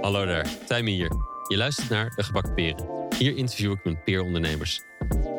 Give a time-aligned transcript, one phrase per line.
[0.00, 1.12] Hallo daar, Tijmen hier.
[1.48, 3.08] Je luistert naar De Gebakken Peren.
[3.18, 4.80] Hier interview ik mijn peerondernemers.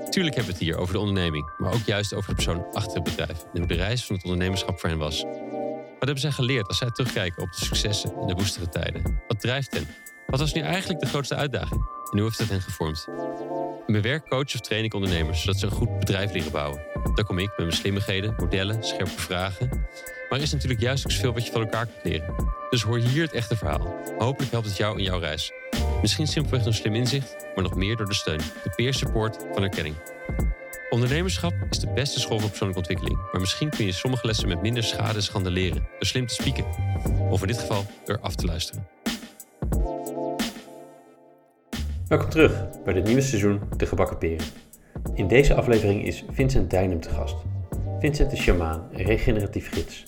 [0.10, 2.94] Tuurlijk hebben we het hier over de onderneming, maar ook juist over de persoon achter
[2.94, 5.24] het bedrijf en hoe de reis van het ondernemerschap voor hen was.
[5.24, 9.21] Wat hebben zij geleerd als zij terugkijken op de successen en de woestere tijden?
[9.28, 9.87] Wat drijft hen?
[10.28, 11.81] Wat was nu eigenlijk de grootste uitdaging?
[12.12, 13.08] En hoe heeft dat hen gevormd?
[13.87, 16.92] In mijn coach of train ik ondernemers zodat ze een goed bedrijf leren bouwen.
[17.16, 19.70] Daar kom ik met mijn slimmigheden, modellen, scherpe vragen.
[20.30, 22.35] Maar er is natuurlijk juist ook zoveel wat je van elkaar kunt leren.
[22.70, 23.95] Dus hoor hier het echte verhaal.
[24.17, 25.52] Hopelijk helpt het jou in jouw reis.
[26.02, 29.63] Misschien simpelweg door slim inzicht, maar nog meer door de steun, de peer support van
[29.63, 29.95] erkenning.
[30.89, 33.31] Ondernemerschap is de beste school voor persoonlijke ontwikkeling.
[33.31, 35.81] Maar misschien kun je sommige lessen met minder schade en schande leren.
[35.81, 36.65] Door slim te spieken.
[37.29, 38.88] Of in dit geval door af te luisteren.
[42.07, 44.45] Welkom terug bij dit nieuwe seizoen De Gebakken Peren.
[45.13, 47.35] In deze aflevering is Vincent Dijnem te gast.
[47.99, 50.05] Vincent is shamaan en regeneratief gids.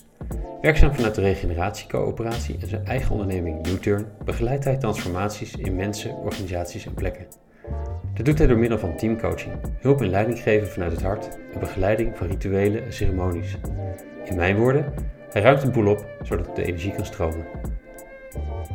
[0.61, 6.85] Werkzaam vanuit de regeneratiecoöperatie en zijn eigen onderneming U-Turn begeleidt hij transformaties in mensen, organisaties
[6.85, 7.27] en plekken.
[8.13, 11.59] Dit doet hij door middel van teamcoaching, hulp en leiding geven vanuit het hart en
[11.59, 13.57] begeleiding van rituelen en ceremonies.
[14.23, 14.93] In mijn woorden,
[15.29, 17.45] hij ruimt een boel op zodat de energie kan stromen.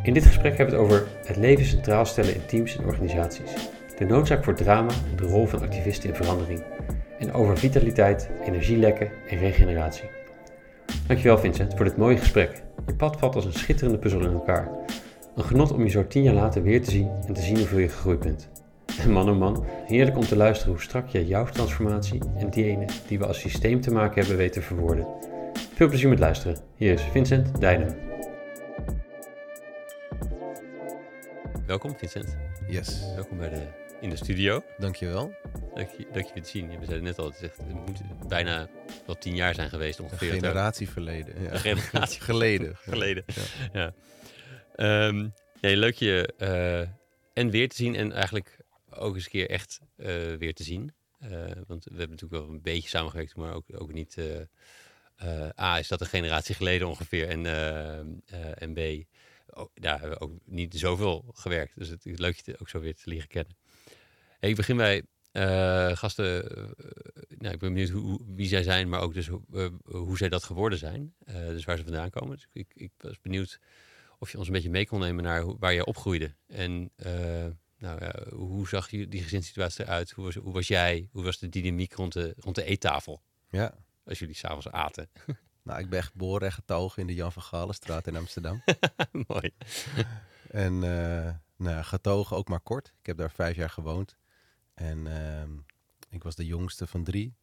[0.02, 3.70] In dit gesprek hebben we het over het leven centraal stellen in teams en organisaties,
[4.00, 6.62] de noodzaak voor drama en de rol van activisten in verandering,
[7.18, 10.08] en over vitaliteit, energielekken en regeneratie.
[11.06, 12.62] Dankjewel Vincent voor dit mooie gesprek.
[12.86, 14.68] Je pad valt als een schitterende puzzel in elkaar.
[15.36, 17.78] Een genot om je zo tien jaar later weer te zien en te zien hoeveel
[17.78, 18.48] je gegroeid bent.
[19.00, 22.64] En man oh man, heerlijk om te luisteren hoe strak je jouw transformatie en die
[22.64, 25.06] ene die we als systeem te maken hebben weten verwoorden.
[25.74, 26.56] Veel plezier met luisteren.
[26.76, 27.96] Hier is Vincent Dijnen.
[31.66, 32.36] Welkom Vincent.
[32.68, 33.12] Yes.
[33.14, 34.64] Welkom bij de, in de studio.
[34.78, 35.34] Dankjewel.
[35.74, 36.68] Leuk je, leuk je te zien.
[36.68, 38.68] We zeiden net al, het, echt, het moet bijna
[39.06, 40.30] wel tien jaar zijn geweest Een ongeveer.
[40.32, 41.42] generatie verleden.
[41.42, 41.50] Ja.
[41.52, 42.76] Een generatie geleden.
[42.90, 43.24] geleden.
[43.72, 43.92] Ja.
[44.74, 45.28] Ehm,
[45.60, 46.80] nee, leuk je eh,
[47.32, 48.56] en weer te zien en eigenlijk
[48.90, 50.06] ook eens een keer echt eh,
[50.38, 50.92] weer te zien.
[51.18, 51.30] Eh,
[51.66, 54.16] want we hebben natuurlijk wel een beetje samengewerkt, maar ook, ook niet.
[55.60, 57.28] A, is dat een generatie geleden ongeveer.
[57.28, 57.46] En,
[58.58, 58.78] en B,
[59.54, 61.72] ook, daar hebben we ook niet zoveel gewerkt.
[61.78, 63.56] Dus het is leuk je te- ook zo weer te leren kennen.
[64.40, 65.02] Hey, ik begin bij
[65.32, 66.56] eh, gasten.
[66.56, 66.62] eh,
[67.38, 70.28] nou, ik ben benieuwd hoe, wie zij zijn, maar ook dus hoe, eh, hoe zij
[70.28, 71.14] dat geworden zijn.
[71.26, 72.36] Dus waar ze vandaan komen.
[72.36, 73.60] Dus ik, ik was benieuwd
[74.18, 76.34] of je ons een beetje mee kon nemen naar hoe, waar je opgroeide.
[76.46, 76.90] En
[77.78, 80.10] nou, ja, hoe zag je die gezinssituatie eruit?
[80.10, 81.08] Hoe was, hoe was jij?
[81.12, 83.22] Hoe was de dynamiek rond de, rond de eettafel?
[83.50, 83.74] Ja.
[84.04, 85.08] Als jullie s'avonds aten.
[85.62, 88.62] Nou, ik ben geboren en getogen in de Jan van Galenstraat in Amsterdam.
[89.28, 89.50] Mooi.
[90.50, 90.78] en
[91.56, 92.92] nou, getogen ook maar kort.
[93.00, 94.16] Ik heb daar vijf jaar gewoond.
[94.80, 95.50] En ehm,
[96.08, 97.34] ik was de jongste van drie.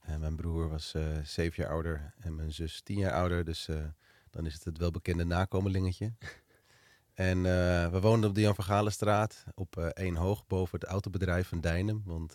[0.00, 3.44] En mijn broer was eh, zeven jaar ouder en mijn zus tien jaar ouder.
[3.44, 3.84] Dus eh,
[4.30, 6.12] dan is het het welbekende nakomelingetje.
[7.14, 11.48] En eh, we woonden op de Jan van Galenstraat op één hoog boven het autobedrijf
[11.48, 12.02] van Dijnem.
[12.04, 12.34] Want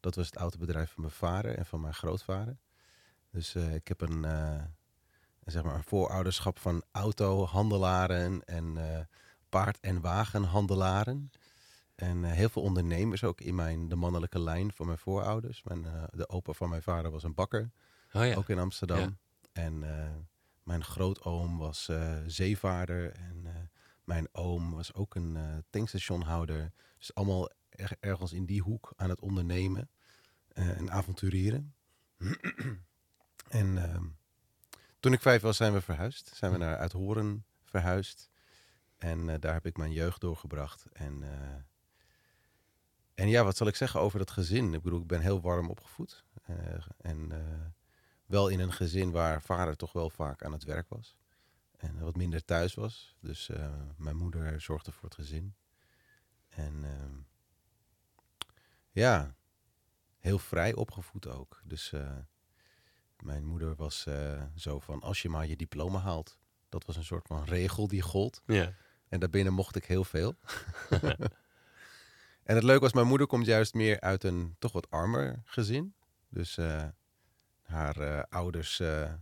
[0.00, 2.56] dat was het autobedrijf van mijn vader en van mijn grootvader.
[3.30, 4.22] Dus ik heb een,
[5.44, 8.78] zeg maar een voorouderschap van autohandelaren en
[9.48, 11.30] paard- en wagenhandelaren.
[11.96, 15.62] En eh, heel veel ondernemers ook in mijn, de mannelijke lijn van mijn voorouders.
[15.62, 17.70] Mijn, eh, de opa van mijn vader was een bakker,
[18.12, 18.34] Oh ja.
[18.34, 18.98] ook in Amsterdam.
[18.98, 19.16] Ja.
[19.52, 20.10] En eh,
[20.62, 21.90] mijn grootoom was
[22.26, 23.12] zeevaarder.
[23.12, 23.46] En
[24.04, 26.72] mijn oom was ook een tankstationhouder.
[26.98, 29.90] Dus allemaal er- ergens in die hoek aan het ondernemen
[30.52, 31.74] en avonturieren.
[33.48, 34.04] en ehm,
[35.00, 36.30] toen ik vijf was, zijn we verhuisd.
[36.34, 38.30] Zijn we naar Uithoren verhuisd.
[38.96, 40.86] En daar heb ik mijn jeugd doorgebracht.
[40.92, 41.22] En,
[43.16, 44.74] en ja, wat zal ik zeggen over dat gezin?
[44.74, 46.24] Ik bedoel, ik ben heel warm opgevoed.
[46.42, 46.56] Eh,
[47.00, 47.66] en eh,
[48.26, 51.16] wel in een gezin waar vader toch wel vaak aan het werk was.
[51.76, 53.16] En wat minder thuis was.
[53.20, 55.54] Dus eh, mijn moeder zorgde voor het gezin.
[56.48, 57.16] En ehm,
[58.90, 59.34] ja,
[60.18, 61.60] heel vrij opgevoed ook.
[61.64, 61.92] Dus
[63.22, 64.06] mijn moeder was
[64.54, 66.38] zo van, als je maar je diploma haalt.
[66.68, 68.42] Dat was een soort van regel die gold.
[68.46, 68.72] Ja.
[69.08, 70.34] En daarbinnen mocht ik heel veel.
[72.46, 75.94] en het leuke was, mijn moeder komt juist meer uit een toch wat armer gezin.
[76.28, 76.84] Dus eh,
[77.62, 79.12] haar eh, ouders eh,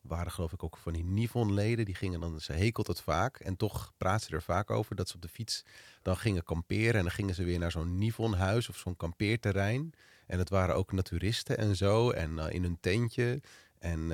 [0.00, 1.84] waren geloof ik ook van die Nivon-leden.
[1.84, 3.38] Die gingen dan, ze hekelt het vaak.
[3.38, 5.64] En toch praat ze er vaak over dat ze op de fiets
[6.02, 6.94] dan gingen kamperen.
[6.94, 9.92] En dan gingen ze weer naar zo'n Nivon-huis of zo'n kampeerterrein.
[10.26, 12.10] En het waren ook naturisten en zo.
[12.10, 13.40] En in een tentje.
[13.78, 14.08] En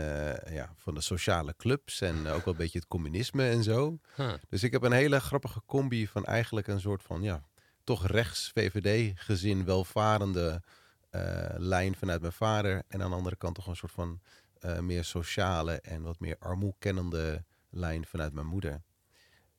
[0.50, 2.00] ja, van de sociale clubs.
[2.00, 3.98] En ook wel een beetje het communisme en zo.
[4.14, 4.32] Huh.
[4.48, 7.42] Dus ik heb een hele grappige combi van eigenlijk een soort van, ja,
[7.86, 10.62] toch rechts VVD-gezin, welvarende
[11.10, 12.82] eh, lijn vanuit mijn vader.
[12.88, 14.20] En aan de andere kant toch een soort van
[14.60, 18.82] eh, meer sociale en wat meer armoekennende lijn vanuit mijn moeder.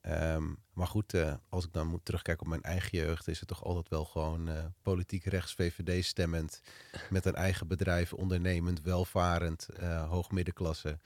[0.01, 0.43] Ehm,
[0.73, 3.63] maar goed, eh, als ik dan moet terugkijken op mijn eigen jeugd, is het toch
[3.63, 6.61] altijd wel gewoon politiek rechts VVD stemmend.
[7.09, 10.99] Met een eigen bedrijf, ondernemend, welvarend, uh, hoogmiddenklasse.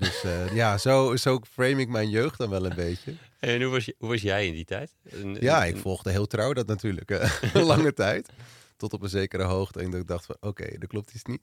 [0.00, 3.14] Dus ja, zo, zo frame ik mijn jeugd dan wel een beetje.
[3.38, 4.94] En hoe was, je, hoe was jij in die tijd?
[5.40, 7.10] ja, ik volgde heel trouw dat natuurlijk.
[7.10, 8.32] een lange tijd.
[8.76, 9.80] Tot op een zekere hoogte.
[9.80, 11.42] En ik dacht van, oké, okay, dat klopt iets niet.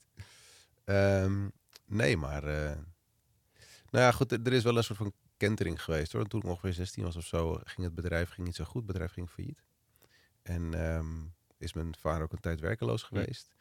[0.84, 1.52] Um,
[1.86, 2.42] nee, maar...
[2.42, 6.26] nou ja, goed, er is wel een soort van kentering geweest hoor.
[6.26, 8.82] Toen ik ongeveer 16 was of zo, ging het bedrijf ging niet zo goed.
[8.82, 9.62] Het bedrijf ging failliet.
[10.42, 11.06] En ehm,
[11.58, 13.54] is mijn vader ook een tijd werkeloos geweest.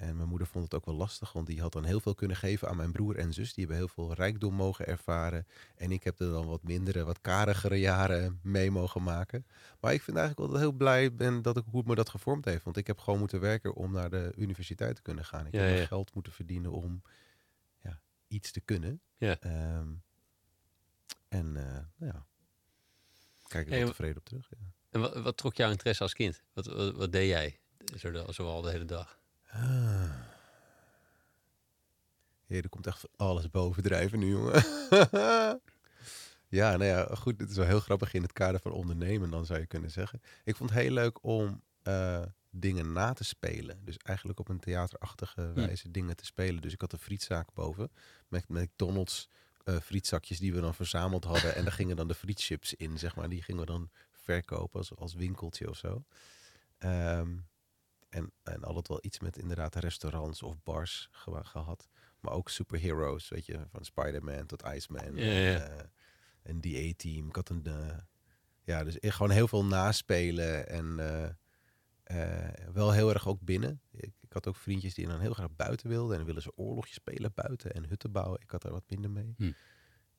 [0.00, 2.36] En mijn moeder vond het ook wel lastig, want die had dan heel veel kunnen
[2.36, 3.54] geven aan mijn broer en zus.
[3.54, 5.46] Die hebben heel veel rijkdom mogen ervaren.
[5.76, 9.46] En ik heb er dan wat mindere, wat karigere jaren mee mogen maken.
[9.80, 12.44] Maar ik vind eigenlijk wel heel blij ben dat ik hoe het me dat gevormd
[12.44, 12.64] heeft.
[12.64, 15.46] Want ik heb gewoon moeten werken om naar de universiteit te kunnen gaan.
[15.46, 17.02] Ik heb geld moeten verdienen om
[17.82, 19.00] ja, iets te kunnen.
[19.16, 19.38] Ja.
[19.40, 19.88] Ehm,
[21.28, 21.62] en uh,
[21.96, 22.26] nou ja,
[23.46, 24.48] kijk er hey, tevreden op terug.
[24.50, 24.72] Ja.
[24.90, 26.42] En wat, wat, trok jouw interesse als kind?
[26.52, 27.58] Wat, wat, wat deed jij
[27.96, 29.19] zo, zo al de hele dag?
[29.52, 30.10] Ah.
[32.48, 34.52] er komt echt alles bovendrijven nu, jongen.
[36.58, 37.38] ja, nou ja, goed.
[37.38, 40.22] Dit is wel heel grappig in het kader van ondernemen, dan zou je kunnen zeggen.
[40.44, 43.84] Ik vond het heel leuk om uh, dingen na te spelen.
[43.84, 45.54] Dus eigenlijk op een theaterachtige hm.
[45.54, 46.62] wijze dingen te spelen.
[46.62, 47.90] Dus ik had een frietzaak boven
[48.28, 49.28] met McDonald's
[49.64, 51.54] uh, frietzakjes die we dan verzameld hadden.
[51.54, 53.28] en daar gingen dan de frietchips in, zeg maar.
[53.28, 56.04] Die gingen we dan verkopen als, als winkeltje of zo.
[56.78, 57.36] Ehm,
[58.10, 61.88] en, en altijd wel iets met inderdaad restaurants of bars gehad.
[62.20, 65.16] Maar ook superheroes, weet je, van Spider-Man tot Iceman.
[65.16, 65.58] Ja, ja.
[65.58, 65.82] En, uh,
[66.42, 67.28] een DA-team.
[67.28, 67.98] Ik had een, uh,
[68.64, 70.96] ja, dus gewoon heel veel naspelen en
[72.72, 73.80] wel heel erg ook binnen.
[73.90, 76.94] Ik, ik, had ook vriendjes die dan heel graag buiten wilden en willen ze oorlogjes
[76.94, 78.40] spelen buiten en hutten bouwen.
[78.40, 79.34] Ik had daar wat minder mee.
[79.36, 79.52] Hm.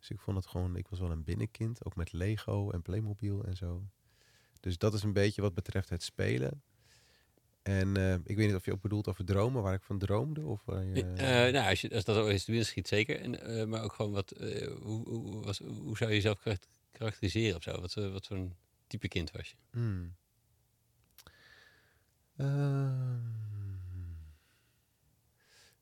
[0.01, 3.43] Dus ik vond het gewoon, ik was wel een binnenkind, ook met Lego en Playmobil
[3.43, 3.83] en zo.
[4.59, 6.63] Dus dat is een beetje wat betreft het spelen.
[7.61, 10.41] En uh, ik weet niet of je ook bedoelt over dromen, waar ik van droomde?
[10.41, 13.19] Of je, uh, nou, als, je, als dat is de schiet, zeker.
[13.19, 14.33] En, maar ook gewoon wat,
[14.81, 16.43] hoe, hoe, was, hoe zou je jezelf
[16.91, 17.81] karakteriseren of zo?
[17.81, 18.55] Wat, wat voor een
[18.87, 19.55] type kind was je?
[19.71, 20.15] Hmm.
[22.37, 23.19] Ehm,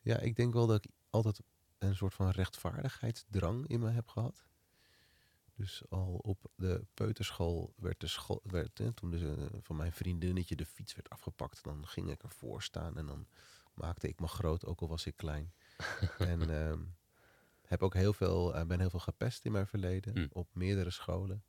[0.01, 1.41] ja, ik denk wel dat ik altijd
[1.77, 4.45] een soort van rechtvaardigheidsdrang in me heb gehad.
[5.59, 10.55] Dus al op de peuterschool werd de school, werd, hè, toen de, van mijn vriendinnetje
[10.55, 13.27] de fiets werd afgepakt, dan ging ik ervoor staan en dan
[13.73, 15.53] maakte ik me groot, ook al was ik klein.
[16.17, 16.73] en uh,
[17.61, 20.27] heb ook heel veel, uh, ben heel veel gepest in mijn verleden hm.
[20.31, 21.43] op meerdere scholen.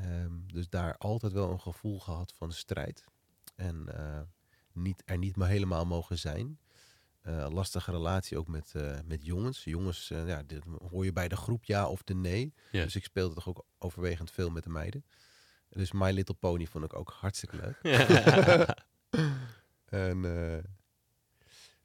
[0.00, 3.04] Um, dus daar altijd wel een gevoel gehad van strijd.
[3.56, 4.20] En uh,
[4.72, 6.58] niet, er niet maar helemaal mogen zijn.
[7.22, 9.64] Uh, lastige relatie ook met, uh, met jongens.
[9.64, 12.54] Jongens, ja, dit, hoor je bij de groep ja of de nee.
[12.70, 15.04] Dus ik speelde toch ook overwegend veel met de meiden.
[15.68, 17.78] Dus My Little Pony vond ik ook hartstikke leuk.
[19.84, 20.22] en,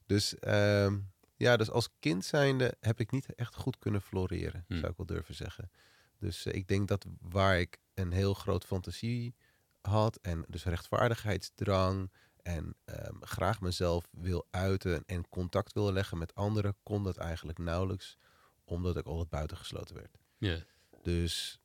[0.05, 4.77] dus, um, ja, dus als kind zijnde heb ik niet echt goed kunnen floreren, Hmm.
[4.77, 5.71] zou ik wel durven zeggen.
[6.19, 9.35] Dus ik denk dat waar ik een heel groot fantasie
[9.81, 12.11] had en dus rechtvaardigheidsdrang
[12.45, 17.57] en um, graag mezelf wil uiten en contact wil leggen met anderen, kon dat eigenlijk
[17.57, 18.17] nauwelijks,
[18.63, 20.17] omdat ik altijd buitengesloten werd.
[20.37, 20.57] Ja.
[21.01, 21.59] Dus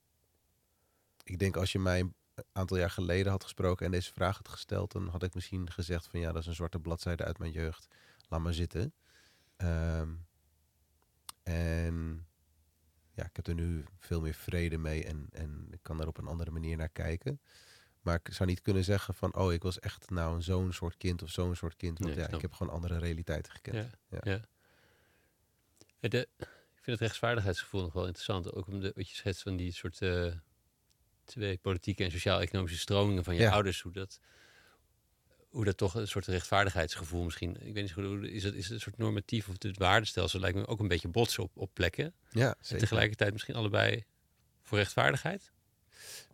[1.24, 4.48] ik denk als je mij een aantal jaar geleden had gesproken en deze vraag had
[4.48, 7.52] gesteld, dan had ik misschien gezegd van ja, dat is een zwarte bladzijde uit mijn
[7.52, 7.86] jeugd.
[8.28, 8.94] Laat maar zitten.
[9.56, 10.26] Um,
[11.42, 12.26] en
[13.12, 16.18] ja, ik heb er nu veel meer vrede mee en, en ik kan daar op
[16.18, 17.40] een andere manier naar kijken.
[18.00, 21.22] Maar ik zou niet kunnen zeggen van, oh, ik was echt nou zo'n soort kind
[21.22, 21.98] of zo'n soort kind.
[21.98, 22.36] Want Nee, ja, snap.
[22.36, 23.76] ik heb gewoon andere realiteiten gekend.
[23.76, 24.32] Ja, Ja.
[24.32, 24.40] ja.
[26.00, 28.52] Ja, De, ik vind het rechtsvaardigheidsgevoel nog wel interessant.
[28.52, 30.32] Ook om de, wat je schetst van die soort eh,
[31.24, 33.50] twee politieke en sociaal-economische stromingen van je Ja.
[33.52, 33.80] ouders.
[33.82, 34.20] Hoe dat,
[35.48, 37.50] hoe dat toch een soort rechtvaardigheidsgevoel misschien...
[37.66, 40.40] Ik weet niet goed, hoe- is het, is het een soort normatief of het waardestelsel
[40.40, 42.14] lijkt me ook een beetje botsen op, op plekken.
[42.30, 44.04] Ja, En tegelijkertijd misschien allebei
[44.62, 45.52] voor rechtvaardigheid?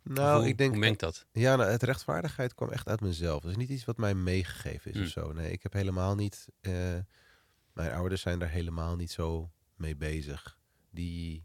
[0.02, 1.26] Nou, hoe, ik denk Hoe mengt dat?
[1.32, 3.42] Ja, nou, het rechtvaardigheid kwam echt uit mezelf.
[3.42, 5.02] Het is niet iets wat mij meegegeven is Mm.
[5.04, 5.32] of zo.
[5.32, 6.48] Nee, ik heb helemaal niet...
[6.60, 6.98] eh,
[7.72, 10.58] mijn ouders zijn daar helemaal niet zo mee bezig.
[10.90, 11.44] Die...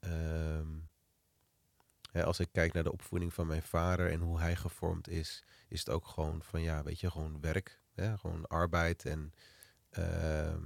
[0.00, 0.68] ehm,
[2.12, 5.44] hè, als ik kijk naar de opvoeding van mijn vader en hoe hij gevormd is...
[5.68, 7.80] is het ook gewoon van, ja, weet je, gewoon werk.
[7.94, 9.32] Hè, gewoon arbeid en...
[9.90, 10.62] ehm,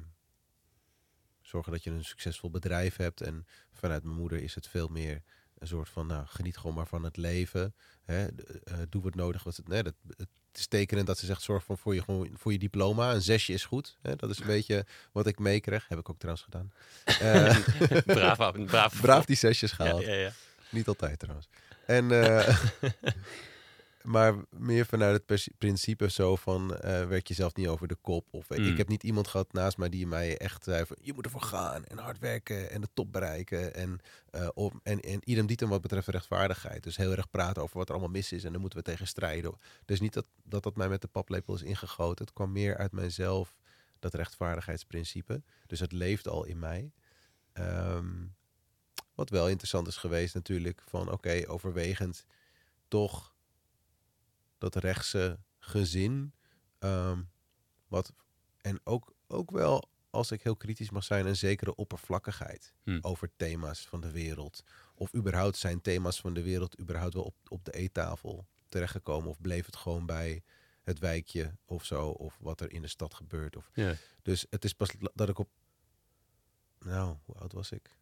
[1.40, 3.20] zorgen dat je een succesvol bedrijf hebt.
[3.20, 5.22] En vanuit mijn moeder is het veel meer
[5.60, 7.74] een soort van, nou, geniet gewoon maar van het leven.
[8.04, 8.22] Hè?
[8.22, 9.44] Uh, doe wat nodig.
[9.44, 12.30] Wat het, nee, dat, het is tekenend dat ze zegt, zorg van voor je, gewoon,
[12.34, 13.14] voor je diploma.
[13.14, 13.96] Een zesje is goed.
[14.02, 14.16] Hè?
[14.16, 15.88] Dat is een beetje wat ik meekreeg.
[15.88, 16.72] Heb ik ook trouwens gedaan.
[17.22, 17.56] Uh,
[18.16, 19.00] braaf, braaf.
[19.00, 20.02] braaf die zesjes gehaald.
[20.02, 20.32] Ja, ja, ja.
[20.70, 21.48] Niet altijd trouwens.
[21.86, 22.48] En, uh,
[24.02, 28.28] maar meer vanuit het principe zo van, uh, werk jezelf niet over de kop.
[28.30, 28.66] Of mm.
[28.66, 31.42] ik heb niet iemand gehad naast mij die mij echt zei van, je moet ervoor
[31.42, 33.74] gaan en hard werken en de top bereiken.
[33.74, 34.00] En,
[34.32, 36.82] uh, op, en, en idem dietem wat betreft rechtvaardigheid.
[36.82, 39.06] Dus heel erg praten over wat er allemaal mis is en dan moeten we tegen
[39.06, 39.58] strijden.
[39.84, 42.24] Dus niet dat dat, dat mij met de paplepel is ingegoten.
[42.24, 43.56] Het kwam meer uit mijzelf,
[43.98, 45.42] dat rechtvaardigheidsprincipe.
[45.66, 46.92] Dus het leeft al in mij.
[47.54, 48.34] Um,
[49.14, 52.24] wat wel interessant is geweest natuurlijk, van oké, okay, overwegend
[52.88, 53.34] toch
[54.60, 56.34] dat rechtse gezin.
[56.78, 57.30] Um,
[57.88, 58.12] wat,
[58.60, 62.98] en ook, ook wel, als ik heel kritisch mag zijn, een zekere oppervlakkigheid hm.
[63.00, 64.62] over thema's van de wereld.
[64.94, 69.30] Of überhaupt zijn thema's van de wereld überhaupt wel op, op de eettafel terechtgekomen.
[69.30, 70.42] Of bleef het gewoon bij
[70.82, 72.08] het wijkje of zo.
[72.08, 73.56] Of wat er in de stad gebeurt.
[73.56, 73.94] Of, ja.
[74.22, 75.48] Dus het is pas dat ik op.
[76.78, 77.98] Nou, hoe oud was ik?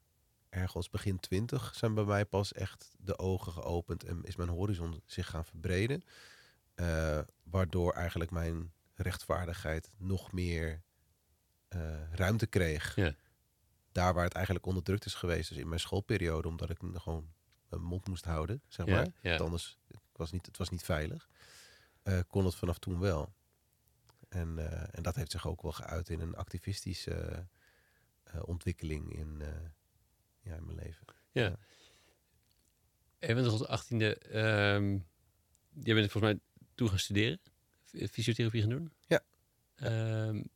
[0.48, 5.02] Ergens begin twintig zijn bij mij pas echt de ogen geopend en is mijn horizon
[5.06, 6.02] zich gaan verbreden.
[6.80, 10.82] Uh, waardoor eigenlijk mijn rechtvaardigheid nog meer
[11.68, 12.94] uh, ruimte kreeg.
[12.96, 13.14] Ja.
[13.92, 15.48] Daar waar het eigenlijk onderdrukt is geweest.
[15.48, 17.32] Dus in mijn schoolperiode, omdat ik gewoon
[17.68, 19.06] mijn mond moest houden, zeg maar.
[19.20, 19.30] ja.
[19.30, 21.28] Want anders het was niet, het was niet veilig.
[22.04, 23.34] Uh, kon het vanaf toen wel.
[24.28, 27.46] En, uh, en dat heeft zich ook wel geuit in een activistische
[28.40, 29.42] ontwikkeling in,
[30.40, 31.06] ja, in mijn leven.
[31.32, 31.42] Ja.
[31.42, 31.58] Ja.
[33.18, 34.36] En bent tot achttiende,
[34.74, 35.06] um,
[35.70, 36.40] jij bent volgens mij
[36.78, 37.40] toe gaan studeren,
[38.10, 38.92] fysiotherapie gaan doen.
[39.06, 39.20] Ja.
[40.26, 40.48] Um,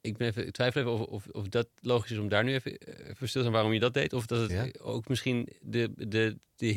[0.00, 2.54] ik, ben even, ik twijfel even of, of, of dat logisch is om daar nu
[2.54, 4.12] even, even stil te zijn waarom je dat deed.
[4.12, 4.68] Of dat het Ja.
[4.82, 6.72] ook misschien de, de, de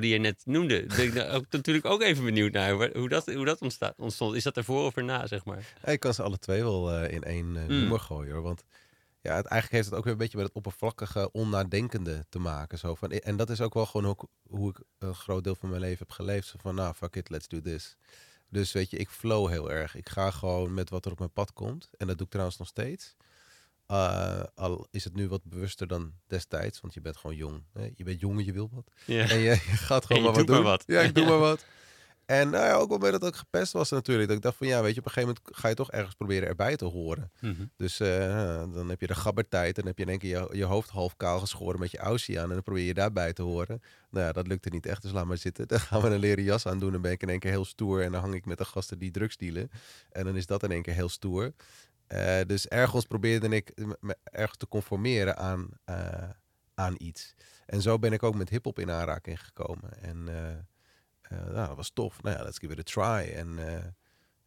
[0.00, 0.86] die je net noemde.
[0.86, 3.98] Ben ik nou ook, natuurlijk ook even benieuwd naar hoe, hoe dat, hoe dat ontstaat,
[3.98, 4.36] ontstond.
[4.36, 5.74] Is dat ervoor of erna, zeg maar?
[5.84, 7.68] Ja, ik kan ze alle twee wel uh, in één uh, Mm.
[7.68, 8.42] nummer gooien hoor.
[8.42, 8.64] Want
[9.28, 12.78] ja, het, eigenlijk heeft het ook weer een beetje met het oppervlakkige, onnadenkende te maken.
[12.78, 15.68] Zo van, en dat is ook wel gewoon hoe, hoe ik een groot deel van
[15.68, 16.46] mijn leven heb geleefd.
[16.48, 17.96] Zo van, nou, fuck it, let's do this.
[18.48, 19.94] Dus weet je, ik flow heel erg.
[19.94, 21.90] Ik ga gewoon met wat er op mijn pad komt.
[21.96, 23.16] En dat doe ik trouwens nog steeds.
[23.90, 27.62] Uh, al is het nu wat bewuster dan destijds, want je bent gewoon jong.
[27.72, 27.90] Hè?
[27.94, 28.90] Je bent jong en je wil wat.
[29.04, 29.28] Ja.
[29.28, 30.62] En je, je gaat gewoon En je maar wat doen.
[30.62, 30.84] maar wat.
[30.86, 31.64] Ja, ik doe maar wat.
[32.28, 34.28] En nou ja, ook wel bij dat ik gepest was natuurlijk.
[34.28, 36.14] Dat ik dacht van ja, weet je, op een gegeven moment ga je toch ergens
[36.14, 37.30] proberen erbij te horen.
[37.40, 37.64] Mhm.
[37.76, 39.74] Dus uh, dan heb je de gabbertijd.
[39.74, 42.38] Dan heb je in één keer je, je hoofd half kaal geschoren met je aussie
[42.38, 42.48] aan.
[42.48, 43.82] En dan probeer je daarbij te horen.
[44.10, 45.02] Nou ja, dat lukte niet echt.
[45.02, 45.68] Dus laat maar zitten.
[45.72, 46.92] Dan gaan we een leren jas aan doen.
[46.92, 48.02] Dan ben ik in één keer heel stoer.
[48.02, 49.70] En dan hang ik met de gasten die drugs dealen.
[50.10, 51.52] En dan is dat in één keer heel stoer.
[52.08, 56.28] Uh, dus ergens probeerde ik me ergens te conformeren aan, uh,
[56.74, 57.34] aan iets.
[57.66, 60.02] En zo ben ik ook met hip-hop in aanraking gekomen.
[60.02, 60.28] En
[61.28, 62.22] nou, dat was tof.
[62.22, 63.32] Nou ja, let's give it a try.
[63.32, 63.58] En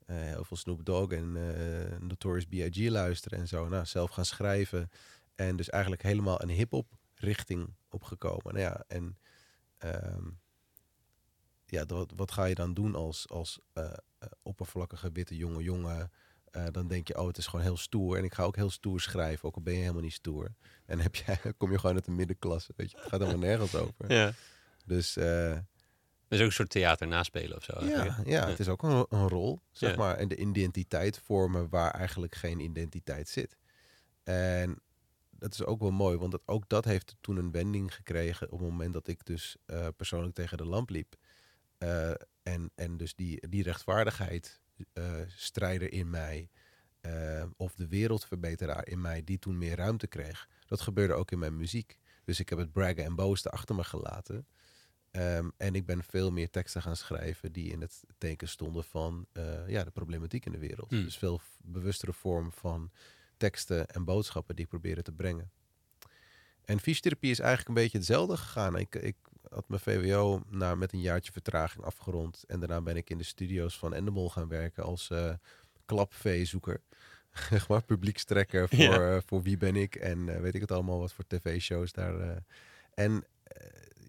[0.05, 1.31] heel veel Snoop Dogg en
[2.07, 2.89] Notorious B.I.G.
[2.89, 3.69] luisteren en zo.
[3.69, 4.89] Nou, zelf gaan schrijven.
[5.35, 8.53] En dus eigenlijk helemaal een hip-hop richting opgekomen.
[8.53, 9.17] Nou ja, en
[9.79, 10.39] um,
[11.65, 13.59] ja, wat, wat ga je dan doen als, als
[14.43, 16.11] oppervlakkige witte jonge jongen?
[16.51, 18.17] Uh, dan denk je, oh, het is gewoon heel stoer.
[18.17, 20.53] En ik ga ook heel stoer schrijven, ook al ben je helemaal niet stoer.
[20.85, 22.97] En heb je, kom je gewoon uit de middenklasse, weet je.
[22.97, 24.13] Het gaat helemaal nergens over.
[24.13, 24.33] Ja.
[24.85, 25.17] Dus...
[25.17, 25.57] Uh,
[26.31, 27.85] is ook een soort theater naspelen of zo.
[27.85, 29.97] Ja, ja, ja, het is ook een, een rol, zeg Ja.
[29.97, 30.15] maar.
[30.15, 33.57] En de identiteit vormen waar eigenlijk geen identiteit zit.
[34.23, 34.79] En
[35.29, 38.51] dat is ook wel mooi, want dat, ook dat heeft toen een wending gekregen...
[38.51, 41.15] op het moment dat ik dus uh, persoonlijk tegen de lamp liep.
[41.79, 42.11] Uh,
[42.43, 44.61] en, en dus die, die rechtvaardigheid
[44.93, 46.49] uh, strijder in mij
[47.57, 50.47] of de wereldverbeteraar in mij die toen meer ruimte kreeg.
[50.65, 51.97] Dat gebeurde ook in mijn muziek.
[52.23, 54.47] Dus ik heb het braggen en boasten achter me gelaten.
[55.11, 59.25] Um, en ik ben veel meer teksten gaan schrijven die in het teken stonden van
[59.33, 60.89] uh, ja, de problematiek in de wereld.
[60.89, 61.03] Hmm.
[61.03, 62.91] Dus veel bewustere vorm van
[63.37, 65.51] teksten en boodschappen die ik probeerde te brengen.
[66.65, 68.75] En fysiotherapie is eigenlijk een beetje hetzelfde gegaan.
[68.75, 69.15] Ik, ik
[69.49, 72.43] had mijn VWO nou, met een jaartje vertraging afgerond.
[72.47, 75.33] En daarna ben ik in de studio's van Endemol gaan werken als uh,
[75.85, 76.81] klapveezoeker.
[77.49, 79.15] Zeg maar, publiekstrekker voor, Ja.
[79.15, 82.43] uh, voor wie ben ik en uh, weet ik het allemaal, wat voor tv-shows daar.
[82.93, 83.25] En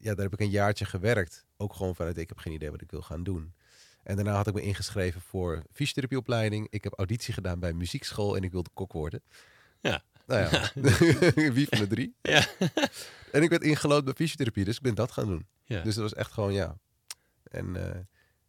[0.02, 1.46] ja, daar heb ik een jaartje gewerkt.
[1.56, 3.54] Ook gewoon vanuit, ik heb geen idee wat ik wil gaan doen.
[4.02, 6.66] En daarna had ik me ingeschreven voor fysiotherapieopleiding.
[6.70, 9.22] Ik heb auditie gedaan bij muziekschool en ik wilde kok worden.
[9.80, 10.02] Ja.
[10.26, 10.70] Nou ja,
[11.52, 12.14] wie van de drie?
[12.22, 12.46] Ja.
[13.32, 15.46] En ik werd ingelood bij fysiotherapie, dus ik ben dat gaan doen.
[15.64, 15.82] Ja.
[15.82, 16.78] Dus dat was echt gewoon, ja.
[17.42, 17.90] En uh,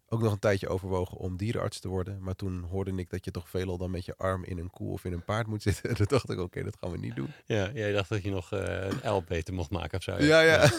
[0.07, 2.23] ook nog een tijdje overwogen om dierenarts te worden.
[2.23, 4.91] Maar toen hoorde ik dat je toch veelal dan met je arm in een koe
[4.91, 5.89] of in een paard moet zitten.
[5.89, 7.31] En toen dacht ik, oké, dat gaan we niet doen.
[7.45, 10.23] Ja, jij dacht dat je nog uh, een L beter mocht maken of zo.
[10.23, 10.61] Ja, ja.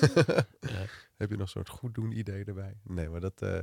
[0.60, 0.86] ja.
[1.16, 2.76] Heb je nog een soort goed doen idee erbij?
[2.82, 3.60] Nee, maar dat, uh,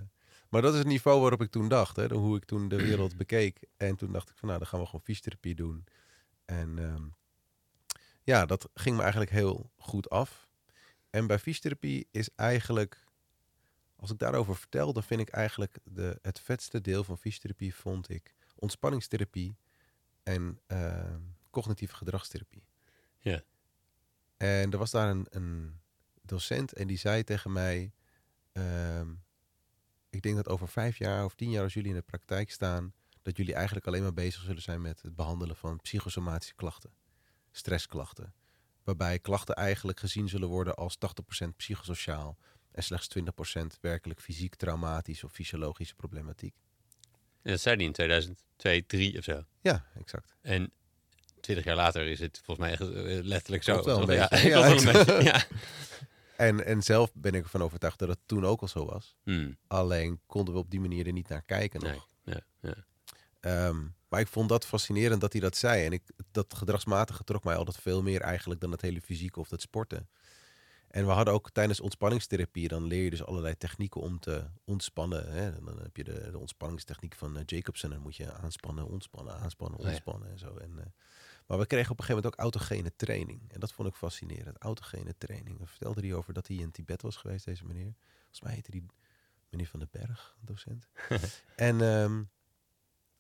[0.49, 1.95] maar dat is het niveau waarop ik toen dacht.
[1.95, 3.63] Hè, hoe ik toen de wereld bekeek.
[3.77, 5.85] En toen dacht ik van, nou, dan gaan we gewoon fysiotherapie doen.
[6.45, 7.15] En um,
[8.23, 10.49] ja, dat ging me eigenlijk heel goed af.
[11.09, 13.03] En bij fysiotherapie is eigenlijk
[14.01, 18.09] als ik daarover vertel, dan vind ik eigenlijk de, het vetste deel van fysiotherapie vond
[18.09, 19.57] ik ontspanningstherapie
[20.23, 21.15] en uh,
[21.49, 22.63] cognitieve gedragstherapie.
[23.19, 23.43] Ja.
[24.37, 25.79] En er was daar een, een,
[26.21, 27.93] docent en die zei tegen mij:
[28.53, 29.01] uh,
[30.09, 32.93] Ik denk dat over vijf jaar of tien jaar, als jullie in de praktijk staan,
[33.21, 36.91] dat jullie eigenlijk alleen maar bezig zullen zijn met het behandelen van psychosomatische klachten,
[37.51, 38.33] stressklachten.
[38.83, 40.97] Waarbij klachten eigenlijk gezien zullen worden als
[41.45, 42.37] 80% psychosociaal,
[42.71, 43.21] en slechts 20%
[43.81, 46.55] werkelijk fysiek traumatisch of fysiologische problematiek.
[47.41, 49.45] En dat zei hij in 2002, 2003 of zo.
[49.61, 50.35] Ja, exact.
[50.41, 50.71] En
[51.39, 53.83] 20 jaar later is het volgens mij eh, letterlijk zo.
[53.83, 54.37] Wel een beetje.
[54.49, 55.23] Ja, ja, een beetje.
[55.23, 55.45] ja.
[56.37, 59.15] En, en zelf ben ik ervan overtuigd dat het toen ook al zo was.
[59.23, 59.57] Hmm.
[59.67, 62.07] Alleen konden we op die manier er niet naar kijken nog.
[62.23, 62.35] Nee.
[62.35, 62.75] Ja,
[63.41, 63.67] ja.
[63.67, 65.85] Um, maar ik vond dat fascinerend dat hij dat zei.
[65.85, 66.01] En ik,
[66.31, 70.09] dat gedragsmatige trok mij altijd veel meer eigenlijk dan het hele fysieke of het sporten.
[70.91, 75.33] En we hadden ook tijdens ontspanningstherapie, dan leer je dus allerlei technieken om te ontspannen.
[75.33, 75.63] Hè?
[75.63, 77.89] Dan heb je de, de ontspanningstechniek van uh, Jacobsen.
[77.89, 80.55] Dan moet je aanspannen, ontspannen, aanspannen, oh ontspannen en zo.
[80.57, 80.83] En, uh,
[81.47, 83.51] maar we kregen op een gegeven moment ook autogene training.
[83.51, 85.59] En dat vond ik fascinerend, autogene training.
[85.59, 87.93] We vertelde hij over dat hij in Tibet was geweest, deze meneer.
[88.19, 88.85] Volgens mij heette die
[89.49, 90.89] meneer Van den Berg, docent.
[91.55, 92.29] en um,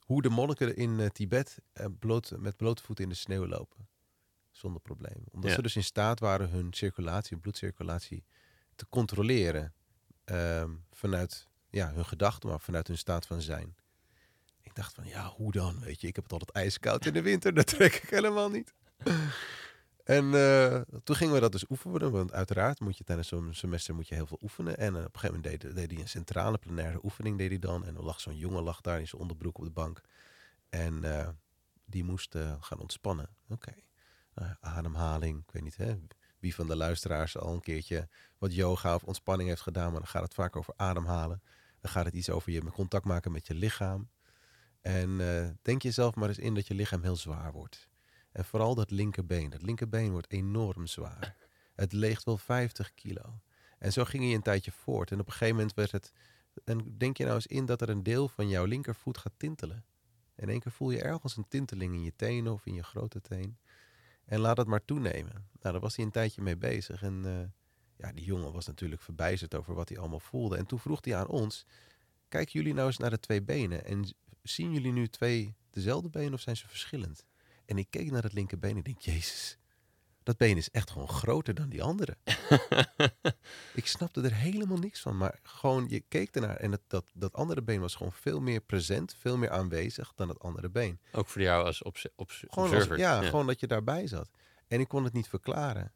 [0.05, 1.57] hoe de monniken in uh, Tibet
[1.99, 3.89] bloot, met blote voeten in de sneeuw lopen
[4.51, 5.23] zonder probleem.
[5.31, 8.23] Omdat ze dus in staat waren hun circulatie, bloedcirculatie
[8.75, 9.73] te controleren
[10.23, 13.75] ehm, vanuit ja, hun gedachten, maar vanuit hun staat van zijn.
[14.61, 15.79] Ik dacht van, ja, hoe dan?
[15.79, 18.73] Weet je, ik heb het altijd ijskoud in de winter, dat trek ik helemaal niet.
[20.03, 23.95] en uh, toen gingen we dat dus oefenen, want uiteraard moet je tijdens zo'n semester
[23.95, 24.77] moet je heel veel oefenen.
[24.77, 27.59] En uh, op een gegeven moment deed, deed hij een centrale plenaire oefening, deed hij
[27.59, 27.85] dan.
[27.85, 30.01] En er lag zo'n jongen lag daar in zijn onderbroek op de bank.
[30.69, 31.27] En uh,
[31.85, 33.29] die moest gaan ontspannen.
[33.49, 33.73] Oké.
[34.59, 35.39] Ademhaling.
[35.39, 35.97] Ik weet niet hè,
[36.39, 38.07] wie van de luisteraars al een keertje
[38.37, 41.41] wat yoga of ontspanning heeft gedaan, maar dan gaat het vaak over ademhalen.
[41.81, 44.09] Dan gaat het iets over je contact maken met je lichaam.
[44.81, 47.89] En uh, denk jezelf maar eens in dat je lichaam heel zwaar wordt.
[48.31, 49.49] En vooral dat linkerbeen.
[49.49, 51.35] Dat linkerbeen wordt enorm zwaar.
[51.75, 53.39] Het leegt wel 50 kilo.
[53.77, 55.11] En zo ging hij een tijdje voort.
[55.11, 56.11] En op een gegeven moment werd het.
[56.63, 59.85] En denk je nou eens in dat er een deel van jouw linkervoet gaat tintelen.
[60.35, 63.21] In één keer voel je ergens een tinteling in je tenen of in je grote
[63.21, 63.57] teen.
[64.31, 65.33] En laat het maar toenemen.
[65.33, 67.03] Nou, daar was hij een tijdje mee bezig.
[67.03, 67.39] En uh,
[67.97, 70.57] ja, die jongen was natuurlijk verbijsterd over wat hij allemaal voelde.
[70.57, 71.65] En toen vroeg hij aan ons:
[72.27, 73.85] Kijken jullie nou eens naar de twee benen.
[73.85, 74.13] En
[74.43, 77.25] zien jullie nu twee dezelfde benen of zijn ze verschillend?
[77.65, 79.57] En ik keek naar het linkerbeen en denk: Jezus,
[80.23, 82.17] dat been is echt gewoon groter dan die andere.
[83.73, 85.17] ik snapte er helemaal niks van.
[85.17, 88.61] Maar gewoon, je keek ernaar en het, dat, dat andere been was gewoon veel meer
[88.61, 90.99] present, veel meer aanwezig dan het andere been.
[91.11, 94.29] Ook voor jou als op, op, gewoon als, ja, gewoon dat je daarbij zat.
[94.67, 95.93] En ik kon het niet verklaren.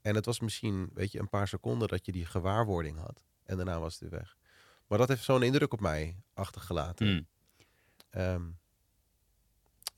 [0.00, 3.22] En het was misschien, weet je, een paar seconden dat je die gewaarwording had.
[3.44, 4.36] En daarna was het weer weg.
[4.86, 7.06] Maar dat heeft zo'n indruk op mij achtergelaten.
[7.06, 7.26] Mm.
[8.20, 8.58] Um,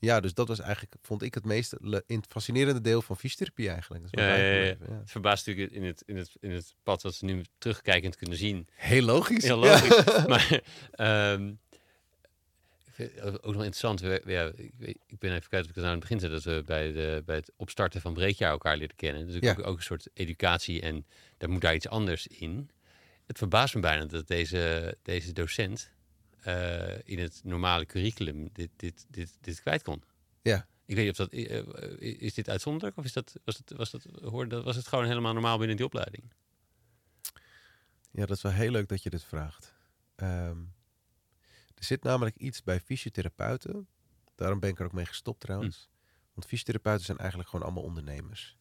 [0.01, 1.75] ja, dus dat was eigenlijk, vond ik het meest
[2.29, 4.03] fascinerende deel van fysiotherapie eigenlijk.
[4.03, 7.15] Dat ja, ja, ja, Het verbaast natuurlijk in het, in, het, in het pad wat
[7.15, 8.67] ze nu terugkijkend kunnen zien.
[8.73, 9.43] Heel logisch.
[9.43, 10.03] Heel logisch.
[10.27, 10.61] maar
[11.35, 11.59] um,
[13.41, 13.99] ook nog interessant.
[14.25, 16.31] Ja, ik, ik ben even kwijt of ik het nou aan het begin zei.
[16.31, 19.27] Dat we bij, de, bij het opstarten van breekjaar elkaar leren kennen.
[19.27, 21.05] Dus ook, ook een soort educatie en
[21.37, 22.69] daar moet daar iets anders in.
[23.25, 25.91] Het verbaast me bijna dat deze, deze docent
[27.03, 30.03] in het normale curriculum dit, dit, dit, dit kwijt kon.
[30.41, 30.67] Ja.
[30.85, 33.91] Ik weet niet of dat uh, is dit uitzonderlijk of is dat, was, het, was,
[33.91, 36.23] dat, hoorde, was het gewoon helemaal normaal binnen die opleiding?
[38.11, 39.73] Ja, dat is wel heel leuk dat je dit vraagt.
[40.15, 40.73] Um,
[41.75, 43.87] er zit namelijk iets bij fysiotherapeuten.
[44.35, 45.89] Daarom ben ik er ook mee gestopt trouwens.
[45.91, 45.99] Hm.
[46.33, 48.57] Want fysiotherapeuten zijn eigenlijk gewoon allemaal ondernemers.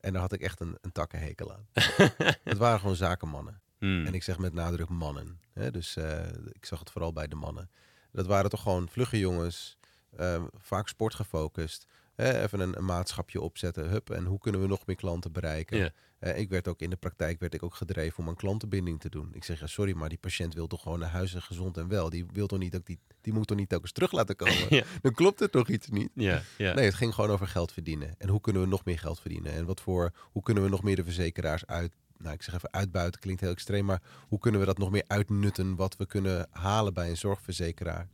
[0.00, 1.68] En daar had ik echt een, een takkenhekel aan.
[2.50, 3.62] het waren gewoon zakenmannen.
[3.80, 4.06] Hmm.
[4.06, 5.40] En ik zeg met nadruk mannen.
[5.52, 5.70] Hè?
[5.70, 7.70] Dus uh, ik zag het vooral bij de mannen.
[8.12, 9.78] Dat waren toch gewoon vlugge jongens,
[10.20, 11.86] uh, vaak sportgefocust.
[12.14, 12.42] Hè?
[12.42, 13.88] Even een, een, maatschapje opzetten.
[13.88, 15.76] Hup, en hoe kunnen we nog meer klanten bereiken?
[15.76, 15.90] Yeah.
[16.20, 19.08] Uh, ik werd ook in de praktijk werd ik ook gedreven om een klantenbinding te
[19.08, 19.30] doen.
[19.32, 21.88] Ik zeg ja, sorry, maar die patiënt wil toch gewoon naar huis en gezond en
[21.88, 22.10] wel.
[22.10, 24.66] Die wil toch niet dat die, die moet toch niet telkens terug laten komen.
[24.76, 24.84] ja.
[25.02, 26.10] Dan klopt het toch iets niet.
[26.14, 26.74] Ja, ja.
[26.74, 28.14] Nee, het ging gewoon over geld verdienen.
[28.18, 29.52] En hoe kunnen we nog meer geld verdienen?
[29.52, 32.72] En wat voor, hoe kunnen we nog meer de verzekeraars uit nou ik zeg even
[32.72, 36.46] uitbuiten, klinkt heel extreem, maar hoe kunnen we dat nog meer uitnutten wat we kunnen
[36.50, 38.08] halen bij een zorgverzekeraar?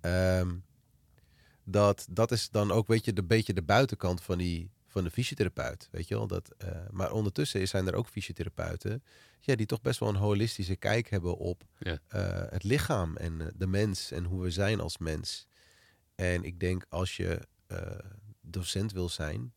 [0.00, 0.54] Ehm,
[1.64, 5.10] dat, dat is dan ook, weet je, de beetje de buitenkant van die van de
[5.10, 6.26] fysiotherapeut, weet je wel.
[6.26, 9.02] Dat, uh, maar ondertussen zijn er ook fysiotherapeuten
[9.40, 11.92] ja, die toch best wel een holistische kijk hebben op ja.
[11.92, 15.46] uh, het lichaam en uh, de mens en hoe we zijn als mens.
[16.14, 17.40] En ik denk als je
[18.40, 19.54] docent wil zijn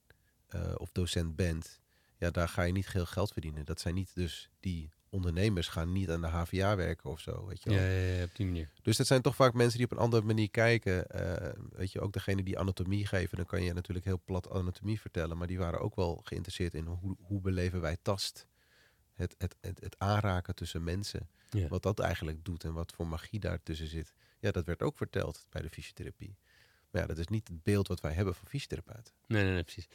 [0.77, 1.79] of docent bent,
[2.19, 3.65] ja, daar ga je niet veel geld verdienen.
[3.65, 7.63] Dat zijn niet dus die ondernemers gaan niet aan de HVA werken of zo, weet
[7.63, 7.79] je wel.
[7.79, 8.69] Ja, ja, ja, op die manier.
[8.81, 11.05] Dus dat zijn toch vaak mensen die op een andere manier kijken.
[11.15, 14.99] Uh, weet je, ook degene die anatomie geven, dan kan je natuurlijk heel plat anatomie
[14.99, 18.47] vertellen, maar die waren ook wel geïnteresseerd in hoe, hoe beleven wij tast.
[19.13, 21.29] Het, het, het, het aanraken tussen mensen.
[21.49, 21.67] Ja.
[21.67, 24.13] Wat dat eigenlijk doet en wat voor magie daartussen zit.
[24.39, 26.37] Ja, dat werd ook verteld bij de fysiotherapie.
[26.91, 29.13] Maar ja, dat is niet het beeld wat wij hebben van fysiotherapeuten.
[29.27, 29.87] Nee, nee, nee, precies.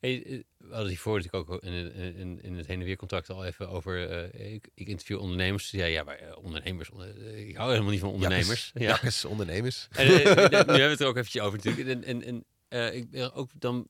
[0.00, 3.30] Hey, eh, we hadden hiervoor natuurlijk ook in, in, in het heen en weer contact
[3.30, 4.10] al even over.
[4.34, 5.70] Uh, ik, ik, interview ondernemers.
[5.70, 6.90] Ja, ja, maar uh, ondernemers.
[6.90, 8.70] Onder, ik hou helemaal niet van ondernemers.
[8.74, 9.88] Ja, jakkes ondernemers.
[9.90, 11.88] En, nu hebben we het er ook eventjes over natuurlijk.
[11.88, 13.88] En, en, en ik ben ook dan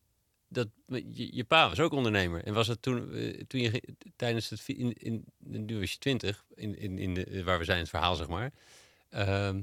[0.49, 2.45] dat je, je, pa was ook ondernemer.
[2.45, 3.11] En was het toen,
[3.47, 3.83] toen je
[4.17, 7.79] tijdens het in, in, nu was je twintig, in, in, in de, waar we zijn,
[7.79, 8.53] het verhaal zeg maar.
[9.15, 9.55] Uh,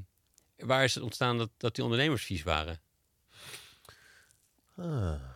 [0.57, 2.79] waar is het ontstaan dat, dat die ondernemers vies waren?
[4.75, 5.35] Ah.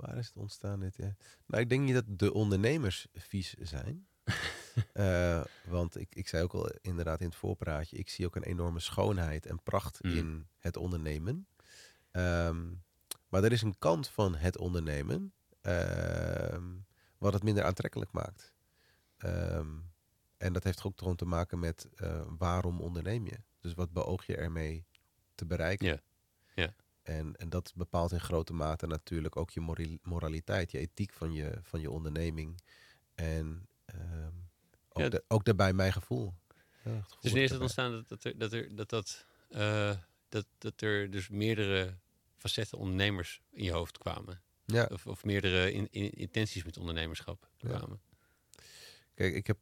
[0.00, 0.80] Waar is het ontstaan?
[0.80, 1.14] Dit, ja.
[1.46, 4.06] Nou, ik denk niet dat de ondernemers vies zijn.
[4.94, 5.44] uh,
[5.76, 8.80] want ik, ik zei ook al inderdaad in het voorpraatje, ik zie ook een enorme
[8.80, 10.16] schoonheid en pracht Mm.
[10.16, 11.46] in het ondernemen.
[12.12, 12.82] Um,
[13.28, 15.32] maar er is een kant van het ondernemen
[15.62, 16.86] um,
[17.18, 18.54] wat het minder aantrekkelijk maakt.
[19.24, 19.90] Um,
[20.36, 23.38] en dat heeft ook gewoon te maken met uh, waarom onderneem je?
[23.60, 24.84] Dus wat beoog je ermee
[25.34, 25.86] te bereiken?
[25.86, 26.00] Ja.
[26.54, 26.74] ja.
[27.02, 31.58] En, en dat bepaalt in grote mate natuurlijk ook je moraliteit, je ethiek van je,
[31.62, 32.60] van je onderneming.
[33.14, 34.48] En um,
[34.88, 35.08] ook, Ja.
[35.08, 36.34] da- ook daarbij mijn gevoel.
[36.84, 39.26] Ja, het gevoel Dus wanneer is het ontstaan dat, dat, er, dat, er, dat, dat,
[39.48, 39.96] eh,
[40.28, 41.94] dat, dat er dus meerdere
[42.36, 44.42] facetten ondernemers in je hoofd kwamen?
[44.64, 48.00] Ja, Of, of meerdere in, in- intenties met ondernemerschap kwamen?
[49.14, 49.58] kijk, ik heb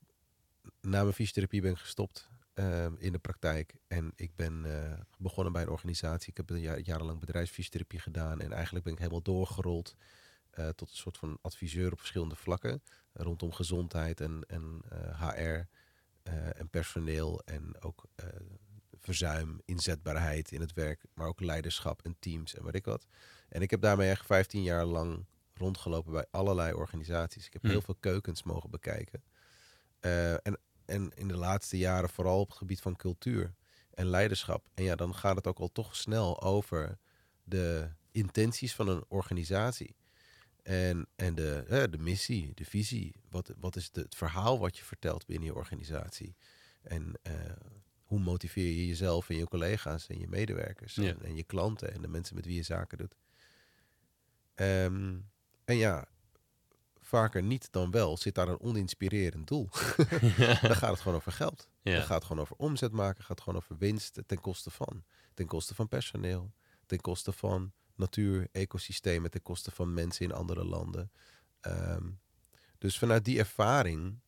[0.81, 3.75] na mijn fysiotherapie ben ik gestopt ehm, in de praktijk.
[3.89, 6.31] En ik ben eh, begonnen bij een organisatie.
[6.31, 8.41] Ik heb een jaar, jarenlang bedrijfsfysiotherapie gedaan.
[8.41, 9.97] En eigenlijk ben ik helemaal doorgerold
[10.51, 12.83] eh, tot een soort van adviseur op verschillende vlakken.
[13.13, 14.83] rondom gezondheid en, en
[15.19, 15.67] HR
[16.23, 17.43] eh, en personeel.
[17.45, 18.05] En ook
[19.01, 21.03] verzuim, inzetbaarheid in het werk.
[21.15, 23.07] Maar ook leiderschap en teams en weet ik wat.
[23.49, 27.47] En ik heb daarmee echt 15 jaar lang rondgelopen bij allerlei organisaties.
[27.47, 27.69] Ik heb Hm.
[27.69, 29.23] heel veel keukens mogen bekijken.
[30.01, 33.55] Eh, en, en in de laatste jaren vooral op het gebied van cultuur
[33.95, 34.69] en leiderschap.
[34.75, 36.99] En ja, dan gaat het ook al toch snel over
[37.45, 39.97] de intenties van een organisatie.
[40.63, 43.15] En, en de, de missie, de visie.
[43.31, 46.37] Wat, wat is de, het verhaal wat je vertelt binnen je organisatie?
[46.83, 47.33] En eh,
[48.05, 51.09] hoe motiveer je jezelf en je collega's en je medewerkers Ja.
[51.09, 53.15] en, en je klanten en de mensen met wie je zaken doet?
[54.55, 55.19] Ehm,
[55.65, 56.09] en ja,
[57.09, 59.69] vaker niet dan wel zit daar een oninspirerend doel.
[60.63, 61.69] Dan gaat het gewoon over geld.
[61.83, 61.93] Ja.
[61.93, 63.25] Dan gaat het gewoon over omzet maken.
[63.25, 65.05] gaat gewoon over winst ten koste van.
[65.35, 66.53] Ten koste van personeel.
[66.87, 69.31] Ten koste van natuur, ecosystemen.
[69.31, 71.13] Ten koste van mensen in andere landen.
[71.61, 72.11] Ehm,
[72.79, 74.21] dus vanuit die ervaring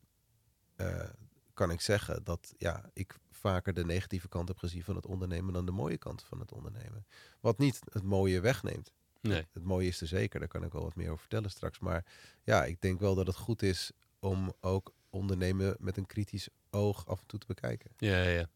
[0.77, 1.09] eh,
[1.55, 5.53] kan ik zeggen dat ja, ik vaker de negatieve kant heb gezien van het ondernemen
[5.53, 7.07] dan de mooie kant van het ondernemen.
[7.41, 8.93] Wat niet het mooie wegneemt.
[9.21, 9.47] Nee.
[9.53, 11.79] Het mooie is er zeker, daar kan ik wel wat meer over vertellen straks.
[11.79, 12.05] Maar
[12.45, 17.07] ja, ik denk wel dat het goed is om ook ondernemen met een kritisch oog
[17.07, 17.91] af en toe te bekijken.
[17.97, 18.47] Ja, ja,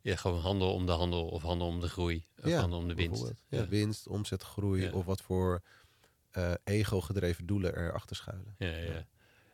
[0.00, 0.16] ja.
[0.16, 2.26] Gewoon handel om de handel of handel om de groei.
[2.42, 3.32] Of Ja, handel om de winst.
[3.48, 3.68] Ja, Ja.
[3.68, 4.90] winst, omzet, groei Ja.
[4.92, 5.62] of wat voor
[6.30, 8.54] eh, ego-gedreven doelen erachter schuilen.
[8.58, 9.06] Ja, ja, ja.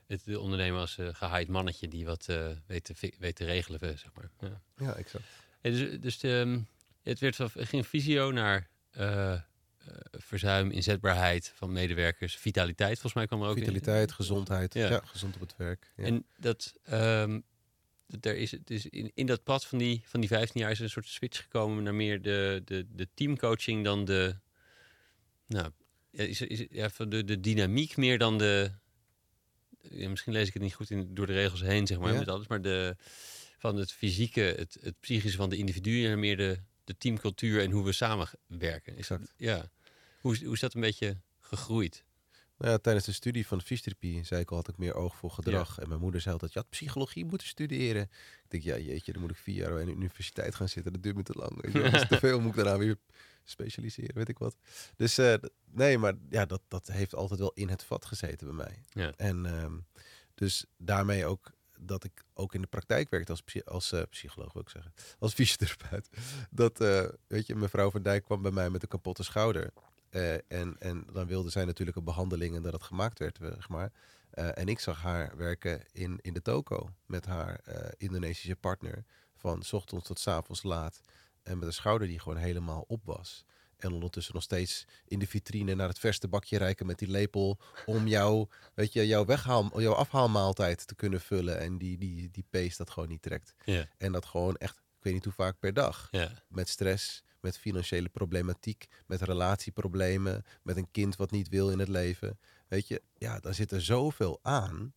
[0.07, 4.11] Het de ondernemen als gehaaid mannetje die wat eh, weet, te, weet te regelen, zeg
[4.15, 4.31] maar.
[4.39, 4.61] Ja.
[4.77, 5.25] Ja, exact.
[5.61, 6.61] Dus dus ehm,
[7.03, 8.69] het werd van, ging visio naar
[10.11, 13.63] verzuim, inzetbaarheid van medewerkers, vitaliteit volgens mij kwam er ook in.
[13.63, 14.89] Vitaliteit, gezondheid, Ja.
[14.91, 15.01] ja.
[15.05, 15.93] gezond op het werk.
[15.97, 16.05] Ja.
[16.05, 17.41] En dat, ehm,
[18.07, 20.71] dat er is, het is in, in dat pad van die, van die 15 jaar
[20.71, 24.37] is er een soort switch gekomen naar meer de, de, de teamcoaching dan de,
[25.47, 25.71] nou,
[26.11, 28.71] is, is, ja, van de, de dynamiek meer dan de,
[29.81, 32.19] ja, misschien lees ik het niet goed in, door de regels heen, zeg maar, Ja.
[32.19, 32.97] met alles, maar de,
[33.59, 37.71] van het fysieke, het, het psychische van de individuen en meer de, de teamcultuur en
[37.71, 38.97] hoe we samenwerken.
[38.97, 39.35] Is dat, Exact.
[39.37, 39.71] ja.
[40.21, 42.05] Hoe, is- hoe is dat een beetje gegroeid?
[42.59, 45.31] Nou ja, tijdens de studie van fysiotherapie zei ik al, had ik meer oog voor
[45.31, 45.79] gedrag.
[45.79, 48.03] En mijn moeder zei altijd, je had psychologie moeten studeren.
[48.03, 50.93] Ik denk, ja jeetje, dan moet ik vier jaar in de universiteit gaan zitten.
[50.93, 51.73] Dat duurt me te lang.
[51.73, 52.97] Dat is te veel, moet ik daarna weer
[53.45, 54.57] specialiseren, weet ik wat.
[54.97, 55.35] Dus uh,
[55.71, 58.83] nee, maar ja, dat, dat heeft altijd wel in het vat gezeten bij mij.
[58.89, 59.13] Ja.
[59.17, 59.87] En um,
[60.35, 61.51] dus daarmee ook
[61.81, 64.93] dat ik ook in de praktijk werkte als, als uh, psycholoog, wil ik zeggen.
[65.19, 66.09] Als fysiotherapeut.
[66.51, 69.71] Dat, uh, weet je, mevrouw van Dijk kwam bij mij met een kapotte schouder.
[70.11, 73.69] Uh, en, en dan wilde zij natuurlijk een behandeling en dat het gemaakt werd, zeg
[73.69, 73.93] maar.
[74.35, 79.05] Uh, en ik zag haar werken in, in de toko met haar uh, Indonesische partner.
[79.37, 81.01] Van s ochtends tot s avonds laat.
[81.43, 83.45] En met een schouder die gewoon helemaal op was.
[83.77, 87.59] En ondertussen nog steeds in de vitrine naar het verste bakje reiken met die lepel.
[87.87, 91.59] Om jou, weet je, jouw, weghaal, jouw afhaalmaaltijd te kunnen vullen.
[91.59, 93.55] En die, die, die pace dat gewoon niet trekt.
[93.65, 93.85] Yeah.
[93.99, 96.09] En dat gewoon echt, ik weet niet hoe vaak per dag.
[96.11, 96.31] Yeah.
[96.49, 101.89] Met stress, met financiële problematiek, met relatieproblemen, met een kind wat niet wil in het
[101.89, 102.39] leven.
[102.69, 104.95] Weet je, ja, daar zit er zoveel aan.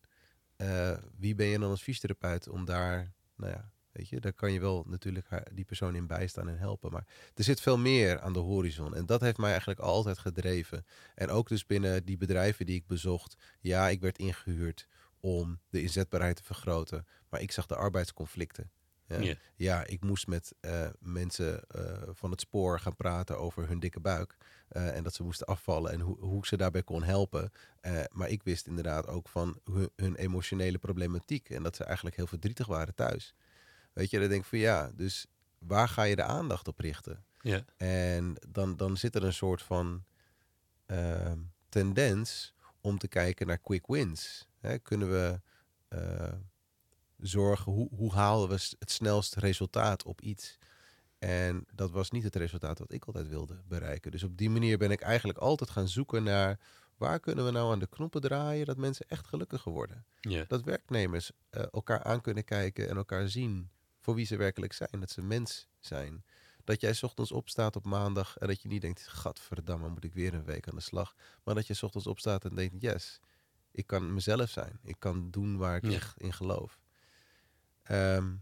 [0.56, 4.52] Uh, wie ben je dan als fysiotherapeut om daar, nou ja, weet je, daar kan
[4.52, 6.92] je wel natuurlijk die persoon in bijstaan en helpen.
[6.92, 8.94] Maar er zit veel meer aan de horizon.
[8.94, 10.84] En dat heeft mij eigenlijk altijd gedreven.
[11.14, 13.36] En ook dus binnen die bedrijven die ik bezocht.
[13.60, 14.88] Ja, ik werd ingehuurd
[15.20, 17.06] om de inzetbaarheid te vergroten.
[17.28, 18.70] Maar ik zag de arbeidsconflicten.
[19.56, 24.00] Ja, ik moest met uh, mensen uh, van het spoor gaan praten over hun dikke
[24.00, 24.36] buik.
[24.72, 27.52] Uh, en dat ze moesten afvallen en hoe, hoe ik ze daarbij kon helpen.
[28.10, 31.50] Maar ik wist inderdaad ook van hun, hun, emotionele problematiek.
[31.50, 33.34] En dat ze eigenlijk heel verdrietig waren thuis.
[33.92, 35.26] Weet je, dan denk ik van ja, dus
[35.58, 37.24] waar ga je de aandacht op richten?
[37.40, 37.64] Ja.
[37.76, 40.04] En dan, dan zit er een soort van
[40.86, 41.32] uh,
[41.68, 44.48] tendens om te kijken naar quick wins.
[44.60, 45.40] Hè, kunnen we
[47.22, 50.58] zorgen, hoe, hoe halen we het snelst resultaat op iets?
[51.18, 54.10] En dat was niet het resultaat wat ik altijd wilde bereiken.
[54.10, 56.58] Dus op die manier ben ik eigenlijk altijd gaan zoeken naar
[56.96, 60.04] waar kunnen we nou aan de knoppen draaien dat mensen echt gelukkiger worden.
[60.48, 65.00] Dat werknemers uh, elkaar aan kunnen kijken en elkaar zien voor wie ze werkelijk zijn.
[65.00, 66.24] Dat ze mens zijn.
[66.64, 70.14] Dat jij 's ochtends opstaat op maandag en dat je niet denkt, gadverdamme, moet ik
[70.14, 71.14] weer een week aan de slag.
[71.44, 73.20] Maar dat je 's ochtends opstaat en denkt, yes,
[73.70, 74.78] ik kan mezelf zijn.
[74.82, 76.78] Ik kan doen waar ik echt in geloof.
[77.82, 78.32] Ehm,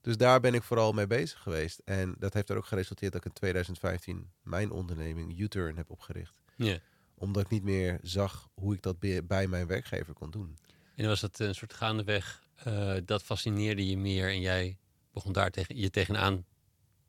[0.00, 1.80] dus daar ben ik vooral mee bezig geweest.
[1.84, 6.40] En dat heeft er ook geresulteerd dat ik in 2015 mijn onderneming U-Turn heb opgericht.
[6.56, 6.78] Ja.
[7.14, 10.58] Omdat ik niet meer zag hoe ik dat bij- mijn werkgever kon doen.
[10.70, 14.76] En dan was dat een soort gaandeweg, eh, dat fascineerde je meer en jij
[15.12, 16.44] begon daar tegen, je tegenaan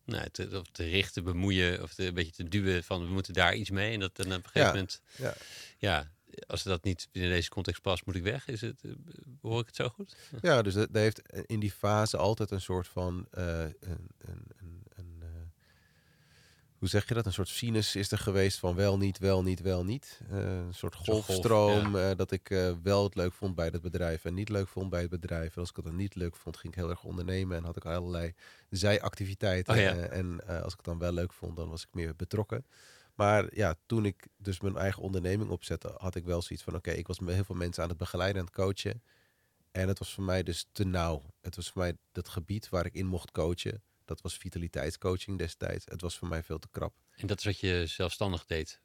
[0.05, 3.33] nou, te, of te richten, bemoeien of te, een beetje te duwen van we moeten
[3.33, 3.93] daar iets mee.
[3.93, 4.67] En dat en op een gegeven Ja.
[4.73, 5.33] moment, Ja.
[5.77, 6.11] ja,
[6.47, 8.47] als dat niet binnen deze context past, moet ik weg.
[8.47, 8.91] Is het, eh,
[9.41, 10.15] hoor ik het zo goed?
[10.41, 13.27] Ja, dus dat, dat heeft in die fase altijd een soort van.
[13.31, 15.27] eh, een, een, een, een, eh,
[16.77, 17.25] hoe zeg je dat?
[17.25, 20.19] Een soort sinus is er geweest van wel, niet, wel, niet, wel, niet.
[20.29, 21.91] Een soort golf, golfstroom.
[22.15, 22.47] dat ik
[22.83, 25.53] wel het leuk vond bij het bedrijf en niet leuk vond bij het bedrijf.
[25.55, 27.75] En als ik het dan niet leuk vond, ging ik heel erg ondernemen en had
[27.75, 28.33] ik allerlei
[28.69, 29.73] zijactiviteiten.
[29.73, 29.95] Oh ja.
[29.95, 32.65] En als ik het dan wel leuk vond, dan was ik meer betrokken.
[33.19, 36.91] Maar ja, toen ik dus mijn eigen onderneming opzette, had ik wel zoiets van: oké,
[36.91, 39.03] ik was met heel veel mensen aan het begeleiden en het coachen.
[39.71, 41.33] En het was voor mij dus te nauw.
[41.41, 43.83] Het was voor mij dat gebied waar ik in mocht coachen.
[44.05, 45.85] Dat was vitaliteitscoaching destijds.
[45.85, 46.93] Het was voor mij veel te krap.
[47.15, 48.81] En dat is wat je zelfstandig deed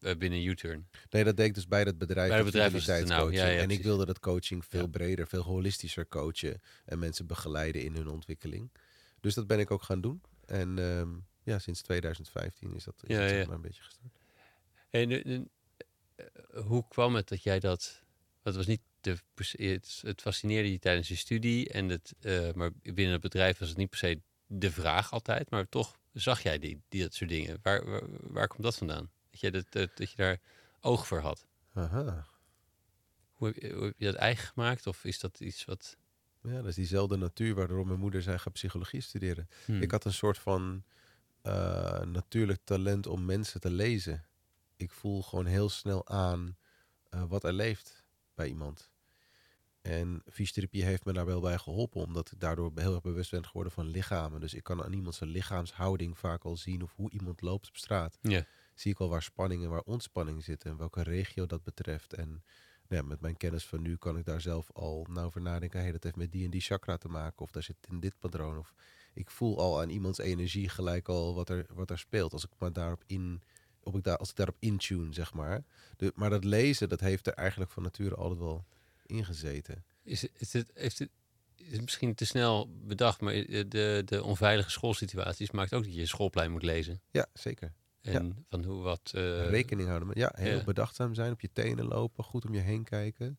[0.00, 0.88] eh, binnen U-turn.
[1.10, 2.28] Nee, dat deed ik dus bij dat bedrijf.
[2.28, 3.40] Bij het bedrijf vitaliteitscoaching.
[3.40, 4.86] Ja, ja, en ik wilde dat coaching veel Ja.
[4.88, 6.60] breder, veel holistischer coachen.
[6.84, 8.72] En mensen begeleiden in hun ontwikkeling.
[9.20, 10.22] Dus dat ben ik ook gaan doen.
[10.44, 11.08] En ehm,
[11.48, 13.46] ja, sinds 2015 is dat, is Ja, dat zeg ja.
[13.46, 14.12] maar een beetje gestart.
[14.90, 15.10] En,
[16.16, 16.26] eh,
[16.64, 18.02] hoe kwam het dat jij dat...
[18.42, 19.16] Dat was niet de,
[19.56, 21.68] het, het fascineerde je tijdens je studie.
[21.68, 25.50] En het, eh, maar binnen het bedrijf was het niet per se de vraag altijd.
[25.50, 27.58] Maar toch zag jij die, die dat soort dingen.
[27.62, 29.10] Waar, waar, waar komt dat vandaan?
[29.30, 30.40] Dat je, dat, dat, dat je daar
[30.80, 31.46] oog voor had.
[31.74, 32.26] Aha.
[33.32, 34.86] Hoe heb, je- hoe heb je dat eigen gemaakt?
[34.86, 35.96] Of is dat iets wat...
[36.42, 39.48] Ja, dat is diezelfde natuur waardoor mijn moeder zei: ga psychologie studeren.
[39.64, 39.82] Hmm.
[39.82, 40.84] Ik had een soort van
[41.48, 44.24] eh, natuurlijk talent om mensen te lezen.
[44.76, 46.56] Ik voel gewoon heel snel aan
[47.10, 48.90] eh, wat er leeft bij iemand.
[49.80, 53.46] En fysiotherapie heeft me daar wel bij geholpen, omdat ik daardoor heel erg bewust ben
[53.46, 54.40] geworden van lichamen.
[54.40, 57.76] Dus ik kan aan iemand zijn lichaamshouding vaak al zien of hoe iemand loopt op
[57.76, 58.18] straat.
[58.22, 58.44] Ja.
[58.74, 62.14] Zie ik al waar spanning en waar ontspanning zitten en welke regio dat betreft.
[62.14, 62.28] En
[62.88, 65.80] nou ja, met mijn kennis van nu kan ik daar zelf al nou over nadenken.
[65.80, 68.18] Hey, dat heeft met die en die chakra te maken of daar zit in dit
[68.18, 68.58] patroon.
[68.58, 68.74] Of
[69.12, 72.32] ik voel al aan iemands energie gelijk al wat er, wat er speelt.
[72.32, 73.42] Als ik maar daarop in,
[73.82, 75.64] op ik daar, als ik daarop intune, zeg maar.
[75.96, 78.64] De, maar dat lezen, dat heeft er eigenlijk van nature altijd wel
[79.06, 79.84] ingezeten.
[80.02, 81.08] Is, is het, heeft het,
[81.56, 83.32] is het misschien te snel bedacht, maar
[83.68, 87.00] de, de onveilige schoolsituaties maakt ook dat je je schoolplein moet lezen.
[87.10, 87.72] Ja, zeker.
[88.02, 89.10] En van hoe wat...
[89.14, 90.08] eh, Rekening houden.
[90.08, 90.64] met- Ja, heel ja.
[90.64, 93.38] bedachtzaam zijn, op je tenen lopen, goed om je heen kijken.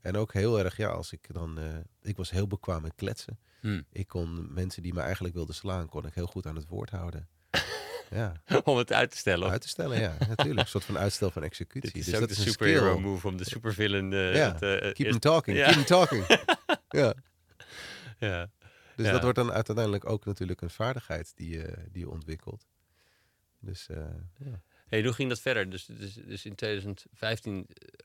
[0.00, 1.58] En ook heel erg, ja, als ik dan...
[1.58, 3.38] eh, ik was heel bekwaam met kletsen.
[3.60, 3.80] hm.
[3.92, 6.90] Ik kon mensen die me eigenlijk wilden slaan, kon ik heel goed aan het woord
[6.90, 7.28] houden.
[8.10, 9.46] Ja, Om het uit te stellen.
[9.46, 10.60] of- uit te stellen, ja, natuurlijk.
[10.60, 11.80] Een soort van uitstel van executie.
[11.92, 13.02] Dit is dus ook dat de is een superhero skill.
[13.02, 14.12] move om de supervillain...
[14.12, 15.64] eh, Ja, het, eh, Keep eerst- them talking, Ja.
[15.64, 16.26] keep them talking.
[17.02, 17.14] ja,
[18.18, 18.50] Ja.
[18.96, 19.12] dus Ja.
[19.12, 22.66] dat wordt dan uiteindelijk ook natuurlijk een vaardigheid die je, die je ontwikkelt.
[23.60, 24.10] Dus ja.
[24.88, 25.70] Hey, hoe ging dat verder?
[25.70, 27.99] Dus, dus, dus in 2015 eh,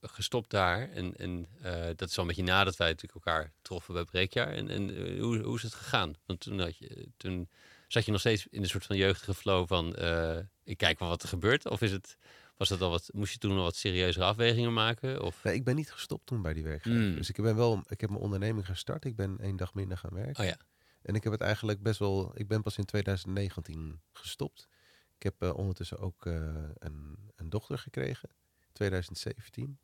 [0.00, 0.90] gestopt daar.
[0.90, 4.52] En, en eh, dat is al een beetje nadat wij natuurlijk elkaar troffen bij Breekjaar.
[4.52, 6.14] En, en eh, hoe, hoe is het gegaan?
[6.26, 7.48] Want toen, had je, toen
[7.88, 9.94] zat je nog steeds in een soort van jeugdige flow van...
[9.94, 11.68] eh, ik kijk wel wat er gebeurt.
[11.68, 12.18] Of is het,
[12.56, 15.22] was dat al wat, moest je toen nog wat serieuzere afwegingen maken?
[15.22, 17.00] Of, Nee, ik ben niet gestopt toen bij die werkgever.
[17.00, 17.14] Mm.
[17.14, 19.04] Dus ik ben wel, ik heb mijn onderneming gestart.
[19.04, 20.42] Ik ben één dag minder gaan werken.
[20.44, 20.56] oh ja,
[21.02, 22.32] En ik heb het eigenlijk best wel.
[22.34, 24.68] Ik ben pas in 2019 gestopt.
[25.16, 26.34] Ik heb eh, ondertussen ook eh,
[26.78, 28.28] een, een dochter gekregen.
[28.72, 29.78] 2017.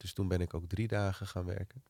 [0.00, 1.82] Dus toen ben ik ook drie dagen gaan werken.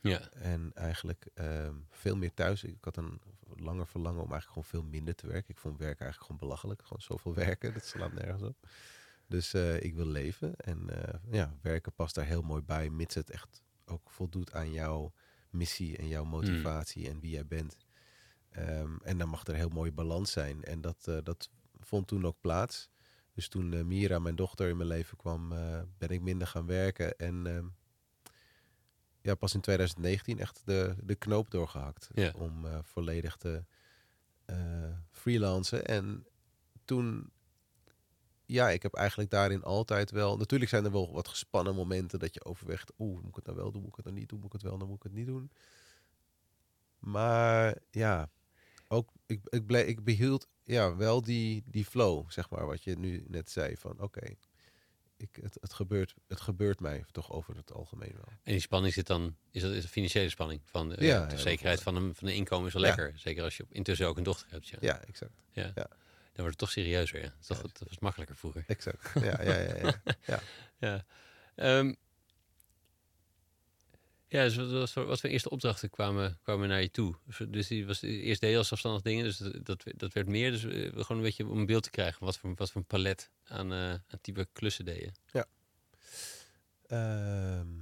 [0.00, 0.30] ja.
[0.30, 2.64] En eigenlijk ehm, veel meer thuis.
[2.64, 3.20] Ik had een
[3.56, 5.50] langer verlangen om eigenlijk gewoon veel minder te werken.
[5.50, 6.82] Ik vond werk eigenlijk gewoon belachelijk.
[6.82, 8.56] Gewoon zoveel werken, dat slaat nergens op.
[9.26, 10.56] Dus eh, ik wil leven.
[10.56, 12.90] En eh, ja, werken past daar heel mooi bij.
[12.90, 15.12] Mits het echt ook voldoet aan jouw
[15.50, 17.76] missie en jouw motivatie en wie jij bent.
[18.50, 20.64] Ehm, en dan mag er een heel mooie balans zijn.
[20.64, 22.90] En dat, eh, dat vond toen ook plaats.
[23.34, 26.66] Dus toen eh, Mira, mijn dochter, in mijn leven kwam, eh, ben ik minder gaan
[26.66, 27.18] werken.
[27.18, 27.66] En ehm,
[29.20, 32.08] ja, pas in 2019 echt de, de knoop doorgehakt.
[32.14, 32.32] Ja.
[32.36, 33.64] Om eh, volledig te
[35.10, 35.86] freelancen.
[35.86, 36.26] En
[36.84, 37.30] toen,
[38.44, 40.36] ja, ik heb eigenlijk daarin altijd wel...
[40.36, 42.92] Natuurlijk zijn er wel wat gespannen momenten dat je overweegt...
[42.98, 44.52] Oeh, moet ik het nou wel doen, moet ik het nou niet doen, moet ik
[44.52, 45.50] het wel, dan moet ik het niet doen.
[46.98, 48.30] Maar ja,
[48.88, 52.96] ook, ik, ik, bleef, ik behield ja, wel die, die flow, zeg maar, wat je
[52.98, 53.76] nu net zei.
[53.76, 54.34] Van oké,
[55.16, 58.28] ik het, het, gebeurt, het gebeurt mij toch over het algemeen wel.
[58.42, 60.60] En die spanning zit dan, is dat is een financiële spanning?
[60.64, 62.88] Van eh, Ja, de zekerheid van een, van een inkomen is wel Ja.
[62.88, 63.18] lekker.
[63.18, 64.68] Zeker als je op- intussen ook een dochter hebt.
[64.68, 64.78] Ja.
[64.80, 65.32] Ja, exact.
[65.52, 65.62] Ja.
[65.74, 65.88] Ja.
[66.32, 67.18] Dan wordt het toch serieuzer.
[67.18, 67.22] Ja.
[67.24, 68.64] Dat, is toch, dat was makkelijker vroeger.
[68.66, 69.10] Exact.
[69.20, 69.76] Ja, ja, ja.
[69.76, 70.00] ja.
[70.78, 71.04] ja.
[71.56, 71.94] Ja.
[74.28, 77.14] Ja, dus wat, wat, voor- eerste opdrachten kwamen, kwamen naar je toe?
[77.48, 80.50] Dus, die was eerst deed je als zelfstandig dingen, dus dat, dat, werd meer.
[80.50, 82.86] Dus eh, gewoon een beetje om een beeld te krijgen wat voor, wat voor een
[82.86, 85.12] palet aan, eh, aan type klussen deed je.
[86.86, 87.74] Ehm,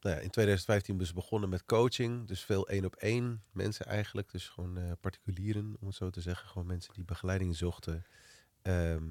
[0.00, 2.26] nou ja, in 2015 dus begonnen met coaching.
[2.26, 4.30] Dus veel één op één mensen eigenlijk.
[4.30, 6.48] Dus gewoon eh, particulieren, om het zo te zeggen.
[6.48, 8.04] Gewoon mensen die begeleiding zochten.
[8.62, 9.08] Ehm,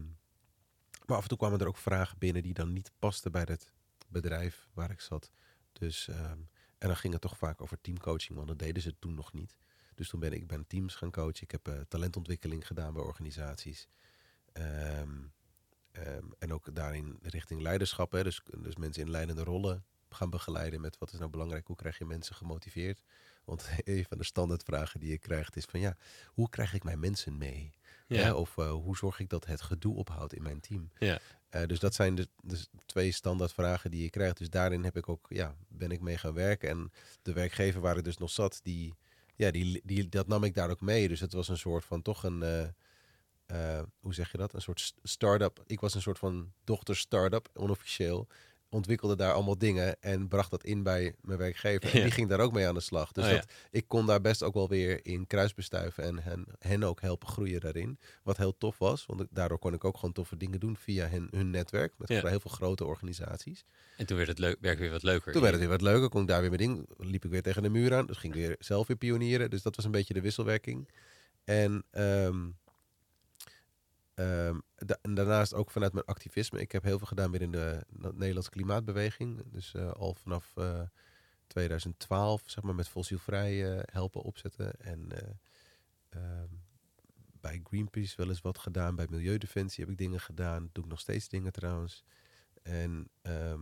[1.05, 3.71] maar af en toe kwamen er ook vragen binnen die dan niet pasten bij het
[4.07, 5.31] bedrijf waar ik zat.
[5.73, 6.39] Dus, ehm,
[6.79, 9.57] en dan ging het toch vaak over teamcoaching, want dat deden ze toen nog niet.
[9.95, 11.43] Dus toen ben ik ben teams gaan coachen.
[11.43, 13.87] Ik heb eh, talentontwikkeling gedaan bij organisaties.
[14.53, 15.17] Ehm,
[15.91, 18.11] Ehm, en ook daarin richting leiderschap.
[18.11, 18.23] Hè?
[18.23, 21.97] Dus, dus mensen in leidende rollen gaan begeleiden met wat is nou belangrijk, hoe krijg
[21.97, 23.01] je mensen gemotiveerd.
[23.43, 26.99] Want een van de standaardvragen die je krijgt is van ja, hoe krijg ik mijn
[26.99, 27.73] mensen mee?
[28.17, 28.23] Ja.
[28.23, 28.33] Hè?
[28.33, 30.89] Of eh, hoe zorg ik dat het gedoe ophoudt in mijn team?
[30.99, 31.19] Ja.
[31.49, 34.37] Eh, dus dat zijn de, de twee standaardvragen die je krijgt.
[34.37, 36.69] Dus daarin heb ik ook, ja, ben ik mee gaan werken.
[36.69, 36.91] En
[37.21, 38.93] de werkgever waar ik dus nog zat, die,
[39.35, 41.07] ja, die, die, dat nam ik daar ook mee.
[41.07, 42.43] Dus het was een soort van toch een,
[43.45, 44.53] eh, hoe zeg je dat?
[44.53, 45.63] Een soort st- start-up.
[45.67, 48.27] Ik was een soort van dochter start-up, onofficieel.
[48.71, 51.95] Ontwikkelde daar allemaal dingen en bracht dat in bij mijn werkgever.
[51.95, 53.11] En die ging daar ook mee aan de slag.
[53.11, 53.35] Dus Oh, ja.
[53.35, 57.27] dat, ik kon daar best ook wel weer in kruisbestuiven en hen, hen ook helpen
[57.27, 57.99] groeien daarin.
[58.23, 61.27] Wat heel tof was, want daardoor kon ik ook gewoon toffe dingen doen via hen,
[61.31, 61.93] hun netwerk.
[61.97, 62.27] Met Ja.
[62.27, 63.65] heel veel grote organisaties.
[63.97, 65.31] En toen werd het leuk, werk weer wat leuker.
[65.31, 66.89] Toen werd het weer wat leuker, kon ik daar weer mijn ding.
[66.97, 69.49] Liep ik weer tegen de muur aan, dus ging ik weer zelf weer pionieren.
[69.49, 70.89] Dus dat was een beetje de wisselwerking.
[71.43, 72.47] En, ehm,
[75.01, 76.59] en daarnaast ook vanuit mijn activisme.
[76.59, 79.43] Ik heb heel veel gedaan in de Nederlandse klimaatbeweging.
[79.51, 80.81] Dus eh, al vanaf eh,
[81.49, 84.79] 2012, zeg maar, met fossielvrij eh, helpen opzetten.
[84.79, 85.29] En eh,
[86.09, 86.47] ehm,
[87.41, 88.95] bij Greenpeace wel eens wat gedaan.
[88.95, 90.69] Bij Milieudefensie heb ik dingen gedaan.
[90.71, 92.03] Doe ik nog steeds dingen trouwens.
[92.61, 93.61] En ehm,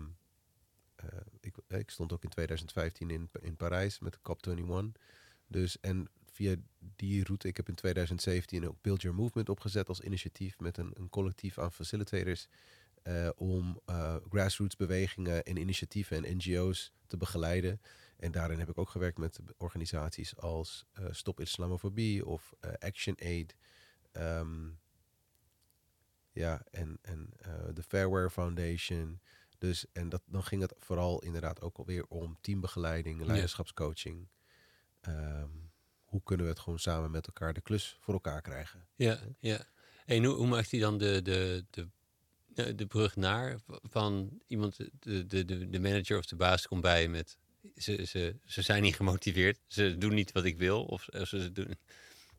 [0.95, 1.07] eh,
[1.39, 5.01] ik, ik stond ook in 2015 in, in Parijs met de COP21.
[5.47, 6.55] Dus en via
[6.95, 10.91] die route, ik heb in 2017 ook Build Your Movement opgezet als initiatief met een,
[10.93, 12.47] een collectief aan facilitators.
[13.03, 17.81] eh, om eh, grassroots bewegingen en initiatieven en NGO's te begeleiden.
[18.17, 23.55] En daarin heb ik ook gewerkt met organisaties als eh, Stop Islamofobie of Action Aid.
[24.11, 24.69] Ehm,
[26.31, 27.29] ja, en, en
[27.73, 29.19] de Fairware Foundation.
[29.57, 34.27] Dus, en dat, dan ging het vooral inderdaad ook alweer om teambegeleiding, leiderschapscoaching.
[35.01, 35.49] Ehm,
[36.07, 38.87] hoe kunnen we het gewoon samen met elkaar de klus voor elkaar krijgen?
[38.95, 39.65] Ja, ja.
[40.05, 45.25] En hoe, hoe maakt hij dan de, de, de, de, brug naar van iemand, de,
[45.25, 47.37] de, de, manager of de baas komt bij met
[47.75, 51.69] ze, ze, ze zijn niet gemotiveerd, ze doen niet wat ik wil, of ze doen
[51.69, 51.77] een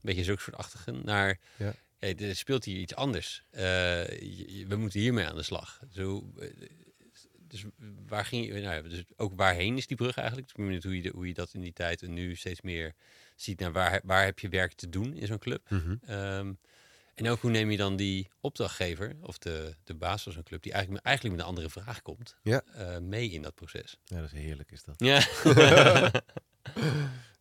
[0.00, 1.74] beetje zulke soort achtigen, naar Ja.
[1.98, 3.42] hey, er speelt hier iets anders.
[3.50, 3.62] Eh,
[4.20, 5.80] je- we moeten hiermee aan de slag.
[5.90, 6.48] Zo, eh,
[7.48, 7.64] dus
[8.06, 10.48] waar ging je, nou ja, dus ook waarheen is die brug eigenlijk?
[10.50, 12.60] Ik ben benieuwd hoe je, de- hoe je dat in die tijd en nu steeds
[12.60, 12.94] meer
[13.36, 15.70] ziet naar waar, waar heb je werk te doen in zo'n club.
[15.70, 15.96] Mhm.
[16.06, 16.52] Ehm,
[17.14, 20.62] en ook hoe neem je dan die opdrachtgever of de, de baas van zo'n club,
[20.62, 22.62] die eigenlijk, eigenlijk met een andere vraag komt, Ja.
[22.74, 23.98] eh, mee in dat proces?
[24.04, 24.94] Ja, dat is heerlijk is dat.
[24.98, 25.20] Ja.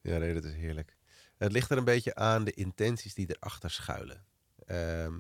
[0.02, 0.96] Ja, nee, dat is heerlijk.
[1.38, 4.26] Het ligt er een beetje aan de intenties die erachter schuilen.
[4.66, 5.20] Ehm,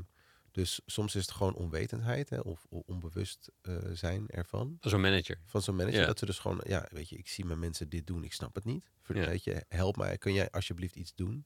[0.57, 4.77] dus soms is het gewoon onwetendheid hè, of, onbewust eh, zijn ervan.
[4.81, 5.39] Als een manager.
[5.45, 5.99] Van zo'n manager.
[5.99, 6.05] Ja.
[6.05, 8.55] Dat ze dus gewoon, ja, weet je, ik zie mijn mensen dit doen, ik snap
[8.55, 8.89] het niet.
[9.07, 9.13] Ja.
[9.25, 11.45] Weet je, help mij, kun jij alsjeblieft iets doen?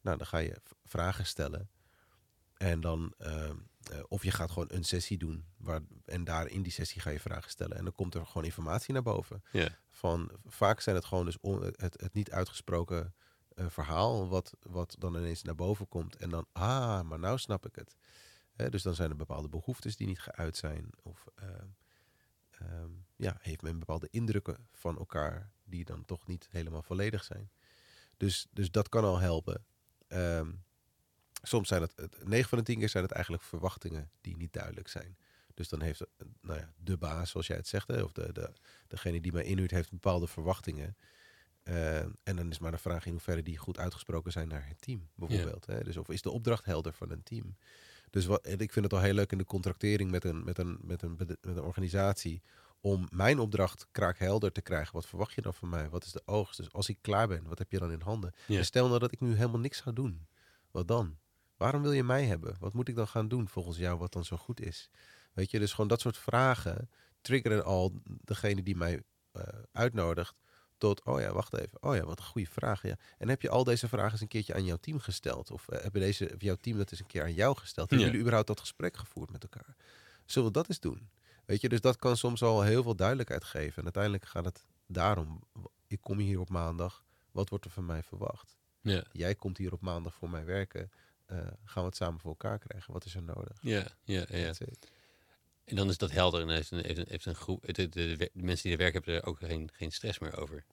[0.00, 1.70] Nou, dan ga je vragen stellen.
[2.56, 3.56] En dan, ehm,
[3.90, 5.44] eh, of je gaat gewoon een sessie doen.
[5.56, 7.76] Waar, en daar in die sessie ga je vragen stellen.
[7.76, 9.68] En dan komt er gewoon informatie naar boven Ja.
[9.90, 13.14] van vaak zijn het gewoon dus on- het, het niet uitgesproken
[13.54, 17.66] eh, verhaal wat, wat dan ineens naar boven komt en dan ah, maar nou snap
[17.66, 17.96] ik het.
[18.56, 21.66] Dus dan zijn er bepaalde behoeftes die niet geuit zijn of ehm,
[22.50, 27.50] ehm, ja, heeft men bepaalde indrukken van elkaar die dan toch niet helemaal volledig zijn.
[28.16, 29.64] Dus, dus dat kan al helpen.
[30.08, 30.52] Ehm,
[31.42, 34.52] soms zijn het, het, 9 van de 10 keer zijn het eigenlijk verwachtingen die niet
[34.52, 35.16] duidelijk zijn.
[35.54, 36.00] Dus dan heeft
[36.40, 38.52] nou ja, de baas, zoals jij het zegt, hè, of de, de,
[38.86, 40.96] degene die mij inhuurt, heeft bepaalde verwachtingen.
[42.22, 45.08] En dan is maar de vraag in hoeverre die goed uitgesproken zijn naar het team,
[45.14, 45.66] bijvoorbeeld.
[45.66, 45.82] Hè?
[45.82, 47.56] Dus of is de opdracht helder van een team?
[48.14, 50.78] Dus wat, ik vind het al heel leuk in de contractering met een, met een,
[50.82, 52.42] met een, met een organisatie.
[52.80, 54.94] Om mijn opdracht kraakhelder te krijgen.
[54.94, 55.88] Wat verwacht je dan van mij?
[55.88, 56.56] Wat is de oogst?
[56.56, 58.34] Dus als ik klaar ben, wat heb je dan in handen?
[58.46, 58.58] Ja.
[58.58, 60.26] En stel nou dat ik nu helemaal niks ga doen.
[60.70, 61.18] Wat dan?
[61.56, 62.56] Waarom wil je mij hebben?
[62.58, 64.90] Wat moet ik dan gaan doen volgens jou wat dan zo goed is?
[65.32, 66.90] Weet je, dus gewoon dat soort vragen
[67.20, 69.02] triggeren al degene die mij
[69.32, 69.42] eh,
[69.72, 70.34] uitnodigt
[70.84, 71.82] tot, oh ja, wacht even.
[71.82, 72.82] Oh ja, wat een goede vraag.
[72.82, 72.96] Ja.
[73.18, 75.50] En heb je al deze vragen eens een keertje aan jouw team gesteld?
[75.50, 77.88] Of eh, hebben deze, of jouw team dat eens een keer aan jou gesteld?
[77.90, 78.04] Hebben Ja.
[78.04, 79.76] jullie überhaupt dat gesprek gevoerd met elkaar?
[80.24, 81.08] Zullen we dat eens doen?
[81.44, 83.76] Weet je, dus dat kan soms al heel veel duidelijkheid geven.
[83.76, 85.42] En uiteindelijk gaat het daarom.
[85.86, 87.04] Ik kom hier op maandag.
[87.30, 88.56] Wat wordt er van mij verwacht?
[88.80, 89.04] Ja.
[89.12, 90.90] Jij komt hier op maandag voor mij werken.
[91.26, 92.92] Eh, gaan we het samen voor elkaar krijgen?
[92.92, 93.56] Wat is er nodig?
[93.60, 94.52] Ja, ja, ja.
[95.64, 97.88] En dan is dat helder en heeft een, heeft een, heeft een groep, de, de,
[97.88, 100.64] de, de mensen die er werken hebben er ook geen, geen stress meer over.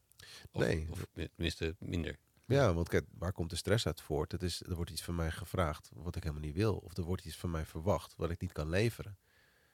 [0.52, 0.88] Of, Nee.
[0.90, 2.18] Of tenminste minder.
[2.46, 4.32] Ja, want kijk, waar komt de stress uit voort?
[4.32, 6.76] Het is, er wordt iets van mij gevraagd wat ik helemaal niet wil.
[6.76, 9.18] Of er wordt iets van mij verwacht wat ik niet kan leveren.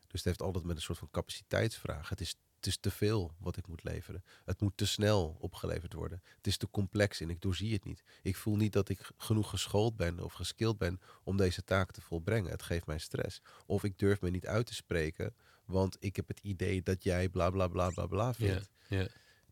[0.07, 2.09] Dus het heeft altijd met een soort van capaciteitsvraag.
[2.09, 4.23] Het is, het is te veel wat ik moet leveren.
[4.45, 6.21] Het moet te snel opgeleverd worden.
[6.35, 8.03] Het is te complex en ik doorzie het niet.
[8.21, 12.01] Ik voel niet dat ik genoeg geschoold ben of geskilled ben om deze taak te
[12.01, 12.51] volbrengen.
[12.51, 13.41] Het geeft mij stress.
[13.65, 15.35] Of ik durf me niet uit te spreken,
[15.65, 18.69] want ik heb het idee dat jij bla bla bla bla bla Ja, vindt.
[18.87, 19.07] ja,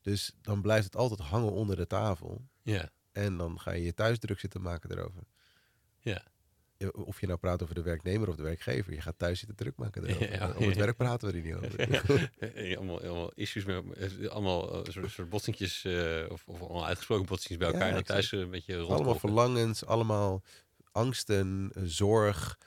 [0.06, 2.42] Dus dan blijft het altijd hangen onder de tafel.
[2.62, 5.24] ja, En dan ga je je thuis druk zitten maken erover.
[6.00, 6.24] ja.
[6.92, 8.94] Of je nou praat over de werknemer of de werkgever.
[8.94, 10.32] Je gaat thuis zitten druk maken erover.
[10.38, 12.78] Ja, Om het werk praten we er niet over.
[12.78, 17.26] Allemaal, allemaal issues, met, eh, allemaal eh, soort, soort botsingjes, eh, of, of allemaal uitgesproken
[17.26, 17.96] botsingjes bij elkaar.
[17.96, 20.44] en thuis een beetje allemaal verlangens, allemaal
[20.92, 22.60] angsten, zorg.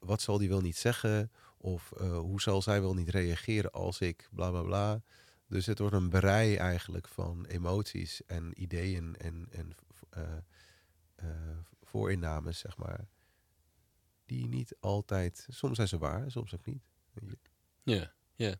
[0.00, 1.30] Wat zal die wel niet zeggen?
[1.56, 5.02] Of hoe zal zij wel niet reageren als ik bla bla bla.
[5.50, 9.74] Dus het wordt een brei eigenlijk van emoties en ideeën en, en
[10.10, 10.36] eh,
[11.14, 13.08] eh, voorinnames, zeg maar.
[14.26, 16.82] Die niet altijd, soms zijn ze waar, soms ook niet.
[17.82, 18.54] Ja, ja.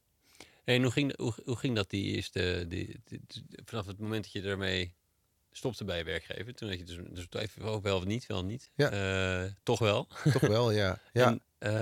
[0.65, 4.23] En hoe ging, hoe, hoe ging dat die eerste, die, die- die- vanaf het moment
[4.23, 4.95] dat je ermee
[5.51, 6.55] stopte bij je werkgever?
[6.55, 8.71] Toen had je dus, dus even wel, wel of niet, wel niet.
[8.75, 8.91] Ja.
[9.45, 10.09] Eh, toch wel.
[10.33, 11.01] Toch wel, ja.
[11.13, 11.27] ja.
[11.27, 11.73] En, eh,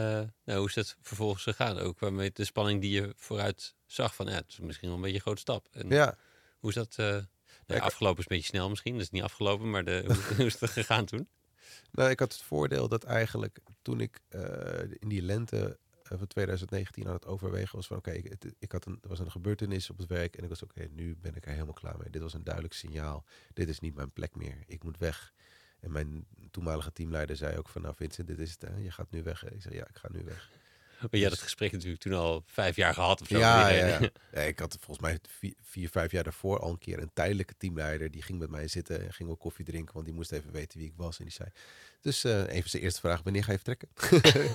[0.45, 1.79] nou, hoe is dat vervolgens gegaan?
[1.79, 5.03] Ook waarmee de spanning die je vooruit zag van, ja, het is misschien wel een
[5.03, 5.69] beetje een grote stap.
[5.73, 6.17] En ja.
[6.59, 7.07] hoe is dat, eh,
[7.67, 10.37] ja, ik- afgelopen is een beetje snel misschien, dat is niet afgelopen, maar de, hoe,
[10.37, 11.29] hoe is dat gegaan toen?
[11.93, 17.07] Nou, ik had het voordeel dat eigenlijk toen ik eh, in die lente van 2019
[17.07, 19.91] aan het overwegen was van oké, ik, het- ik had een, er was een gebeurtenis
[19.91, 22.11] op het werk en ik was oké, nu ben ik er helemaal klaar mee.
[22.11, 23.25] Dit was een duidelijk signaal.
[23.53, 24.59] Dit is niet mijn plek meer.
[24.67, 25.33] Ik moet weg.
[25.81, 28.63] En mijn toenmalige teamleider zei ook van nou Vincent, dit is het.
[28.63, 28.77] Hè?
[28.77, 29.41] Je gaat nu weg.
[29.41, 30.51] hè?" Ik zei ja, ik ga nu weg.
[31.01, 33.39] Maar je had het gesprek natuurlijk toen al vijf jaar gehad of zo.
[33.39, 33.99] Ja, ja,
[34.33, 34.41] ja.
[34.41, 38.11] Ik had volgens mij vier, vier, vijf jaar daarvoor al een keer een tijdelijke teamleider.
[38.11, 40.79] Die ging met mij zitten en ging wel koffie drinken, want die moest even weten
[40.79, 41.19] wie ik was.
[41.19, 41.49] En die zei,
[42.01, 43.89] dus eh even zijn eerste vraag, wanneer ga je vertrekken?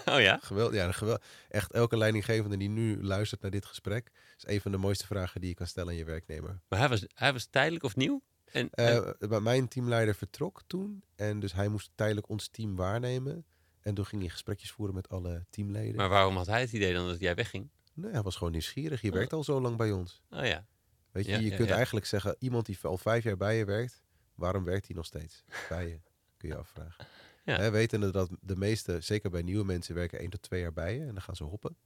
[0.14, 0.40] Oh ja?
[0.44, 4.72] Geweld, ja, geweld, echt elke leidinggevende die nu luistert naar dit gesprek, is een van
[4.72, 6.60] de mooiste vragen die je kan stellen aan je werknemer.
[6.68, 8.22] Maar hij was, hij was tijdelijk of nieuw?
[8.54, 13.46] En, en- Eh, mijn teamleider vertrok toen en dus hij moest tijdelijk ons team waarnemen.
[13.82, 15.96] En toen ging hij gesprekjes voeren met alle teamleden.
[15.96, 17.70] Maar waarom had hij het idee dan dat jij wegging?
[17.94, 19.02] Nee, hij was gewoon nieuwsgierig.
[19.02, 19.14] Je Oh.
[19.16, 20.22] werkt al zo lang bij ons.
[20.30, 20.66] Oh ja.
[21.12, 21.76] Weet je, Ja, je ja, kunt ja.
[21.76, 24.04] eigenlijk zeggen, iemand die al vijf jaar bij je werkt,
[24.36, 26.00] waarom werkt hij nog steeds bij je?
[26.38, 27.06] Kun je afvragen.
[27.46, 27.58] Ja.
[27.58, 30.94] Hè, wetende dat de meeste, zeker bij nieuwe mensen, werken één tot twee jaar bij
[30.94, 31.78] je en dan gaan ze hoppen.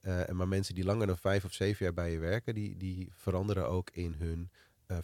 [0.00, 3.10] En maar mensen die langer dan vijf of zeven jaar bij je werken, die, die
[3.14, 4.50] veranderen ook in hun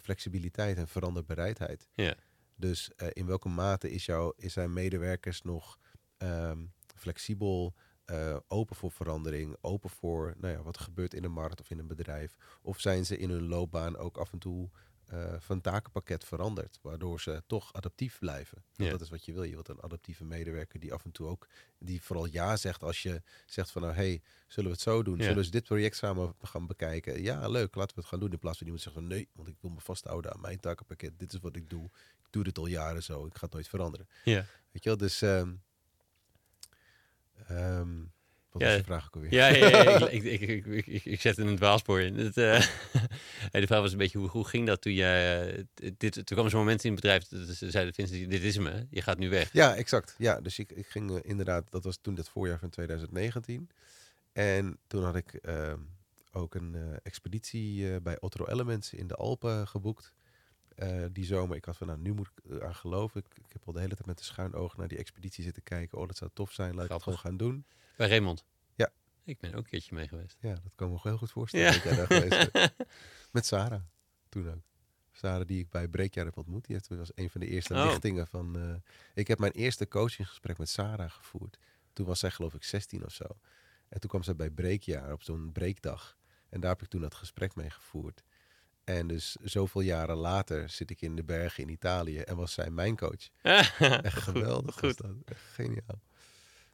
[0.01, 1.87] flexibiliteit en veranderbereidheid.
[1.93, 2.15] Ja.
[2.59, 5.79] Dus eh, in welke mate is jouw, is zijn medewerkers nog
[6.17, 6.65] ehm,
[6.95, 7.73] flexibel,
[8.05, 11.69] eh, open voor verandering, open voor nou ja, wat er gebeurt in een markt of
[11.69, 12.35] in een bedrijf?
[12.61, 14.69] Of zijn ze in hun loopbaan ook af en toe
[15.09, 18.63] eh, van takenpakket veranderd, waardoor ze toch adaptief blijven?
[18.75, 18.89] Ja.
[18.89, 19.43] Dat is wat je wil.
[19.43, 21.47] Je wilt een adaptieve medewerker die af en toe ook,
[21.77, 25.17] die vooral ja zegt als je zegt van nou hey, zullen we het zo doen?
[25.17, 25.23] Ja.
[25.23, 27.21] Zullen we dit project samen gaan bekijken?
[27.21, 28.31] Ja, leuk, laten we het gaan doen.
[28.31, 31.19] In plaats van iemand zegt van nee, want ik wil me vasthouden aan mijn takenpakket.
[31.19, 31.85] Dit is wat ik doe.
[32.23, 33.25] Ik doe dit al jaren zo.
[33.25, 34.07] Ik ga het nooit veranderen.
[34.23, 34.45] Ja.
[34.71, 35.21] Weet je wel, dus...
[35.21, 35.51] ehm,
[38.51, 38.67] wat Ja.
[38.67, 39.33] was je vraag ook alweer?
[39.33, 42.15] Ja, ja, ja, ik, ik, ik, ik, zet een dwaalspoor in.
[42.15, 42.67] Het, eh,
[43.51, 45.47] de vraag was een beetje, hoe, hoe ging dat toen jij...
[45.75, 48.55] eh, dit, toen kwam zo'n moment in het bedrijf, dat ze zeiden, Vincent, dit is
[48.55, 48.83] hè?
[48.89, 49.53] je gaat nu weg.
[49.53, 50.15] Ja, exact.
[50.17, 53.69] Ja, dus ik, ik ging eh, inderdaad, dat was toen het voorjaar van 2019.
[54.33, 55.79] En toen had ik ehm,
[56.31, 60.13] ook een expeditie bij Otro Elements in de Alpen geboekt.
[61.11, 61.55] die zomer.
[61.57, 63.19] Ik had van, nou, nu moet ik aan geloven.
[63.21, 65.63] Ik, ik heb al de hele tijd met de schuin oog naar die expeditie zitten
[65.63, 65.97] kijken.
[65.97, 66.75] Oh, dat zou tof zijn.
[66.75, 67.21] Laat ik het Grappig.
[67.21, 67.65] gewoon gaan doen.
[67.99, 68.43] Bij Raymond.
[68.75, 68.89] Ja.
[69.23, 70.37] Ik ben ook een keertje mee geweest.
[70.39, 71.65] Ja, dat kan me nog heel goed voorstellen.
[71.65, 71.71] Ja.
[71.73, 72.73] dat jij daar geweest bent.
[73.31, 73.81] Met Sarah,
[74.29, 74.61] toen ook.
[75.11, 76.65] Sarah die ik bij Breekjaar heb ontmoet.
[76.65, 77.83] Die heeft, was een van de eerste Oh.
[77.85, 78.59] lichtingen van...
[78.59, 78.75] eh,
[79.13, 81.57] ik heb mijn eerste coachinggesprek met Sarah gevoerd.
[81.93, 83.25] Toen was zij geloof ik 16 of zo.
[83.89, 86.17] En toen kwam zij bij Breekjaar op zo'n breekdag.
[86.49, 88.23] En daar heb ik toen dat gesprek mee gevoerd.
[88.83, 92.69] En dus zoveel jaren later zit ik in de bergen in Italië en was zij
[92.69, 93.29] mijn coach.
[94.03, 94.75] Geweldig.
[94.79, 94.97] goed.
[94.97, 95.11] dat.
[95.53, 96.01] Geniaal.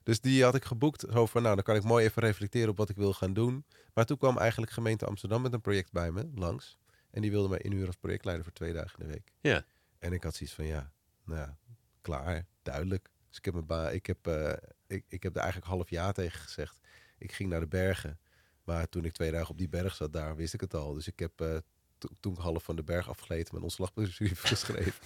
[0.05, 1.05] Dus die had ik geboekt.
[1.11, 3.65] Zo van, nou, dan kan ik mooi even reflecteren op wat ik wil gaan doen.
[3.93, 6.77] Maar toen kwam eigenlijk gemeente Amsterdam met een project bij me, langs.
[7.11, 9.31] En die wilde mij inhuren als projectleider voor twee dagen in de week.
[9.41, 9.65] Ja.
[9.99, 10.91] En ik had zoiets van, ja,
[11.25, 11.57] nou ja,
[12.01, 13.09] klaar, duidelijk.
[13.27, 14.53] Dus ik heb, mijn ba ik heb, eh,
[14.87, 16.79] ik, ik heb er eigenlijk half ja tegen gezegd.
[17.17, 18.19] Ik ging naar de bergen.
[18.63, 20.93] Maar toen ik twee dagen op die berg zat daar, wist ik het al.
[20.93, 21.57] Dus ik heb eh,
[21.97, 25.03] to- toen ik half van de berg afgeleten mijn ontslagbrief geschreven.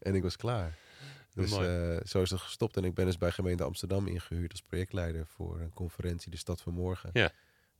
[0.00, 0.78] en ik was klaar.
[1.34, 2.76] Dus eh, zo is het gestopt.
[2.76, 6.60] En ik ben dus bij gemeente Amsterdam ingehuurd als projectleider voor een conferentie, de Stad
[6.60, 7.10] van Morgen.
[7.12, 7.32] Ja.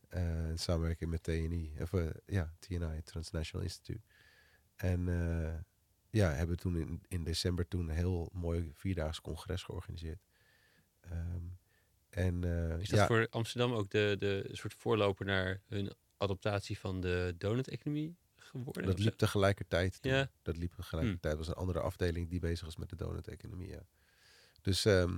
[0.09, 4.01] Eh, in samenwerking met TNI, of eh, ja, TNI, Transnational Institute.
[4.77, 5.05] En
[6.11, 10.21] ja, hebben toen in, in december toen een heel mooi vierdaags congres georganiseerd.
[11.01, 11.45] Ehm,
[12.09, 12.45] en
[12.81, 17.35] Is dat ja, voor Amsterdam ook de, de soort voorloper naar hun adaptatie van de
[17.39, 18.17] donut-economie
[18.51, 18.87] geworden?
[18.87, 19.99] dat liep tegelijkertijd.
[20.01, 20.17] Ja.
[20.17, 20.29] Hmm.
[20.43, 21.37] Dat liep tegelijkertijd.
[21.37, 23.69] was een andere afdeling die bezig was met de donut-economie.
[23.69, 23.83] Ja.
[24.63, 25.11] Dus, ehm,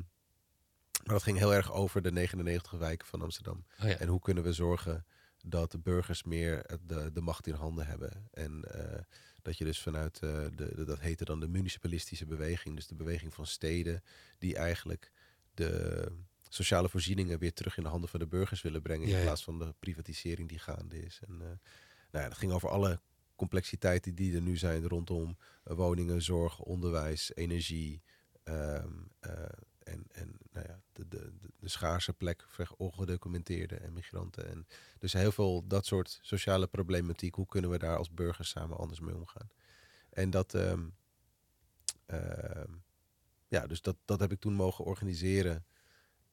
[1.04, 3.64] maar dat ging heel erg over de 99 wijken van Amsterdam.
[3.82, 3.96] Oh ja.
[3.96, 5.06] En hoe kunnen we zorgen
[5.46, 8.28] dat de burgers meer het- de, de macht in handen hebben.
[8.32, 9.00] En eh,
[9.42, 12.76] dat je dus vanuit, eh, de, de- dat heette dan de municipalistische beweging.
[12.76, 14.02] Dus de beweging van steden
[14.38, 15.10] die eigenlijk
[15.54, 16.06] de
[16.48, 19.08] sociale voorzieningen weer terug in de handen van de burgers willen brengen.
[19.08, 21.20] Ja, in plaats van de privatisering die gaande is.
[21.28, 21.46] En eh,
[22.10, 23.00] nou ja, dat ging over alle
[23.36, 28.02] complexiteiten die er nu zijn rondom eh, woningen, zorg, onderwijs, energie.
[28.42, 29.32] ehm, eh,
[29.82, 34.48] en en nou ja, de, de, de, schaarse plek voor ongedocumenteerden en migranten.
[34.48, 34.66] En
[34.98, 37.34] dus heel veel dat soort sociale problematiek.
[37.34, 39.50] Hoe kunnen we daar als burgers samen anders mee omgaan?
[40.10, 40.88] En dat, ehm,
[42.06, 42.72] ehm,
[43.48, 45.64] ja, dus dat, dat heb ik toen mogen organiseren.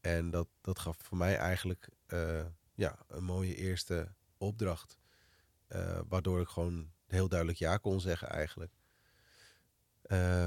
[0.02, 4.99] En dat, dat gaf voor mij eigenlijk eh, ja, een mooie eerste opdracht.
[5.70, 8.72] Eh, waardoor ik gewoon heel duidelijk ja kon zeggen eigenlijk.
[10.02, 10.46] Eh,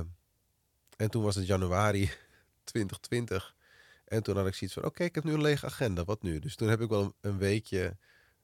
[0.97, 2.11] en toen was het januari
[2.65, 3.55] 2020.
[4.05, 6.39] En toen had ik zoiets van, oké, ik heb nu een lege agenda, wat nu?
[6.39, 7.97] Dus toen heb ik wel een, weekje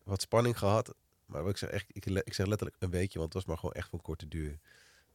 [0.05, 0.95] wat spanning gehad.
[1.26, 3.74] Maar ik zeg, echt, ik, ik zeg letterlijk een weekje, want het was maar gewoon
[3.74, 4.59] echt van korte duur.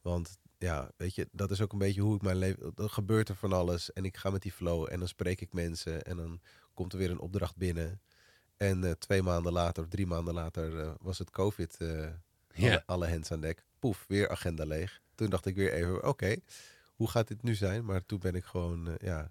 [0.02, 2.72] Want ja, weet je, dat is ook een beetje hoe ik mijn leven...
[2.74, 5.52] Dan gebeurt er van alles en ik ga met die flow en dan spreek ik
[5.52, 6.04] mensen...
[6.04, 6.40] en dan
[6.74, 8.00] komt er weer een opdracht binnen.
[8.56, 11.76] En eh, twee maanden later of drie maanden later eh, was het COVID...
[12.56, 12.68] Ja.
[12.68, 13.64] alle, alle hens aan dek.
[13.78, 15.00] Poef, weer agenda leeg.
[15.14, 16.36] Toen dacht ik weer even, oké,
[16.94, 17.84] hoe gaat dit nu zijn?
[17.84, 19.30] Maar toen ben ik gewoon, eh, ja,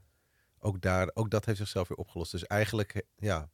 [0.59, 2.31] ook daar, ook dat heeft zichzelf weer opgelost.
[2.31, 3.49] Dus eigenlijk, ja,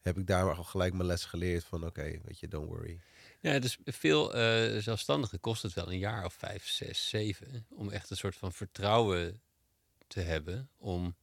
[0.00, 3.00] heb ik daar al gelijk mijn les geleerd van, oké, weet je, don't worry.
[3.40, 4.30] Ja, dus veel
[4.80, 7.66] zelfstandigen kost het wel een jaar of vijf, zes, zeven.
[7.68, 9.40] Om echt een soort van vertrouwen
[10.06, 10.70] te hebben.
[10.76, 11.16] Om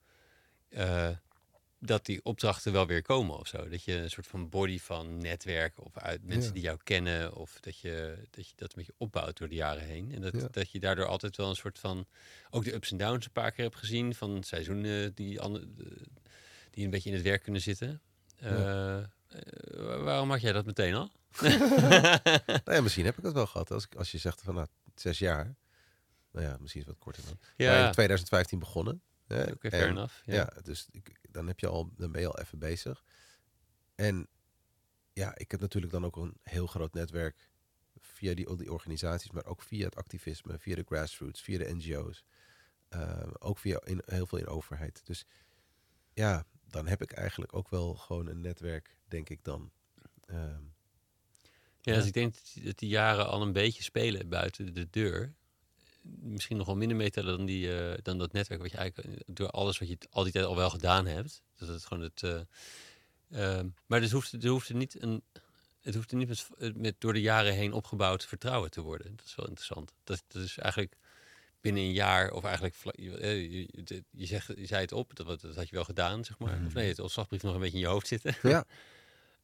[1.85, 3.69] dat die opdrachten wel weer komen of zo.
[3.69, 6.53] Dat je een soort van body van netwerk of uit mensen Ja.
[6.53, 7.35] die jou kennen.
[7.35, 10.11] Of dat je, dat je dat een beetje opbouwt door de jaren heen.
[10.13, 10.47] En dat, Ja.
[10.51, 12.05] dat je daardoor altijd wel een soort van...
[12.49, 14.15] Ook de ups en downs een paar keer hebt gezien.
[14.15, 15.39] Van seizoenen die,
[16.71, 18.01] die een beetje in het werk kunnen zitten.
[18.35, 19.05] Eh, eh,
[20.03, 21.11] waarom had jij dat meteen al?
[22.65, 23.71] Nou ja, misschien heb ik dat wel gehad.
[23.71, 25.55] Als, ik, als je zegt van nou, zes jaar.
[26.31, 27.37] Nou ja, misschien is het wat korter dan.
[27.57, 29.01] Maar Ja, in 2015 begonnen.
[29.27, 30.25] Hè, oké, fair en- enough.
[30.25, 30.33] Ja.
[30.33, 33.03] Ja, dus ik, dan, heb je al, dan ben je al even bezig.
[33.95, 34.27] En
[35.13, 37.49] ja, ik heb natuurlijk dan ook een heel groot netwerk
[37.99, 42.23] via die, die organisaties, maar ook via het activisme, via de grassroots, via de NGO's.
[42.89, 45.05] eh, ook via in, heel veel in overheid.
[45.05, 45.25] Dus
[46.13, 49.71] ja, dan heb ik eigenlijk ook wel gewoon een netwerk, denk ik dan.
[50.25, 50.63] Ehm,
[51.81, 51.97] Ja, Ja.
[51.97, 55.33] dus ik denk dat die jaren al een beetje spelen buiten de deur.
[56.21, 59.21] Misschien nog wel minder meetellen dan, die, eh, dan dat netwerk wat je eigenlijk eh,
[59.25, 61.41] door alles wat je al die tijd al wel gedaan hebt.
[61.55, 62.23] Dat het gewoon het.
[62.23, 65.23] eh, maar dus hoeft, er hoeft er niet een.
[65.81, 69.15] Het hoeft er niet met, met door de jaren heen opgebouwd vertrouwen te worden.
[69.15, 69.91] Dat is wel interessant.
[70.03, 70.95] Dat, dat is eigenlijk
[71.61, 75.55] binnen een jaar, of eigenlijk, je, je, je- zegt, je zei het op, dat, dat
[75.55, 76.59] had je wel gedaan, zeg maar.
[76.65, 78.35] Of nee, het ontslagbrief nog een beetje in je hoofd zitten.
[78.41, 78.65] ja,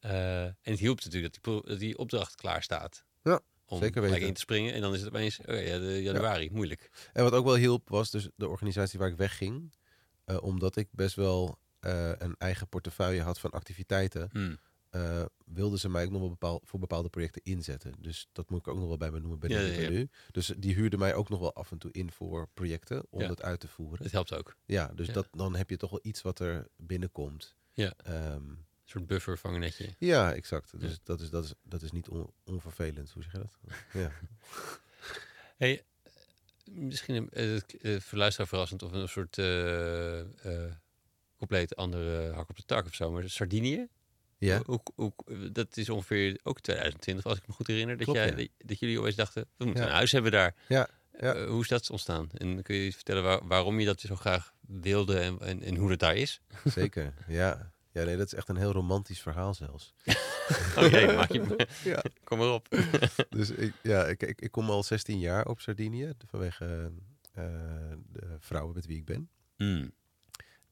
[0.00, 3.04] en het hielp natuurlijk dat die, dat die opdracht klaar staat.
[3.22, 3.40] Ja,
[3.72, 4.28] om zeker gelijk weten.
[4.28, 4.72] in te springen.
[4.74, 6.90] En dan is het opeens, oh ja, de januari, moeilijk.
[7.12, 9.72] En wat ook wel hielp was dus de organisatie waar ik wegging.
[10.24, 14.28] eh, omdat ik best wel eh, een eigen portefeuille had van activiteiten.
[14.32, 14.58] Hmm.
[14.90, 17.94] eh, wilden ze mij ook nog wel bepaal, voor bepaalde projecten inzetten.
[17.98, 20.08] Dus dat moet ik ook nog wel bij me noemen bij Ja, nu.
[20.30, 23.42] Dus die huurde mij ook nog wel af en toe in voor projecten om dat
[23.42, 24.02] uit te voeren.
[24.02, 24.56] Dat helpt ook.
[24.64, 25.08] Ja, dus.
[25.08, 27.56] Dat, dan heb je toch wel iets wat er binnenkomt.
[27.72, 27.94] Ja.
[27.96, 28.42] Ehm,
[28.92, 29.94] soort buffer vangennetje.
[29.98, 30.80] ja, exact.
[30.80, 30.96] Dus Ja.
[31.04, 33.10] dat, is, dat, is, dat is niet on- onvervelend.
[33.10, 33.58] Hoe zeg je dat?
[34.02, 34.10] Ja.
[35.56, 36.12] Hey, eh,
[36.64, 39.36] misschien eh, voor luisteraar verrassend of een soort
[41.36, 43.10] compleet andere hak op de tak of zo.
[43.10, 43.86] Maar Sardinië,
[44.38, 44.62] ja.
[44.64, 45.12] hoe, hoe,
[45.52, 47.96] dat is ongeveer ook 2020, als ik me goed herinner.
[47.96, 48.46] Dat, Klopt, jij, ja.
[48.58, 49.88] dat, jullie opeens dachten, we moeten Ja.
[49.88, 50.54] een huis hebben daar.
[50.68, 50.88] Ja,
[51.20, 51.46] ja.
[51.46, 52.28] Hoe is dat ontstaan?
[52.32, 55.88] En kun je vertellen waar- waarom je dat zo graag wilde en, en, en hoe
[55.88, 56.40] dat daar is?
[56.64, 57.14] Zeker.
[57.28, 57.71] Ja.
[57.92, 59.94] Ja, nee, dat is echt een heel romantisch verhaal zelfs.
[60.76, 62.02] Oké, maak je Ja.
[62.24, 62.68] Kom maar op.
[63.28, 66.92] Dus ik, ja, ik, ik, ik kom al 16 jaar op Sardinië vanwege
[67.32, 67.44] eh,
[68.12, 69.30] de vrouwen met wie ik ben.
[69.56, 69.92] Hmm.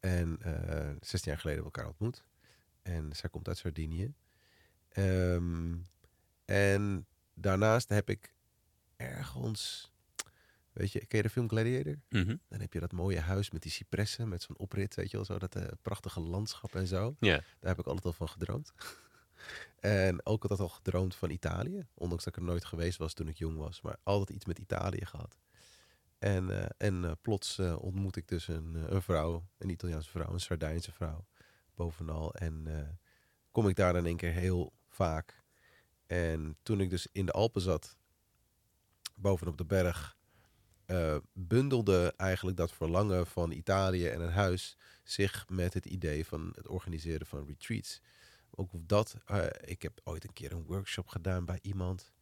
[0.01, 2.25] En eh 16 jaar geleden hebben we elkaar ontmoet.
[2.83, 4.15] En zij komt uit Sardinië.
[4.89, 5.77] Ehm,
[6.45, 8.35] en daarnaast heb ik
[8.97, 9.93] ergens,
[10.73, 11.97] weet je, ken je de film Gladiator?
[12.09, 12.37] Mhm.
[12.49, 15.27] Dan heb je dat mooie huis met die cipressen, met zo'n oprit, weet je wel,
[15.27, 17.17] zo dat eh, prachtige landschap en zo.
[17.21, 17.37] Ja.
[17.37, 18.73] Daar heb ik altijd al van gedroomd.
[19.81, 21.87] en ook altijd al gedroomd van Italië.
[21.95, 23.81] Ondanks dat ik er nooit geweest was toen ik jong was.
[23.81, 25.39] Maar altijd iets met Italië gehad.
[26.19, 30.41] En, eh, en eh, plots ontmoet ik dus een, een vrouw, een Italiaanse vrouw, een
[30.41, 31.27] Sardijnse vrouw,
[31.75, 32.35] bovenal.
[32.35, 32.67] En
[33.51, 35.45] kom ik daar in één keer heel vaak.
[36.07, 37.97] En toen ik dus in de Alpen zat,
[39.15, 40.17] bovenop de berg,
[40.91, 46.53] eh, bundelde eigenlijk dat verlangen van Italië en een huis zich met het idee van
[46.55, 48.01] het organiseren van retreats.
[48.51, 52.13] Ook dat, eh, ik heb ooit een keer een workshop gedaan bij iemand.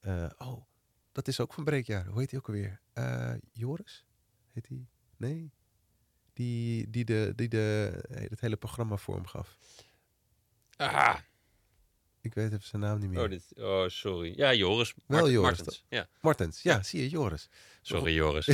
[0.00, 0.64] Eh, oh,
[1.12, 2.06] dat is ook van Breekjaar.
[2.06, 2.80] Hoe heet hij ook alweer?
[3.52, 4.06] Joris?
[4.52, 4.86] Heet hij?
[5.16, 5.52] Nee?
[6.32, 9.58] Die, die, de, die de, het hele programma vorm gaf.
[10.76, 11.18] Ah,
[12.20, 13.22] Ik weet even zijn naam niet meer.
[13.22, 14.32] oh, dit, oh, sorry.
[14.36, 14.94] Ja, Joris.
[15.06, 15.84] Wel Joris, Martens.
[15.88, 17.48] Ja, Martens, ja, zie je, Joris.
[17.82, 18.48] sorry Joris.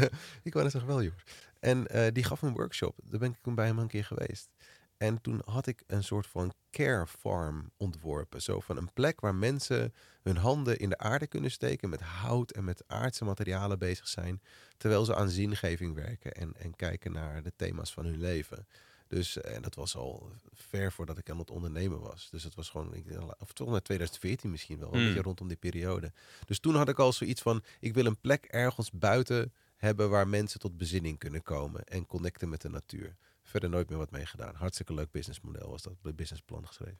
[0.42, 1.22] ik wou net zeggen wel, Joris.
[1.60, 2.98] En eh, die gaf een workshop.
[3.04, 4.48] Daar ben ik toen bij hem een keer geweest.
[4.96, 8.42] En toen had ik een soort van care farm ontworpen.
[8.42, 11.88] Zo van een plek waar mensen hun handen in de aarde kunnen steken.
[11.88, 14.42] Met hout en met aardse materialen bezig zijn.
[14.76, 16.32] Terwijl ze aan zingeving werken.
[16.32, 18.66] En, en kijken naar de thema's van hun leven.
[19.14, 22.28] Dus eh, en dat was al ver voordat ik aan het ondernemen was.
[22.30, 23.04] Dus het was gewoon, ik,
[23.38, 24.88] of toch naar 2014 misschien wel.
[24.88, 25.06] Een Hmm.
[25.06, 26.12] beetje rondom die periode.
[26.46, 30.28] Dus toen had ik al zoiets van, ik wil een plek ergens buiten hebben waar
[30.28, 33.16] mensen tot bezinning kunnen komen en connecten met de natuur.
[33.42, 34.54] Verder nooit meer wat mee gedaan.
[34.54, 36.98] Hartstikke leuk businessmodel was dat, businessplan geschreven.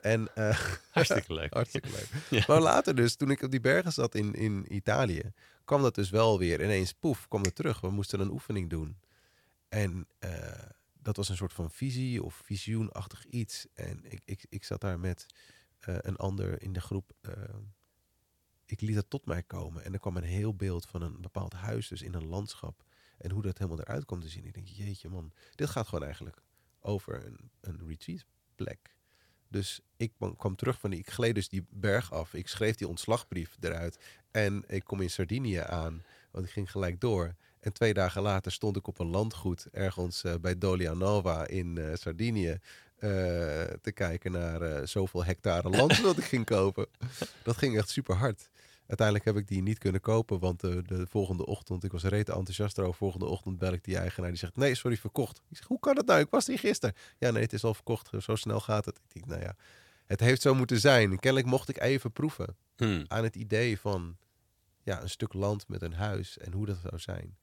[0.00, 0.58] En eh,
[0.90, 1.52] Hartstikke leuk.
[1.52, 2.08] hartstikke leuk.
[2.30, 2.44] Ja.
[2.46, 5.32] Maar later dus, toen ik op die bergen zat in, in Italië,
[5.64, 7.80] kwam dat dus wel weer ineens, poef, kwam het terug.
[7.80, 8.96] We moesten een oefening doen.
[9.68, 10.30] En eh,
[11.04, 13.66] dat was een soort van visie of visioenachtig iets.
[13.74, 15.26] En ik, ik, ik zat daar met
[15.78, 17.12] eh, een ander in de groep.
[17.20, 17.32] eh,
[18.66, 19.84] ik liet dat tot mij komen.
[19.84, 22.84] En er kwam een heel beeld van een bepaald huis, dus in een landschap.
[23.18, 24.44] En hoe dat helemaal eruit kwam te zien.
[24.44, 26.42] Ik denk, jeetje man, dit gaat gewoon eigenlijk
[26.80, 28.94] over een, een retreatplek.
[29.48, 32.34] Dus ik kwam terug van die, ik gleed dus die berg af.
[32.34, 33.98] Ik schreef die ontslagbrief eruit.
[34.30, 37.34] En ik kom in Sardinië aan, want ik ging gelijk door.
[37.64, 41.94] En twee dagen later stond ik op een landgoed ergens uh, bij Dolianova in uh,
[41.94, 42.58] Sardinië.
[43.80, 46.86] te kijken naar zoveel hectare land dat ik ging kopen.
[47.42, 48.48] Dat ging echt super hard.
[48.86, 52.28] Uiteindelijk heb ik die niet kunnen kopen, want de, de volgende ochtend, ik was reet
[52.28, 55.42] enthousiast erover, volgende ochtend bel ik die eigenaar, die zegt, nee, sorry, verkocht.
[55.50, 56.20] Ik zeg, hoe kan dat nou?
[56.20, 56.94] Ik was die gisteren.
[57.18, 58.96] Ja, nee, het is al verkocht, zo snel gaat het.
[58.96, 59.56] Ik denk, nou ja,
[60.06, 61.18] het heeft zo moeten zijn.
[61.18, 63.04] Kennelijk mocht ik even proeven hmm.
[63.08, 64.16] aan het idee van
[64.82, 67.36] ja, een stuk land met een huis en hoe dat zou zijn.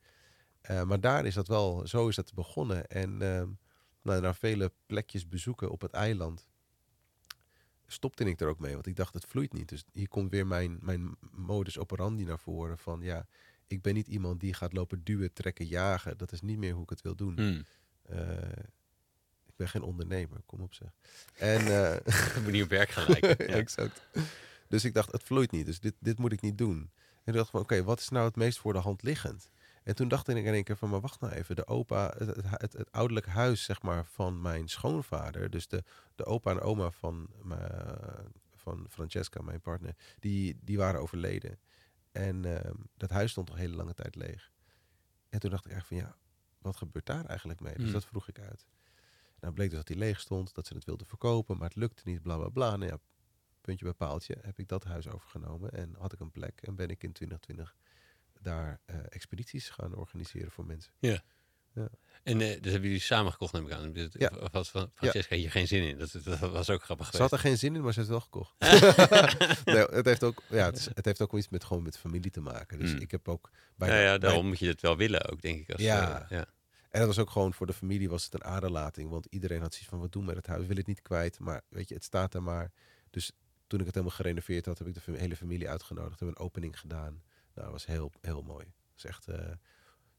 [0.69, 2.87] Uh, maar daar is dat wel, zo is dat begonnen.
[2.87, 3.43] En uh,
[4.01, 6.47] nou, na vele plekjes bezoeken op het eiland,
[7.87, 8.73] stopte ik er ook mee.
[8.73, 9.69] Want ik dacht, het vloeit niet.
[9.69, 12.77] Dus hier komt weer mijn, mijn modus operandi naar voren.
[12.77, 13.25] Van ja,
[13.67, 16.17] ik ben niet iemand die gaat lopen duwen, trekken, jagen.
[16.17, 17.35] Dat is niet meer hoe ik het wil doen.
[17.35, 17.65] Hmm.
[18.11, 18.41] Uh,
[19.45, 20.89] ik ben geen ondernemer, kom op zeg.
[21.33, 21.67] En,
[22.35, 23.47] uh, moet niet op werk gaan lijken.
[23.63, 24.07] exact.
[24.67, 25.65] Dus ik dacht, het vloeit niet.
[25.65, 26.77] Dus dit, dit moet ik niet doen.
[26.77, 29.49] En toen dacht ik van, oké, wat is nou het meest voor de hand liggend?
[29.83, 31.55] En toen dacht ik in één keer van, maar wacht nou even.
[31.55, 35.49] De opa, het, het, het, ouderlijk huis zeg maar, van mijn schoonvader.
[35.49, 35.83] Dus de,
[36.15, 37.29] de opa en oma van,
[38.55, 39.95] van Francesca, mijn partner.
[40.19, 41.59] Die, die waren overleden.
[42.11, 42.59] En uh,
[42.97, 44.51] dat huis stond al hele lange tijd leeg.
[45.29, 46.15] En toen dacht ik echt van, ja,
[46.57, 47.73] wat gebeurt daar eigenlijk mee?
[47.73, 47.93] Dus hmm.
[47.93, 48.65] dat vroeg ik uit.
[49.39, 52.01] Nou bleek dus dat hij leeg stond, dat ze het wilden verkopen, maar het lukte
[52.05, 52.75] niet, bla bla bla.
[52.75, 52.99] Nou ja,
[53.61, 56.89] puntje bij paaltje heb ik dat huis overgenomen en had ik een plek en ben
[56.89, 57.75] ik in 2020
[58.41, 60.91] daar uh, expedities gaan organiseren voor mensen.
[60.99, 61.21] Ja.
[61.73, 61.89] ja.
[62.23, 64.09] En uh, dus hebben jullie samen gekocht, neem ik aan.
[64.11, 64.31] Ja.
[64.39, 65.97] Of was van Francesca hier geen zin in?
[65.97, 68.19] Dat, dat, was ook grappig Ze had er geen zin in, maar ze heeft het
[68.19, 68.55] wel gekocht.
[69.75, 72.31] nee, het heeft ook, ja, het, is, het, heeft ook iets met gewoon met familie
[72.31, 72.79] te maken.
[72.79, 73.01] Dus hmm.
[73.01, 73.89] ik heb ook bij.
[73.89, 75.71] Ja, ja daarom moet je het wel willen ook, denk ik.
[75.71, 76.21] Als, ja.
[76.21, 76.45] Uh, ja.
[76.91, 79.09] En dat was ook gewoon voor de familie was het een aderlating.
[79.09, 80.61] Want iedereen had zoiets van, wat doen we met het huis?
[80.61, 82.71] We willen het niet kwijt, maar weet je, het staat er maar.
[83.09, 83.31] Dus
[83.67, 86.19] toen ik het helemaal gerenoveerd had, heb ik de hele familie uitgenodigd.
[86.19, 87.21] Hebben een opening gedaan.
[87.53, 88.65] Nou, dat was heel, heel mooi.
[88.65, 89.27] Dat is echt...
[89.27, 89.35] Uh,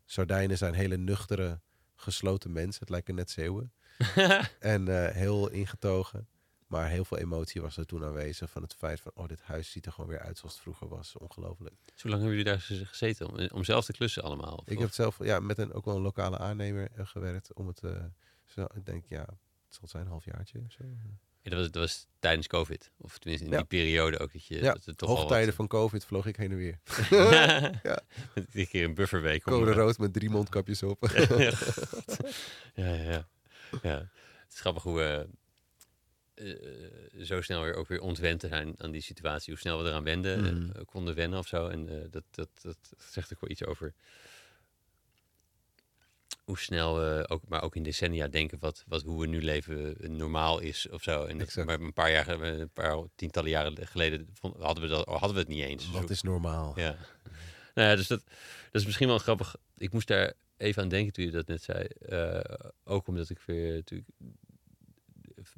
[0.05, 1.61] Sardijnen zijn hele nuchtere,
[1.95, 2.81] gesloten mensen.
[2.81, 3.73] Het lijken net zeeuwen.
[4.59, 6.29] en uh, heel ingetogen.
[6.67, 9.13] Maar heel veel emotie was er toen aanwezig van het feit van...
[9.15, 11.17] oh, dit huis ziet er gewoon weer uit zoals het vroeger was.
[11.17, 11.75] Ongelooflijk.
[11.85, 13.29] Hoe lang hebben jullie daar gezeten?
[13.29, 14.55] Om, om zelf te klussen allemaal?
[14.55, 14.69] Of?
[14.69, 17.55] Ik heb zelf ja, met een, ook wel een lokale aannemer uh, gewerkt.
[17.55, 17.83] Om het,
[18.45, 19.21] zo, ik denk, ja,
[19.67, 20.85] het zal zijn een halfjaartje of zo.
[21.43, 22.91] Ja, dat, was, dat was tijdens COVID.
[22.99, 24.33] Of tenminste in die periode ook.
[24.33, 26.79] Dat je, ja, dat toch hoogtijden van COVID vloog ik heen en weer.
[27.83, 28.01] ja.
[28.53, 29.43] Keer een bufferweek.
[29.43, 31.09] Code om, rood met drie mondkapjes op.
[31.09, 31.53] ja,
[32.75, 33.29] ja, ja,
[33.83, 33.99] ja.
[34.43, 35.27] Het is grappig hoe we
[36.35, 39.53] uh, zo snel weer ook weer ontwend te zijn aan die situatie.
[39.53, 40.71] Hoe snel we eraan wenden, mm.
[40.77, 41.69] uh, konden wennen of zo.
[41.69, 42.77] En uh, dat, dat, dat
[43.11, 43.95] zegt ook wel iets over
[46.45, 49.97] hoe snel we ook, maar ook in decennia denken wat, wat hoe we nu leven
[50.17, 51.25] normaal is of zo.
[51.25, 54.29] En dat, maar een paar jaar, een paar tientallen jaren geleden
[54.59, 55.91] hadden we dat, hadden we het niet eens.
[55.91, 56.73] Wat is normaal?
[56.77, 56.97] Ja.
[57.75, 58.23] Nou ja, dus dat,
[58.71, 59.57] dat is misschien wel grappig.
[59.77, 61.87] Ik moest daar even aan denken toen je dat net zei.
[62.09, 62.41] Uh,
[62.85, 64.09] ook omdat ik weer natuurlijk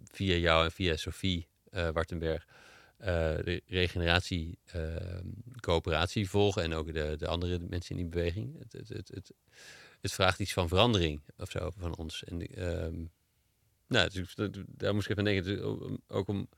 [0.04, 2.46] via jou en via Sophie uh, Wartenberg
[3.00, 3.06] uh,
[3.44, 4.58] de regeneratie
[5.60, 8.58] coöperatie volgen en ook de, de andere mensen in die beweging.
[8.58, 9.32] Het, het, het, het
[10.04, 12.24] het vraagt iets van verandering of zo van ons.
[12.24, 13.10] En um,
[13.86, 14.34] nou, dus,
[14.66, 15.44] daar moest ik even denken.
[15.44, 15.60] Dus
[16.08, 16.48] ook om,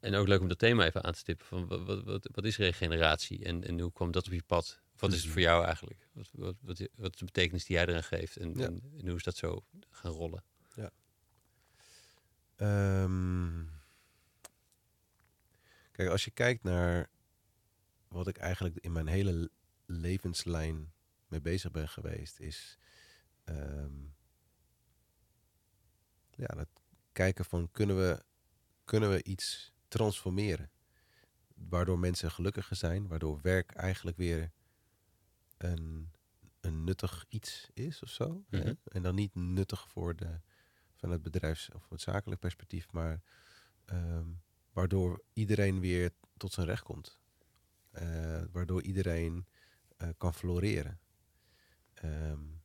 [0.00, 1.46] en ook leuk om dat thema even aan te stippen.
[1.46, 4.80] Van wat, wat, wat, is regeneratie en, en hoe kwam dat op je pad?
[4.96, 5.32] Wat is het mhm.
[5.32, 6.08] voor jou eigenlijk?
[6.12, 8.36] Wat, wat, wat, wat is de betekenis die jij eraan geeft?
[8.36, 10.44] En, en, hoe is dat zo gaan rollen?
[10.74, 10.90] Ja.
[13.02, 13.70] Um,
[15.92, 17.10] kijk, als je kijkt naar
[18.08, 19.50] wat ik eigenlijk in mijn hele
[19.86, 20.92] levenslijn
[21.28, 22.78] mee bezig ben geweest, is
[23.44, 24.14] um,
[26.30, 26.68] ja, dat
[27.12, 28.24] kijken van kunnen we,
[28.84, 30.70] kunnen we iets transformeren?
[31.54, 34.52] Waardoor mensen gelukkiger zijn, waardoor werk eigenlijk weer
[35.56, 36.12] een,
[36.60, 38.44] een nuttig iets is of zo.
[38.48, 38.58] hè?
[38.58, 38.74] Mhm.
[38.84, 40.40] En dan niet nuttig voor de,
[40.94, 43.22] van het bedrijfs- of het zakelijk perspectief, maar
[43.86, 47.18] um, waardoor iedereen weer tot zijn recht komt.
[47.92, 49.46] Uh, waardoor iedereen
[49.98, 51.00] uh, kan floreren.
[52.04, 52.60] Um,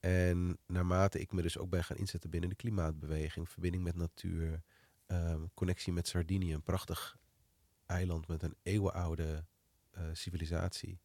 [0.00, 4.62] en naarmate ik me dus ook ben gaan inzetten binnen de klimaatbeweging, verbinding met natuur,
[5.06, 7.18] um, connectie met Sardinië, een prachtig
[7.86, 9.44] eiland met een eeuwenoude
[9.98, 11.00] uh, civilisatie,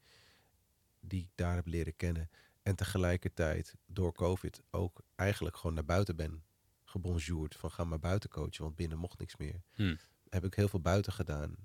[0.99, 2.29] die ik daar heb leren kennen.
[2.63, 6.43] En tegelijkertijd door COVID ook eigenlijk gewoon naar buiten ben
[6.83, 7.55] gebonjourd.
[7.55, 9.61] Van ga maar buiten coachen, want binnen mocht niks meer.
[9.71, 9.97] Hmm.
[10.29, 11.55] Heb ik heel veel buiten gedaan.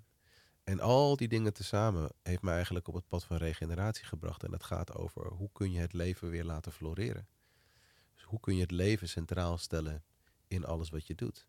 [0.67, 4.43] En al die dingen tezamen heeft me eigenlijk op het pad van regeneratie gebracht.
[4.43, 7.29] En dat gaat over hoe kun je het leven weer laten floreren.
[8.15, 10.05] Dus hoe kun je het leven centraal stellen
[10.49, 11.49] in alles wat je doet.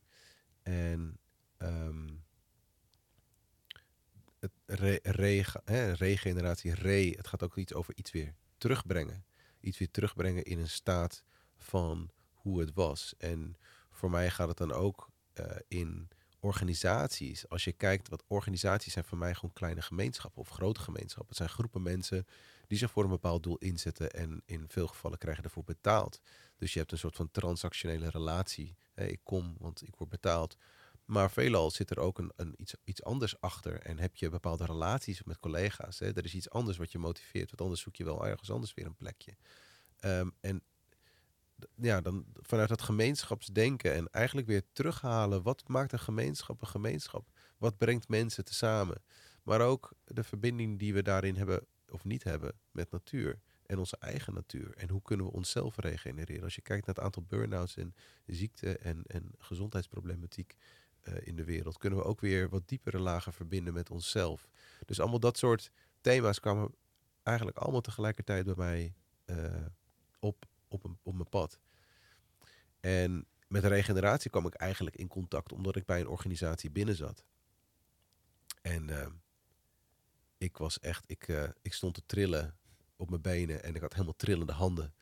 [0.62, 1.20] En
[1.58, 2.26] um,
[4.40, 5.00] het re,
[5.94, 9.26] regeneratie, re, het gaat ook iets over iets weer terugbrengen.
[9.60, 11.24] iets weer terugbrengen in een staat
[11.56, 13.14] van hoe het was.
[13.18, 13.58] En
[13.92, 16.10] voor mij gaat het dan ook uh, in
[16.48, 17.50] organisaties.
[17.50, 21.28] Als je kijkt wat organisaties zijn voor mij gewoon kleine gemeenschappen of grote gemeenschappen.
[21.28, 22.28] Het zijn groepen mensen
[22.68, 26.22] die zich voor een bepaald doel inzetten en in veel gevallen krijgen ervoor betaald.
[26.58, 28.76] Dus je hebt een soort van transactionele relatie.
[28.96, 30.58] Ik kom, want ik word betaald.
[31.06, 33.82] Maar veelal zit er ook een, een iets, iets anders achter.
[33.82, 36.00] En heb je bepaalde relaties met collega's.
[36.00, 36.16] Hè?
[36.16, 37.50] Er is iets anders wat je motiveert.
[37.50, 39.38] Want anders zoek je wel ergens anders weer een plekje.
[40.00, 40.64] Um, en
[41.76, 45.44] ja, dan vanuit dat gemeenschapsdenken en eigenlijk weer terughalen.
[45.44, 47.30] Wat maakt een gemeenschap een gemeenschap?
[47.58, 49.04] Wat brengt mensen tezamen?
[49.44, 53.98] Maar ook de verbinding die we daarin hebben of niet hebben met natuur en onze
[54.00, 54.74] eigen natuur.
[54.76, 56.44] En hoe kunnen we onszelf regenereren?
[56.44, 57.96] Als je kijkt naar het aantal burn-outs en
[58.26, 60.56] ziekte en, en gezondheidsproblematiek
[61.04, 64.48] uh, in de wereld, kunnen we ook weer wat diepere lagen verbinden met onszelf.
[64.86, 66.76] Dus allemaal dat soort thema's kwamen
[67.24, 68.94] eigenlijk allemaal tegelijkertijd bij mij
[69.26, 69.66] uh,
[70.20, 71.60] op, op, op mijn pad.
[72.80, 77.26] En met regeneratie kwam ik eigenlijk in contact omdat ik bij een organisatie binnen zat.
[78.62, 79.08] En uh,
[80.38, 82.58] ik was echt, ik, uh, ik stond te trillen
[82.96, 84.94] op mijn benen en ik had helemaal trillende handen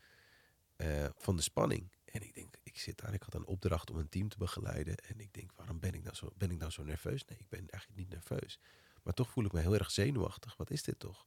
[0.76, 1.90] uh, van de spanning.
[2.04, 4.96] En ik denk, ik zit daar, ik had een opdracht om een team te begeleiden.
[4.96, 7.24] En ik denk, waarom ben ik nou zo, ben ik nou zo nerveus?
[7.24, 8.58] Nee, ik ben eigenlijk niet nerveus.
[9.02, 10.56] Maar toch voel ik me heel erg zenuwachtig.
[10.56, 11.26] Wat is dit toch?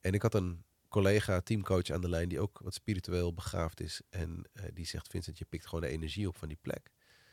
[0.00, 4.00] En ik had een collega, teamcoach aan de lijn, die ook wat spiritueel begaafd is.
[4.10, 6.90] En uh, die zegt, Vincent, je pikt gewoon de energie op van die plek.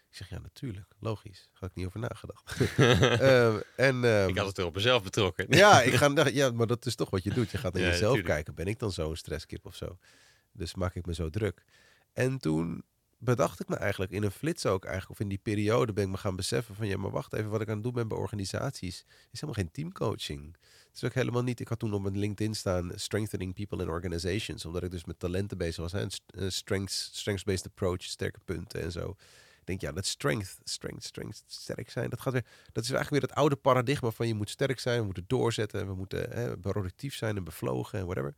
[0.10, 0.88] Ik zeg, ja, natuurlijk.
[1.00, 1.50] Logisch.
[1.54, 2.60] Ga ik niet over nagedacht.
[2.80, 3.54] uh,
[3.88, 5.46] en, um, ik had het er op mezelf betrokken.
[5.64, 7.52] ja, ik ga, ja, maar dat is toch wat je doet.
[7.52, 8.56] Je gaat naar ja, jezelf kijken.
[8.56, 9.98] Ben ik dan zo'n stresskip of zo?
[10.52, 11.64] Dus maak ik me zo druk.
[12.14, 12.84] En toen
[13.18, 16.10] bedacht ik me eigenlijk in een flits ook eigenlijk, of in die periode ben ik
[16.10, 18.18] me gaan beseffen van ja, maar wacht even, wat ik aan het doen ben bij
[18.18, 20.56] organisaties is helemaal geen teamcoaching.
[20.98, 24.66] Is ook helemaal niet, ik had toen op mijn LinkedIn staan strengthening people in organizations,
[24.66, 26.06] omdat ik dus met talenten bezig was, hè,
[26.50, 29.10] strengths, strengths-based approach, sterke punten en zo.
[29.60, 33.10] Ik denk ja, dat strength, strength, strength, sterk zijn, dat gaat weer, dat is eigenlijk
[33.10, 36.58] weer het oude paradigma van je moet sterk zijn, we moeten doorzetten, we moeten hè,
[36.58, 38.36] productief zijn en bevlogen en whatever.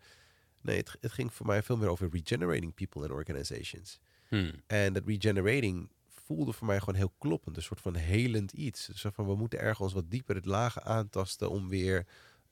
[0.62, 3.99] Nee, het, het ging voor mij veel meer over regenerating people in organizations.
[4.28, 4.51] Hmm.
[4.68, 7.55] En dat regenerating voelde voor mij gewoon heel kloppend.
[7.55, 8.86] Een soort van helend iets.
[8.86, 12.05] Dus van we moeten ergens wat dieper het lagen aantasten om weer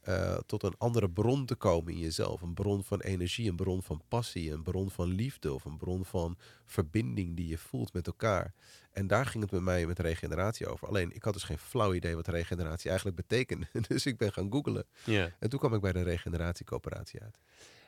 [0.08, 2.42] uh, tot een andere bron te komen in jezelf.
[2.42, 6.06] Een bron van energie, een bron van passie, een bron van liefde of een bron
[6.06, 8.54] van verbinding die je voelt met elkaar.
[8.92, 10.88] En daar ging het met mij met regeneratie over.
[10.88, 13.68] Alleen ik had dus geen flauw idee wat regeneratie eigenlijk betekende.
[13.88, 14.86] Dus ik ben gaan googlen.
[15.04, 15.32] Yeah.
[15.40, 17.40] En toen kwam ik bij de regeneratiecoöperatie uit.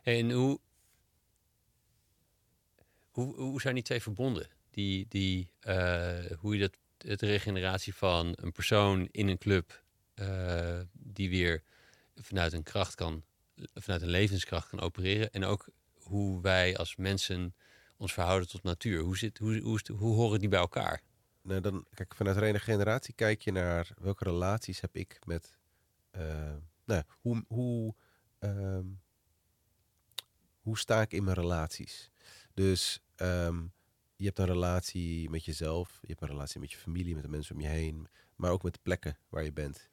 [0.04, 0.60] En hoe,
[3.12, 4.48] hoe, hoe zijn die twee verbonden?
[4.72, 9.84] Die, die, uh, hoe je dat, het regeneratie van een persoon in een club,
[10.16, 11.64] uh, die weer
[12.22, 13.24] vanuit een kracht kan,
[13.74, 15.32] vanuit een levenskracht kan opereren.
[15.32, 17.56] En ook hoe wij als mensen
[17.98, 19.02] ons verhouden tot natuur.
[19.02, 21.02] Hoe, zit, hoe, hoe, hoe horen die bij elkaar?
[21.42, 25.58] Nou, dan, kijk, vanuit regeneratie kijk je naar welke relaties heb ik met.
[26.18, 26.56] Uh,
[26.86, 27.96] nou, hoe, hoe,
[28.40, 28.80] uh,
[30.62, 32.12] hoe sta ik in mijn relaties?
[32.54, 33.74] Dus um,
[34.16, 37.30] je hebt een relatie met jezelf, je hebt een relatie met je familie, met de
[37.30, 39.90] mensen om je heen, maar ook met de plekken waar je bent.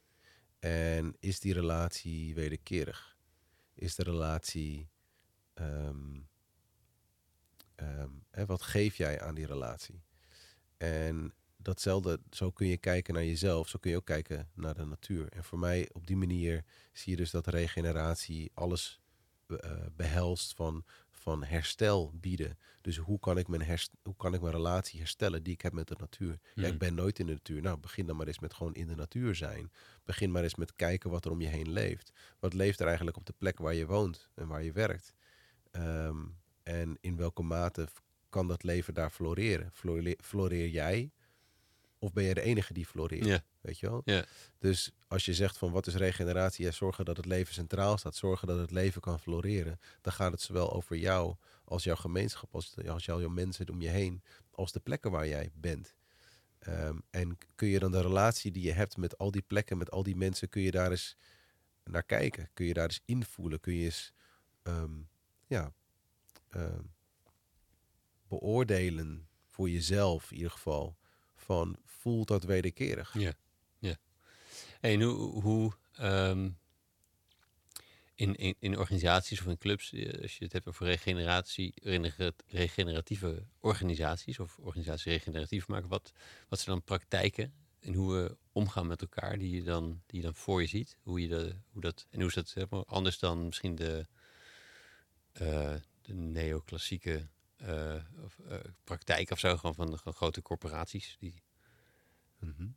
[0.59, 3.17] En is die relatie wederkerig?
[3.73, 4.89] Is de relatie.
[5.53, 6.27] Um,
[7.75, 10.01] um, hè, wat geef jij aan die relatie?
[10.77, 14.85] En datzelfde, zo kun je kijken naar jezelf, zo kun je ook kijken naar de
[14.85, 15.29] natuur.
[15.29, 19.01] En voor mij op die manier zie je dus dat regeneratie alles
[19.47, 19.57] uh,
[19.95, 20.85] behelst van
[21.27, 22.57] van herstel bieden.
[22.81, 25.73] Dus hoe kan ik mijn, herst hoe kan ik mijn relatie herstellen die ik heb
[25.73, 26.39] met de natuur?
[26.53, 26.77] Ja, ik hmm.
[26.77, 27.61] ben nooit in de natuur.
[27.61, 29.71] Nou, begin dan maar eens met gewoon in de natuur zijn.
[30.03, 32.11] Begin maar eens met kijken wat er om je heen leeft.
[32.39, 35.13] Wat leeft er eigenlijk op de plek waar je woont en waar je werkt?
[35.71, 37.87] Um, en in welke mate
[38.29, 39.71] kan dat leven daar floreren?
[40.17, 41.11] floreer jij
[41.99, 43.43] of ben je de enige die floreert?
[43.61, 44.01] Weet je wel?
[44.59, 46.65] Dus als je zegt van wat is regeneratie?
[46.65, 48.15] Ja, zorgen dat het leven centraal staat.
[48.15, 49.79] Zorgen dat het leven kan floreren.
[50.01, 53.89] Dan gaat het zowel over jou als jouw gemeenschap, als, als jouw mensen om je
[53.89, 55.95] heen, als de plekken waar jij bent.
[56.67, 59.91] Um, en kun je dan de relatie die je hebt met al die plekken, met
[59.91, 61.17] al die mensen, kun je daar eens
[61.83, 62.49] naar kijken?
[62.53, 63.59] Kun je daar eens invoelen?
[63.59, 64.13] Kun je eens
[64.63, 65.09] um,
[65.47, 65.73] ja,
[66.55, 66.93] um,
[68.27, 70.97] beoordelen voor jezelf in ieder geval
[71.47, 73.13] van voelt dat wederkerig?
[73.13, 73.33] Ja,
[73.79, 73.95] ja.
[74.79, 75.71] En hoe, hoe
[76.01, 76.57] um,
[78.15, 81.73] in, in, in, organisaties of in clubs, eh, als je het hebt over regeneratie,
[82.47, 86.11] regeneratieve organisaties of organisaties regeneratief maken, wat,
[86.49, 90.25] wat zijn dan praktijken en hoe we omgaan met elkaar die je dan, die je
[90.25, 90.97] dan voor je ziet?
[91.03, 94.05] Hoe je de, hoe dat, en hoe is dat anders dan misschien de,
[95.41, 97.27] uh, de neoclassieke
[98.83, 101.15] praktijk of zo, gewoon van de grote corporaties.
[101.19, 101.43] Die...
[102.39, 102.67] Mhm.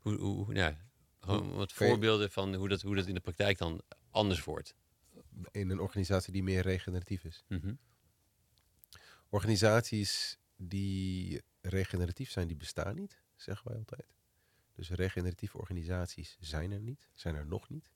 [0.00, 0.76] Hoe, hoe, ja,
[1.20, 4.74] gewoon wat voorbeelden van hoe dat, hoe dat in de praktijk dan anders wordt.
[5.50, 7.44] In een organisatie die meer regeneratief is.
[7.48, 7.74] Mhm.
[9.28, 14.14] Organisaties die regeneratief zijn, die bestaan niet, zeggen wij altijd.
[14.74, 17.90] Dus regeneratieve organisaties zijn er niet, zijn er nog niet.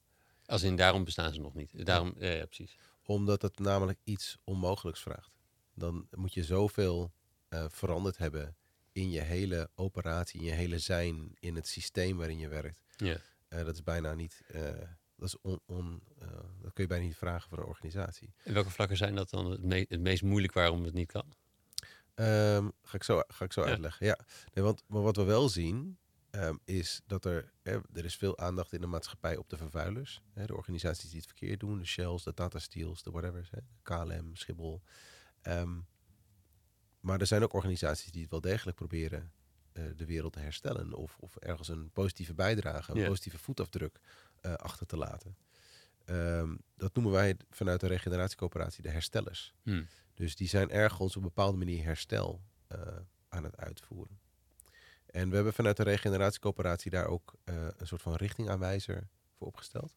[0.47, 1.87] Als in daarom bestaan ze nog niet.
[1.87, 2.79] Daarom, ja, ja precies.
[3.03, 5.40] Omdat het namelijk iets onmogelijks vraagt.
[5.75, 7.13] Dan moet je zoveel
[7.49, 8.57] uh, veranderd hebben
[8.93, 12.83] in je hele operatie, in je hele zijn, in het systeem waarin je werkt.
[12.97, 13.17] Ja.
[13.49, 14.43] Uh, dat is bijna niet.
[14.55, 14.63] Uh,
[15.17, 16.03] dat, is on, on
[16.63, 18.35] dat kun je bijna niet vragen voor een organisatie.
[18.45, 21.35] En welke vlakken zijn dat dan het, me het meest moeilijk waarom het niet kan?
[22.15, 23.69] Um, ga ik zo, ga ik zo ja.
[23.69, 24.07] uitleggen.
[24.07, 24.19] Ja,
[24.53, 25.99] nee, want maar wat we wel zien
[26.31, 30.21] um, is dat er, hè, er is veel aandacht in de maatschappij op de vervuilers.
[30.33, 33.59] Hè, de organisaties die het verkeerd doen, de Shells, de Tata Steels, de whatever's, hè,
[33.83, 34.83] KLM, Schiphol.
[35.43, 35.87] Um,
[37.01, 39.33] maar er zijn ook organisaties die het wel degelijk proberen
[39.73, 40.93] uh, de wereld te herstellen.
[40.93, 44.01] Of, of ergens een positieve bijdrage, een positieve voetafdruk
[44.43, 45.37] uh, achter te laten.
[46.07, 49.55] Um, dat noemen wij vanuit de regeneratiecoöperatie de herstellers.
[49.63, 49.87] Hmm.
[50.15, 52.41] Dus die zijn ergens op een bepaalde manier herstel
[52.73, 52.79] uh,
[53.29, 54.19] aan het uitvoeren.
[55.07, 59.97] En we hebben vanuit de regeneratiecoöperatie daar ook een soort van richtingaanwijzer voor opgesteld.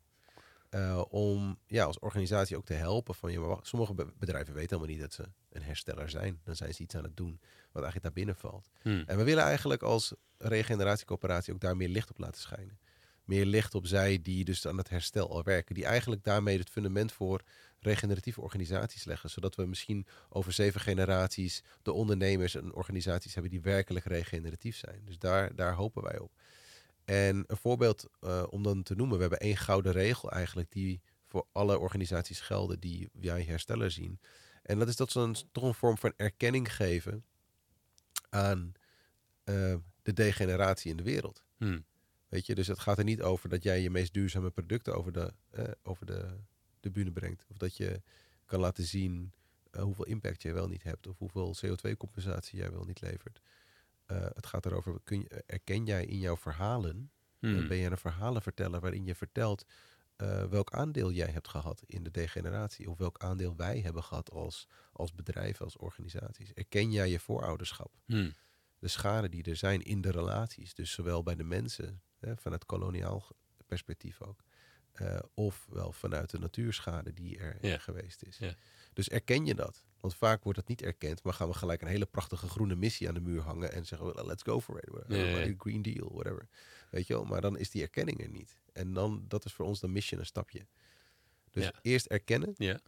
[0.76, 4.69] Uh, om ja, als organisatie ook te helpen van ja, wacht, sommige be bedrijven weten
[4.69, 6.39] helemaal niet dat ze een hersteller zijn.
[6.43, 7.39] Dan zijn ze iets aan het doen
[7.71, 8.69] wat eigenlijk daar binnen valt.
[8.82, 9.03] Hmm.
[9.05, 12.80] En we willen eigenlijk als regeneratiecoöperatie ook daar meer licht op laten schijnen.
[13.24, 15.76] Meer licht op zij die dus aan het herstel al werken.
[15.76, 17.41] Die eigenlijk daarmee het fundament voor
[17.80, 19.30] regeneratieve organisaties leggen.
[19.30, 25.01] Zodat we misschien over zeven generaties de ondernemers en organisaties hebben die werkelijk regeneratief zijn.
[25.05, 26.32] Dus daar, daar hopen wij op.
[27.06, 31.01] En een voorbeeld uh, om dan te noemen, we hebben één gouden regel eigenlijk die
[31.26, 34.20] voor alle organisaties gelden die wij hersteller zien.
[34.64, 37.26] En dat is dat ze een, toch een vorm van erkenning geven
[38.30, 38.74] aan
[39.45, 41.43] uh, de degeneratie in de wereld.
[41.58, 41.86] Hmm.
[42.28, 45.12] Weet je, dus het gaat er niet over dat jij je meest duurzame producten over
[45.12, 46.26] de, uh, over de,
[46.80, 47.45] de bühne brengt.
[47.49, 48.01] Of dat je
[48.45, 49.34] kan laten zien
[49.72, 51.08] uh, hoeveel impact jij wel niet hebt.
[51.08, 53.41] Of hoeveel CO2-compensatie jij wel niet levert.
[54.08, 57.68] Uh, het gaat erover, kun je, erken jij in jouw verhalen, Hmm.
[57.68, 59.66] ben jij een verhalenverteller waarin je vertelt
[60.18, 62.89] uh, welk aandeel jij hebt gehad in de degeneratie.
[62.89, 66.54] Of welk aandeel wij hebben gehad als, als bedrijven, als organisaties.
[66.54, 67.91] Erken jij je voorouderschap.
[68.06, 68.34] Hmm.
[68.80, 70.74] De schade die er zijn in de relaties.
[70.74, 73.28] Dus zowel bij de mensen, hè, vanuit koloniaal
[73.66, 74.43] perspectief ook.
[75.01, 77.78] Uh, of wel vanuit de natuurschade die er Ja.
[77.78, 78.38] geweest is.
[78.38, 78.56] Ja.
[78.93, 79.84] Dus erken je dat?
[80.04, 83.08] Want vaak wordt dat niet erkend, maar gaan we gelijk een hele prachtige groene missie
[83.08, 84.89] aan de muur hangen en zeggen we, let's go for it.
[85.58, 86.47] Green deal, whatever.
[86.89, 88.60] Weet je wel, maar dan is die erkenning er niet.
[88.74, 90.68] En dan, dat is voor ons de mission een stapje.
[91.49, 92.80] Dus eerst erkennen Ja.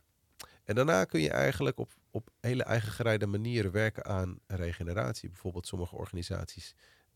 [0.64, 5.30] en daarna kun je eigenlijk op, op hele eigengereide manieren werken aan regeneratie.
[5.30, 6.76] Bijvoorbeeld sommige organisaties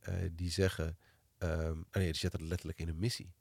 [0.10, 0.98] uh, die zeggen,
[1.40, 3.34] um, oh nee, die zetten het letterlijk in een missie.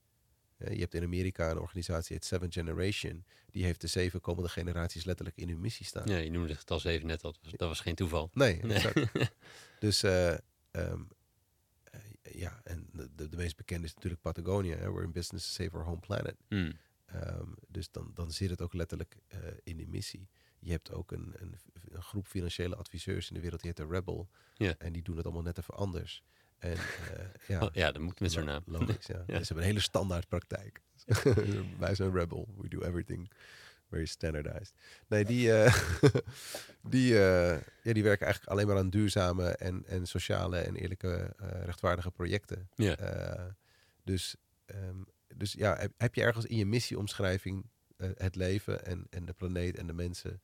[0.59, 4.49] Uh, je hebt in Amerika een organisatie, het Seven Generation, die heeft de zeven komende
[4.49, 6.09] generaties letterlijk in hun missie staan.
[6.09, 7.21] ja, je noemde het al even net.
[7.21, 8.31] Dat was, dat was geen toeval.
[8.33, 8.61] Nee,
[9.79, 10.35] dus uh,
[10.71, 11.09] um,
[12.23, 14.77] ja, en de, de meest bekende is natuurlijk Patagonia.
[14.77, 14.93] Hè?
[14.93, 16.37] We're in business to save our home planet.
[16.49, 16.73] Hmm.
[17.15, 20.29] Um, dus dan, dan zit het ook letterlijk uh, in die missie.
[20.59, 21.57] Je hebt ook een, een,
[21.89, 24.29] een, groep financiële adviseurs in de wereld, die heet de Rebel.
[24.79, 26.23] En die doen het allemaal net even anders.
[26.59, 26.79] En, uh,
[27.47, 28.63] ja, Oh, ja, dat moet met zo'n naam.
[28.67, 29.15] Logisch, ja.
[29.27, 29.39] Ja.
[29.39, 30.81] Ze hebben een hele standaard praktijk.
[31.79, 32.49] Wij zijn Rebel.
[32.57, 33.31] We do everything
[33.91, 34.73] very standardized.
[35.07, 35.75] Nee, die, uh,
[36.83, 41.35] die, uh, ja, die werken eigenlijk alleen maar aan duurzame en, en sociale en eerlijke,
[41.65, 42.69] rechtvaardige projecten.
[42.75, 43.57] Ja.
[44.05, 44.37] dus,
[44.67, 49.33] um, dus ja, heb, heb, je ergens in je missieomschrijving het leven en, en de
[49.33, 50.43] planeet en de mensen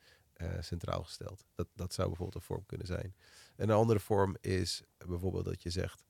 [0.61, 1.45] centraal gesteld?
[1.55, 3.15] Dat, dat zou bijvoorbeeld een vorm kunnen zijn.
[3.57, 6.05] En een andere vorm is bijvoorbeeld dat je zegt...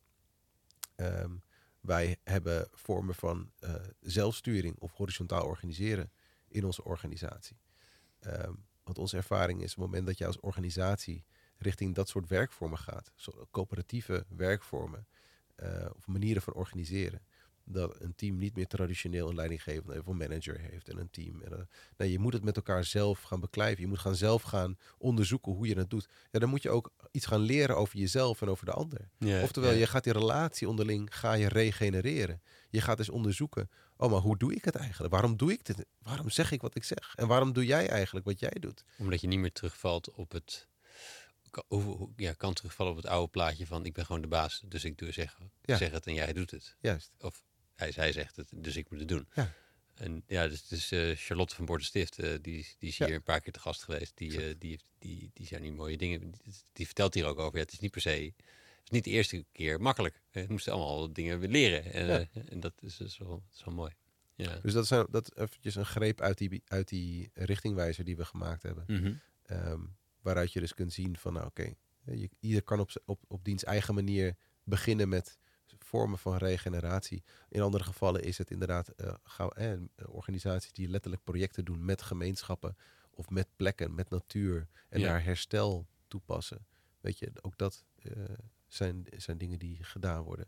[0.96, 1.42] Um,
[1.80, 6.12] wij hebben vormen van uh, zelfsturing of horizontaal organiseren
[6.48, 7.56] in onze organisatie.
[8.20, 11.24] Um, want onze ervaring is op het moment dat je als organisatie
[11.58, 13.12] richting dat soort werkvormen gaat,
[13.50, 15.06] coöperatieve werkvormen
[15.56, 17.22] uh, of manieren van organiseren,
[17.64, 21.42] dat een team niet meer traditioneel een leidinggevende of een manager heeft en een team.
[21.42, 21.58] En, uh,
[21.96, 23.82] nee, je moet het met elkaar zelf gaan beklijven.
[23.82, 26.08] Je moet gaan zelf gaan onderzoeken hoe je het doet.
[26.30, 29.08] Ja, dan moet je ook iets gaan leren over jezelf en over de ander.
[29.42, 32.42] Oftewel, je gaat die relatie onderling ga je regenereren.
[32.70, 35.12] Je gaat dus onderzoeken, oh, maar hoe doe ik het eigenlijk?
[35.12, 35.84] Waarom doe ik dit?
[36.02, 37.12] Waarom zeg ik wat ik zeg?
[37.16, 38.84] En waarom doe jij eigenlijk wat jij doet?
[38.98, 40.68] Omdat je niet meer terugvalt op het
[42.16, 44.98] ja, kan terugvallen op het oude plaatje van ik ben gewoon de baas, dus ik
[44.98, 45.76] doe zeg, Ja.
[45.76, 46.76] zeg het en jij doet het.
[46.80, 47.12] Juist.
[47.20, 47.44] Of
[47.74, 49.28] hij, hij zegt het, dus ik moet het doen.
[49.34, 49.52] Ja.
[49.94, 53.40] en ja, dus, dus uh, Charlotte van Bordestift, uh, die, die is hier een paar
[53.40, 54.16] keer te gast geweest.
[54.16, 56.20] Die, uh, die, die, die zijn nu mooie dingen.
[56.20, 57.56] Die, die, vertelt hier ook over.
[57.56, 60.20] Ja, het is niet per se, het is niet de eerste keer makkelijk.
[60.30, 61.92] We moesten allemaal dingen weer leren.
[61.92, 62.42] En, ja.
[62.48, 63.92] en dat is dus wel, dat is wel mooi.
[64.34, 64.58] Ja.
[64.62, 68.62] Dus dat is dat eventjes een greep uit die, uit die richtingwijzer die we gemaakt
[68.62, 68.84] hebben.
[68.86, 69.20] Mm -hmm.
[69.50, 71.74] um, waaruit je dus kunt zien van, nou oké,
[72.06, 75.38] okay, ieder kan op, op, op diens eigen manier beginnen met
[75.94, 77.22] vormen van regeneratie.
[77.48, 79.72] In andere gevallen is het inderdaad uh, gauw, eh,
[80.06, 82.76] organisaties die letterlijk projecten doen met gemeenschappen
[83.10, 85.06] of met plekken, met natuur en Ja.
[85.06, 86.66] daar herstel toepassen.
[87.00, 88.12] Weet je, ook dat eh,
[88.66, 90.46] zijn, zijn dingen die gedaan worden.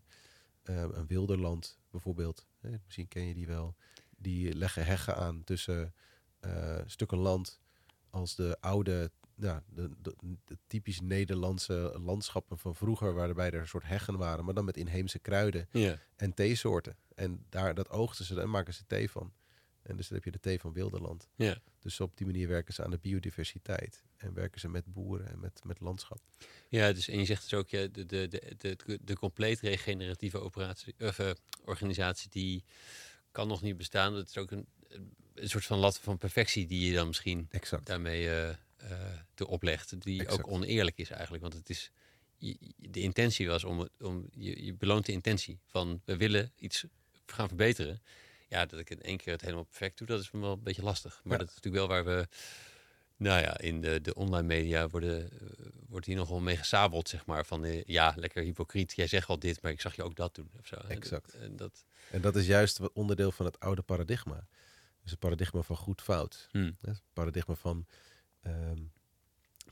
[0.62, 2.46] Eh, een wilderland bijvoorbeeld,
[2.84, 3.76] misschien ken je die wel,
[4.16, 5.94] die leggen heggen aan tussen
[6.40, 7.60] eh, stukken land
[8.10, 10.14] als de oude, nou, de, de,
[10.44, 14.76] de typisch Nederlandse landschappen van vroeger, waarbij er een soort heggen waren, maar dan met
[14.76, 15.98] inheemse kruiden Ja.
[16.16, 16.96] en theesoorten.
[17.14, 19.32] En daar, dat oogsten ze en maken ze thee van.
[19.82, 21.28] En dus dan heb je de thee van Wilderland.
[21.34, 21.58] Ja.
[21.78, 24.04] Dus op die manier werken ze aan de biodiversiteit.
[24.16, 26.20] En werken ze met boeren en met, met landschap.
[26.68, 30.38] Ja, dus, en je zegt dus ook, ja, de, de, de, de, de compleet regeneratieve
[30.38, 31.30] operatie, of, eh,
[31.64, 32.64] organisatie, die
[33.30, 34.14] kan nog niet bestaan.
[34.14, 34.66] Dat is ook een,
[35.34, 37.86] een soort van lat van perfectie die je dan misschien Exact.
[37.86, 38.54] daarmee eh,
[39.34, 40.02] te oplegt.
[40.02, 40.42] Die Exact.
[40.44, 41.42] ook oneerlijk is eigenlijk.
[41.42, 41.90] Want het is,
[42.76, 46.84] de intentie was om, het- om je, je beloont de intentie van we willen iets
[47.26, 48.02] gaan verbeteren.
[48.48, 50.82] Ja, dat ik in één keer het helemaal perfect doe, dat is wel een beetje
[50.82, 51.20] lastig.
[51.24, 51.38] Maar Ja.
[51.38, 52.28] dat is natuurlijk wel waar we,
[53.16, 57.26] nou ja, in de, de online media worden, eh, wordt hier nogal mee gesabeld, zeg
[57.26, 57.46] maar.
[57.46, 60.34] Van eh, ja, lekker hypocriet, jij zegt wel dit, maar ik zag je ook dat
[60.34, 60.50] doen.
[60.60, 60.74] Of zo.
[60.76, 61.34] En dat- Exact.
[61.34, 64.46] En dat, En dat is juist wat onderdeel van het oude paradigma.
[65.02, 66.48] Dus het paradigma van goed-fout.
[66.80, 67.86] Het paradigma van
[68.46, 68.82] ehm,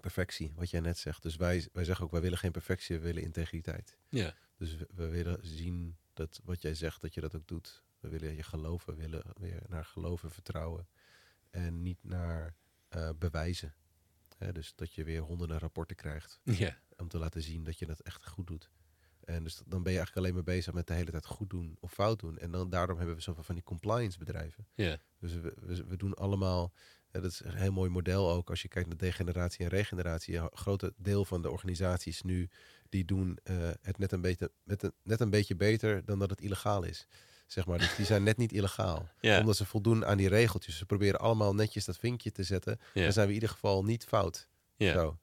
[0.00, 1.22] perfectie, wat jij net zegt.
[1.22, 3.96] Dus wij, wij zeggen ook, wij willen geen perfectie, we willen integriteit.
[4.08, 7.82] ja, Dus we, we willen zien dat wat jij zegt, dat je dat ook doet.
[8.00, 10.88] We willen je geloven, we willen weer naar geloven vertrouwen.
[11.50, 12.54] En niet naar
[12.88, 13.74] eh, bewijzen.
[14.38, 17.86] Hè, dus dat je weer honderden rapporten krijgt ja, om te laten zien dat je
[17.86, 18.70] dat echt goed doet.
[19.24, 21.76] En dus dan ben je eigenlijk alleen maar bezig met de hele tijd goed doen
[21.80, 22.38] of fout doen.
[22.38, 24.66] En dan, daarom hebben we zoveel van die compliance bedrijven.
[24.74, 26.72] ja, Dus we, we, we doen allemaal,
[27.14, 30.36] ja, dat is een heel mooi model ook als je kijkt naar degeneratie en regeneratie.
[30.36, 32.48] Een grote deel van de organisaties nu,
[32.88, 36.30] die doen eh, het net een, beetje, met een, net een beetje beter dan dat
[36.30, 37.06] het illegaal is.
[37.46, 39.08] Zeg maar, dus die zijn net niet illegaal.
[39.20, 40.76] ja, Omdat ze voldoen aan die regeltjes.
[40.78, 42.80] Ze proberen allemaal netjes dat vinkje te zetten.
[42.94, 44.48] ja, Dan zijn we in ieder geval niet fout.
[44.76, 44.92] ja.
[44.92, 45.18] Zo.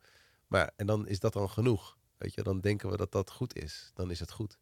[0.47, 1.97] Maar en dan is dat dan genoeg.
[2.17, 3.91] Weet je, dan denken we dat dat goed is.
[3.93, 4.57] Dan is het goed.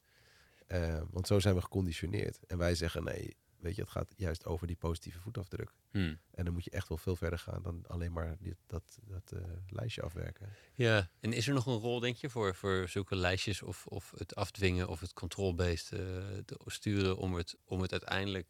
[0.68, 2.40] Eh, want zo zijn we geconditioneerd.
[2.48, 5.74] En wij zeggen nee, weet je, het gaat juist over die positieve voetafdruk.
[5.92, 6.16] Hm.
[6.32, 9.32] En dan moet je echt wel veel verder gaan dan alleen maar dit, dat, dat
[9.32, 10.50] eh, lijstje afwerken.
[10.74, 14.14] Ja, en is er nog een rol, denk je, voor, voor zulke lijstjes of, of
[14.18, 16.00] het afdwingen of het control-based eh,
[16.46, 18.48] te sturen om het, om het uiteindelijk,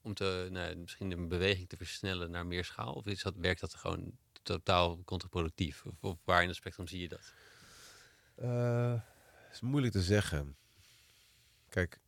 [0.00, 2.92] om te, nou, misschien de beweging te versnellen naar meer schaal?
[2.92, 4.12] Of is dat, werkt dat gewoon
[4.42, 5.84] totaal contraproductief?
[5.84, 7.32] Of, of waar in het spectrum zie je dat?
[8.34, 9.00] Eh,
[9.52, 10.56] is moeilijk te zeggen.
[11.68, 12.00] Kijk,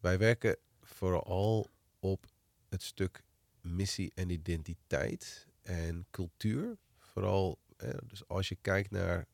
[0.00, 0.56] wij werken
[0.96, 2.26] vooral op
[2.68, 3.24] het stuk
[3.60, 6.78] missie en identiteit en cultuur.
[6.98, 7.58] Vooral,
[8.06, 9.26] dus als je kijkt naar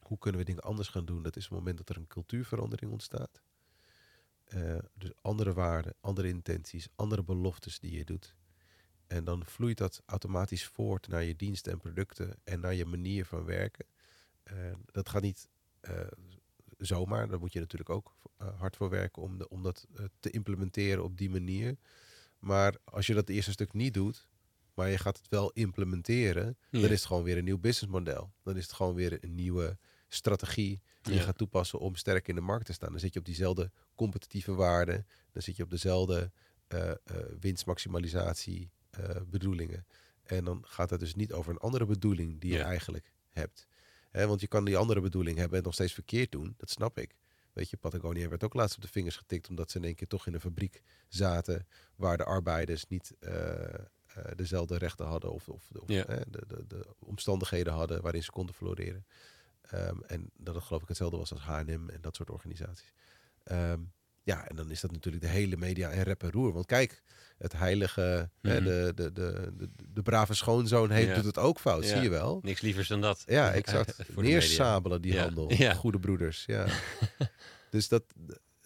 [0.00, 2.92] hoe kunnen we dingen anders gaan doen, dat is het moment dat er een cultuurverandering
[2.92, 3.42] ontstaat.
[4.44, 8.36] Eh, dus andere waarden, andere intenties, andere beloftes die je doet.
[9.06, 13.26] En dan vloeit dat automatisch voort naar je diensten en producten en naar je manier
[13.26, 13.86] van werken.
[14.92, 15.48] Dat gaat niet
[15.80, 16.06] eh,
[16.86, 17.28] zomaar.
[17.28, 20.30] Daar moet je natuurlijk ook eh, hard voor werken om, de, om dat eh, te
[20.30, 21.76] implementeren op die manier.
[22.38, 24.28] Maar als je dat eerste stuk niet doet,
[24.74, 26.80] maar je gaat het wel implementeren, Ja.
[26.80, 28.32] dan is het gewoon weer een nieuw businessmodel.
[28.42, 29.78] Dan is het gewoon weer een nieuwe
[30.08, 32.90] strategie die je gaat toepassen om sterk in de markt te staan.
[32.90, 36.30] Dan zit je op diezelfde competitieve waarden, dan zit je op dezelfde
[36.66, 36.92] eh,
[37.40, 38.70] winstmaximalisatie
[39.26, 39.86] bedoelingen.
[40.22, 43.66] En dan gaat het dus niet over een andere bedoeling die je eigenlijk hebt.
[44.22, 46.54] Want je kan die andere bedoeling hebben en nog steeds verkeerd doen.
[46.56, 47.14] Dat snap ik.
[47.52, 50.06] Weet je, Patagonia werd ook laatst op de vingers getikt omdat ze in één keer
[50.08, 53.78] toch in een fabriek zaten waar de arbeiders niet eh, eh,
[54.36, 56.04] dezelfde rechten hadden of, of, of Ja.
[56.04, 59.06] de, de, de omstandigheden hadden waarin ze konden floreren.
[59.60, 62.92] Ehm, en dat het geloof ik hetzelfde was als H&M en dat soort organisaties.
[63.42, 63.80] Ehm,
[64.24, 66.52] ja, en dan is dat natuurlijk de hele media en rep en roer.
[66.52, 67.02] Want kijk,
[67.38, 68.64] het heilige, hè, Mhm.
[68.64, 71.14] de, de, de, de, de brave schoonzoon heeft, Ja.
[71.14, 71.88] doet het ook fout, Ja.
[71.88, 72.38] zie je wel.
[72.42, 73.22] Niks lievers dan dat.
[73.26, 74.16] Ja, exact.
[74.16, 75.22] Neersabelen die Ja.
[75.22, 75.50] handel.
[75.74, 76.66] Goede broeders, ja.
[77.70, 78.04] dus dat,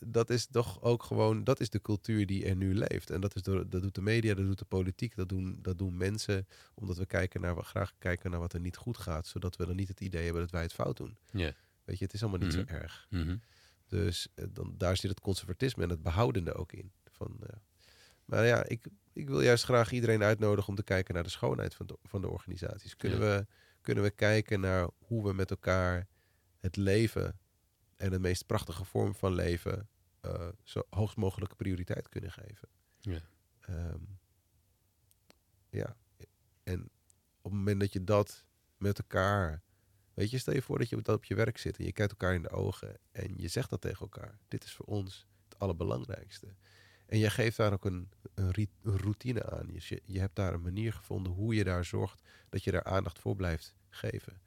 [0.06, 3.10] dat is toch ook gewoon, dat is de cultuur die er nu leeft.
[3.10, 5.78] En dat, is door, dat doet de media, dat doet de politiek, dat doen, dat
[5.78, 6.46] doen mensen.
[6.74, 9.26] Omdat we kijken naar, graag kijken naar wat er niet goed gaat.
[9.26, 11.16] Zodat we dan niet het idee hebben dat wij het fout doen.
[11.32, 11.52] Ja.
[11.84, 12.66] Weet je, het is allemaal niet Mhm.
[12.68, 13.06] zo erg.
[13.10, 13.36] Mhm.
[13.88, 16.92] Dus eh, dan, daar zit het conservatisme en het behoudende ook in.
[17.04, 17.56] Van, eh,
[18.24, 21.74] Maar ja, ik, ik wil juist graag iedereen uitnodigen om te kijken naar de schoonheid
[21.74, 22.96] van de, van de organisaties.
[22.96, 23.46] Kunnen, we,
[23.80, 26.06] kunnen we kijken naar hoe we met elkaar
[26.58, 27.38] het leven
[27.96, 29.88] en de meest prachtige vorm van leven
[30.22, 32.68] uh, zo hoogst mogelijke prioriteit kunnen geven.
[33.00, 33.20] Ja.
[33.60, 34.02] Ehm,
[35.70, 35.96] ja.
[36.62, 36.90] En
[37.40, 38.44] op het moment dat je dat
[38.76, 39.62] met elkaar.
[40.18, 42.34] Weet je, stel je voor dat je op je werk zit en je kijkt elkaar
[42.34, 44.38] in de ogen en je zegt dat tegen elkaar.
[44.48, 46.46] Dit is voor ons het allerbelangrijkste.
[47.06, 49.68] En je geeft daar ook een, een, routine aan.
[49.72, 53.18] Je, je hebt daar een manier gevonden hoe je daar zorgt dat je daar aandacht
[53.18, 54.40] voor blijft geven.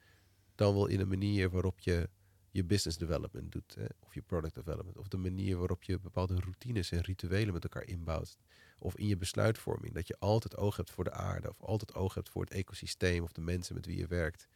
[0.54, 2.08] Dan wel in een manier waarop je
[2.50, 6.40] je business development doet, hè, of je product development, of de manier waarop je bepaalde
[6.40, 8.38] routines en rituelen met elkaar inbouwt,
[8.78, 12.14] of in je besluitvorming, dat je altijd oog hebt voor de aarde, of altijd oog
[12.14, 14.48] hebt voor het ecosysteem of de mensen met wie je werkt.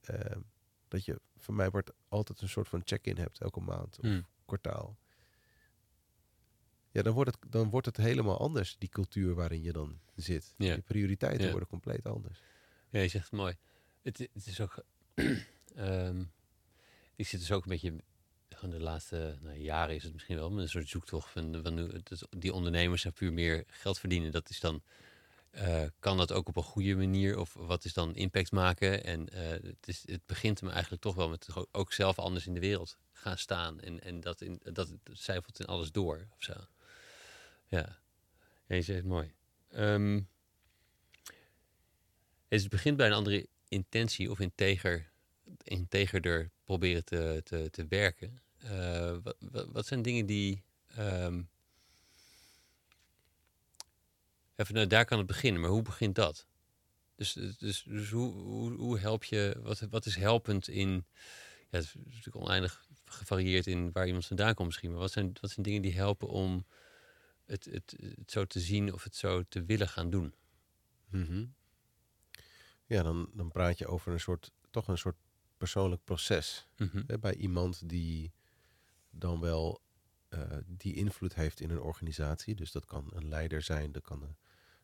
[0.00, 0.40] Ehm,
[0.88, 4.26] dat je, voor mij wordt altijd een soort van check-in hebt elke maand of hmm.
[4.44, 4.98] kwartaal.
[6.90, 10.54] Ja, dan wordt, het, dan wordt het helemaal anders, die cultuur waarin je dan zit.
[10.56, 10.74] Ja.
[10.74, 12.42] Je prioriteiten worden compleet anders.
[12.88, 13.56] Ja, je zegt het mooi.
[14.02, 14.84] Het, het is ook.
[15.76, 16.32] um,
[17.16, 17.94] ik zit dus ook een beetje.
[18.48, 22.02] Van de laatste nou, jaren is het misschien wel, met een soort zoektocht van, van
[22.38, 24.32] die ondernemers zijn puur meer geld verdienen.
[24.32, 24.82] Dat is dan.
[25.52, 27.38] Uh, kan dat ook op een goede manier?
[27.38, 29.04] Of wat is dan impact maken?
[29.04, 32.54] En uh, het, is, het begint me eigenlijk toch wel met ook zelf anders in
[32.54, 33.80] de wereld gaan staan.
[33.80, 36.54] En, en dat, in, dat het cijfert in alles door of zo.
[37.66, 37.98] Ja,
[38.66, 39.32] ja je zegt het mooi.
[39.74, 40.28] Um,
[42.48, 45.10] het begint bij een andere intentie of integer,
[45.62, 48.42] integerder proberen te, te, te werken.
[49.22, 49.36] Wat,
[49.72, 50.64] wat, zijn dingen die.
[50.98, 51.48] Um,
[54.60, 56.46] even, nou, daar kan het beginnen, maar hoe begint dat?
[57.14, 60.90] Dus, dus, dus hoe, hoe, hoe help je, wat, wat is helpend in,
[61.70, 65.36] ja, het is natuurlijk oneindig gevarieerd in waar iemand vandaan komt misschien, maar wat zijn,
[65.40, 66.66] wat zijn dingen die helpen om
[67.46, 70.34] het, het, het zo te zien of het zo te willen gaan doen?
[71.10, 71.54] Mm
[72.86, 75.16] Ja, dan, dan praat je over een soort, toch een soort
[75.56, 76.66] persoonlijk proces.
[76.76, 77.02] Mhm.
[77.06, 78.32] hè, bij iemand die
[79.10, 79.80] dan wel
[80.30, 82.54] uh, die invloed heeft in een organisatie.
[82.54, 84.26] Dus dat kan een leider zijn, dat kan de,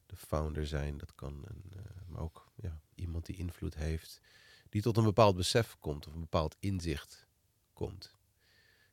[0.06, 4.20] de founder zijn, dat kan een, uh, maar ook ja, iemand die invloed heeft,
[4.68, 7.26] die tot een bepaald besef komt of een bepaald inzicht
[7.72, 8.14] komt.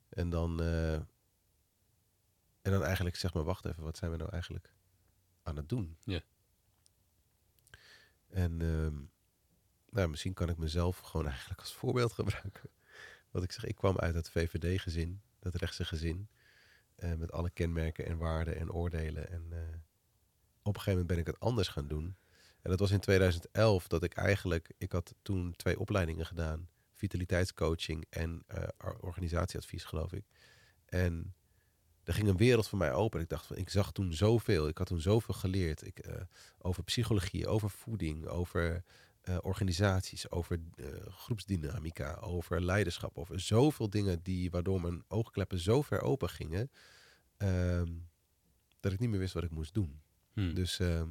[0.10, 4.73] En dan, uh, en dan eigenlijk zeg maar, wacht even, wat zijn we nou eigenlijk
[5.44, 5.98] aan het doen?
[6.03, 6.22] Ja.
[8.30, 9.11] En um,
[9.90, 12.69] nou, misschien kan ik mezelf gewoon eigenlijk als voorbeeld gebruiken.
[13.31, 16.30] Wat ik zeg, ik kwam uit het VVD-gezin, dat rechtse gezin.
[16.98, 19.30] Uh, met alle kenmerken en waarden en oordelen.
[19.30, 19.53] En
[20.64, 22.15] op een gegeven moment ben ik het anders gaan doen.
[22.61, 26.69] En dat was in 2011 dat ik eigenlijk, ik had toen twee opleidingen gedaan.
[26.94, 28.64] Vitaliteitscoaching en uh,
[28.99, 30.23] organisatieadvies, geloof ik.
[30.85, 31.34] En
[32.03, 33.22] er ging een wereld voor mij open.
[33.22, 34.68] Ik dacht van, ik zag toen zoveel.
[34.68, 35.85] Ik had toen zoveel geleerd.
[35.85, 36.06] Ik,
[36.57, 38.84] over psychologie, over voeding, over
[39.23, 40.60] uh, organisaties, over
[41.07, 46.72] groepsdynamica, over leiderschap, over zoveel dingen die waardoor mijn oogkleppen zo ver open gingen,
[47.38, 47.81] uh,
[48.80, 50.02] dat ik niet meer wist wat ik moest doen.
[50.34, 50.53] Hmm.
[50.53, 51.07] Dus ehm,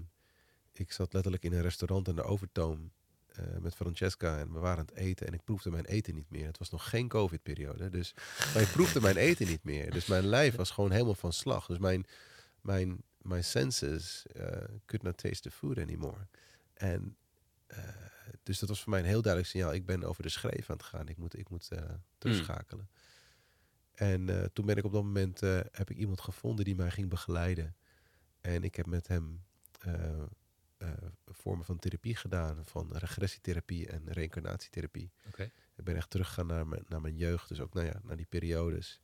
[0.73, 2.93] ik zat letterlijk in een restaurant aan de Overtoom
[3.39, 6.31] uh, met Francesca en we waren aan het eten en ik proefde mijn eten niet
[6.31, 6.47] meer.
[6.47, 8.15] Het was nog geen COVID-periode, dus
[8.55, 9.91] maar ik proefde mijn eten niet meer.
[9.91, 11.67] Dus mijn lijf was gewoon helemaal van slag.
[11.67, 12.07] Dus mijn,
[12.61, 14.25] mijn, my senses
[14.87, 16.27] could not taste the food anymore.
[16.75, 17.17] En
[17.67, 17.79] eh,
[18.43, 19.75] dus dat was voor mij een heel duidelijk signaal.
[19.75, 21.09] Ik ben over de schreef aan het gaan.
[21.09, 21.79] Ik moet, ik moet uh,
[22.19, 22.89] terugschakelen.
[23.95, 25.41] En uh, toen ben ik op dat moment
[25.71, 27.77] heb ik iemand gevonden die mij ging begeleiden.
[28.43, 29.45] En ik heb met hem
[31.27, 35.13] vormen van therapie gedaan, van regressietherapie en reïncarnatietherapie.
[35.27, 35.53] Okay.
[35.75, 38.27] Ik ben echt teruggegaan naar mijn, naar mijn jeugd, dus ook nou ja, naar die
[38.27, 39.01] periodes.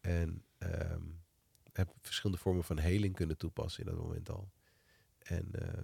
[0.00, 1.24] En um,
[1.72, 4.52] heb verschillende vormen van heling kunnen toepassen in dat moment al.
[5.18, 5.82] En uh,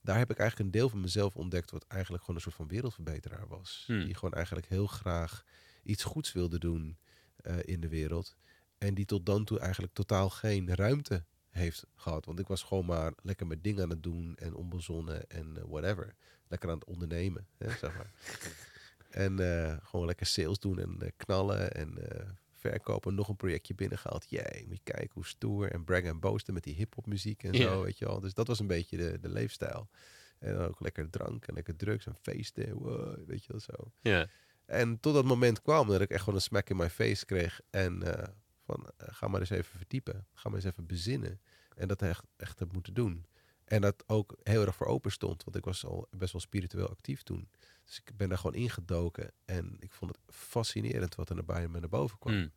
[0.00, 2.68] daar heb ik eigenlijk een deel van mezelf ontdekt, wat eigenlijk gewoon een soort van
[2.68, 3.84] wereldverbeteraar was.
[3.86, 4.04] Hmm.
[4.04, 5.44] Die gewoon eigenlijk heel graag
[5.82, 6.98] iets goeds wilde doen
[7.42, 8.36] uh, in de wereld.
[8.78, 12.24] En die tot dan toe eigenlijk totaal geen ruimte heeft gehad.
[12.24, 15.62] Want ik was gewoon maar lekker met dingen aan het doen en onbezonnen en uh,
[15.68, 16.14] whatever.
[16.48, 18.12] Lekker aan het ondernemen, hè, zeg maar.
[19.24, 21.98] en uh, gewoon lekker sales doen en knallen en
[22.60, 24.26] verkopen, nog een projectje binnengehaald.
[24.28, 27.54] Jij, moet je kijken hoe stoer en brag en boosten met die hip-hop muziek en
[27.54, 28.20] zo, weet je wel.
[28.20, 29.88] Dus dat was een beetje de, de leefstijl.
[30.38, 33.92] En dan ook lekker drank en lekker drugs en feesten, wow, weet je wel zo.
[34.00, 34.26] Ja.
[34.66, 37.60] En tot dat moment kwam dat ik echt gewoon een smack in my face kreeg.
[37.70, 38.12] En uh,
[38.70, 40.26] van, uh, ga maar eens even verdiepen.
[40.34, 41.40] Ga maar eens even bezinnen.
[41.76, 43.26] En dat echt, echt heb moeten doen.
[43.64, 45.44] En dat ook heel erg voor open stond.
[45.44, 47.48] Want ik was al best wel spiritueel actief toen.
[47.84, 49.32] Dus ik ben daar gewoon ingedoken.
[49.44, 52.34] En ik vond het fascinerend wat er naar, bij me naar boven kwam.
[52.34, 52.50] Hmm.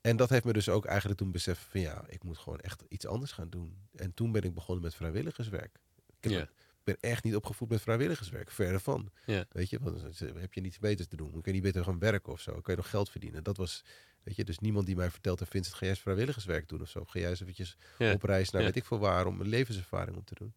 [0.00, 2.82] En dat heeft me dus ook eigenlijk toen beseft van ja, ik moet gewoon echt
[2.88, 3.78] iets anders gaan doen.
[3.94, 5.78] En toen ben ik begonnen met vrijwilligerswerk.
[6.20, 6.48] Ik heb, Ja.
[6.84, 9.10] Ben echt niet opgevoed met vrijwilligerswerk, verre van.
[9.26, 9.44] Ja.
[9.50, 11.32] Weet je, want heb je niets beters te doen.
[11.32, 12.52] Dan kun je niet beter gaan werken of zo.
[12.52, 13.42] Dan kun je nog geld verdienen.
[13.44, 13.84] Dat was,
[14.22, 16.88] weet je, dus niemand die mij vertelt, heeft, Vincent, ga jij eens vrijwilligerswerk doen of
[16.88, 16.98] zo?
[16.98, 18.12] Of ga jij eens eventjes Ja.
[18.12, 18.66] op reis naar Ja.
[18.66, 20.54] weet ik veel waar om een levenservaring op te doen?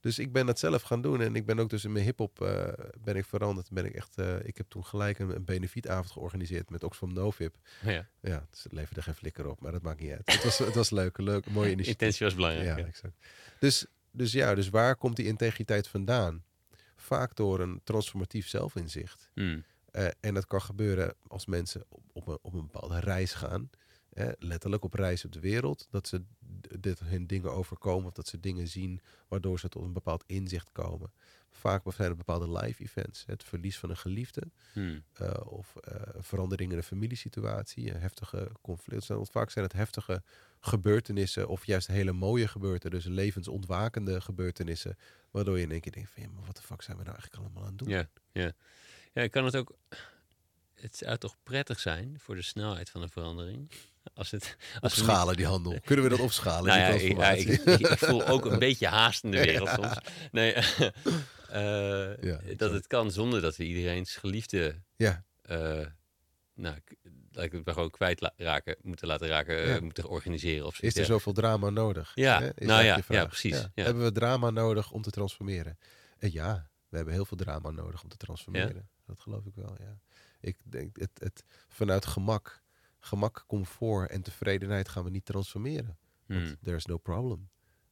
[0.00, 2.40] Dus ik ben dat zelf gaan doen en ik ben ook dus in mijn hip-hop
[2.42, 2.68] eh,
[2.98, 3.70] ben ik veranderd.
[3.70, 7.54] Ben ik echt, eh, ik heb toen gelijk een, een benefietavond georganiseerd met Oxfam Novib.
[7.84, 8.08] ja.
[8.20, 10.32] Ja, dus het leverde geen flikker op, maar dat maakt niet uit.
[10.32, 11.88] Het was, het was leuk, leuk, mooie initiatief.
[12.00, 12.66] Intentie was belangrijk.
[12.66, 12.84] Ja, Ja.
[12.86, 13.14] exact.
[13.60, 13.86] Dus,
[14.18, 16.44] dus ja, dus waar komt die integriteit vandaan?
[16.96, 19.30] Vaak door een transformatief zelfinzicht.
[19.34, 19.64] Hmm.
[19.90, 23.70] Eh, en dat kan gebeuren als mensen op, op, een, op een bepaalde reis gaan.
[24.12, 25.88] Hè, letterlijk op reis op de wereld.
[25.90, 26.22] Dat ze
[26.78, 28.06] dit hun dingen overkomen.
[28.06, 31.12] Of dat ze dingen zien waardoor ze tot een bepaald inzicht komen.
[31.50, 33.24] Vaak zijn er bepaalde live events.
[33.26, 34.42] Het verlies van een geliefde.
[34.72, 35.02] Hmm.
[35.12, 37.94] eh, of eh, verandering in een familiesituatie.
[37.94, 39.16] Een heftige conflicten.
[39.16, 40.22] Want vaak zijn het heftige
[40.60, 41.48] gebeurtenissen.
[41.48, 43.10] Of juist hele mooie gebeurtenissen.
[43.10, 44.96] Dus levensontwakende gebeurtenissen.
[45.30, 46.22] Waardoor je in één keer denkt van...
[46.22, 47.88] Ja, maar wat de fuck zijn we nou eigenlijk allemaal aan het doen?
[47.88, 48.52] Ja, ja.
[49.12, 49.76] Ja, ik kan het ook...
[50.74, 53.70] Het zou toch prettig zijn voor de snelheid van een verandering?
[54.14, 54.56] Als het...
[54.80, 55.80] Als niet- Opschalen die handel.
[55.84, 56.64] Kunnen we dat opschalen?
[56.66, 59.68] Nou ja, ik, ja, ik, ik- ik voel ook een beetje haast in de wereld
[59.68, 59.74] Ja.
[59.74, 59.98] soms.
[60.32, 60.52] Nee,
[61.48, 64.82] eh, Ja, dat het kan zonder dat we iedereen's geliefde...
[64.96, 65.86] ja, eh
[66.54, 66.76] nou,
[67.32, 69.80] laat ik het gewoon kwijt raken, moeten laten raken, eh, Ja.
[69.80, 72.12] moeten organiseren of is er zoveel drama nodig?
[72.14, 72.50] Ja, Hè?
[72.54, 73.84] Is nou ja, ja, precies, ja.
[73.84, 75.78] Hebben we drama nodig om te transformeren?
[76.18, 78.88] En ja, we hebben heel veel drama nodig om te transformeren.
[79.06, 79.98] Dat geloof ik wel, ja.
[80.40, 82.62] Ik denk, het, het, vanuit gemak,
[83.00, 85.98] gemak, comfort en tevredenheid gaan we niet transformeren.
[86.26, 86.56] Want Hmm.
[86.62, 87.48] there's no problem.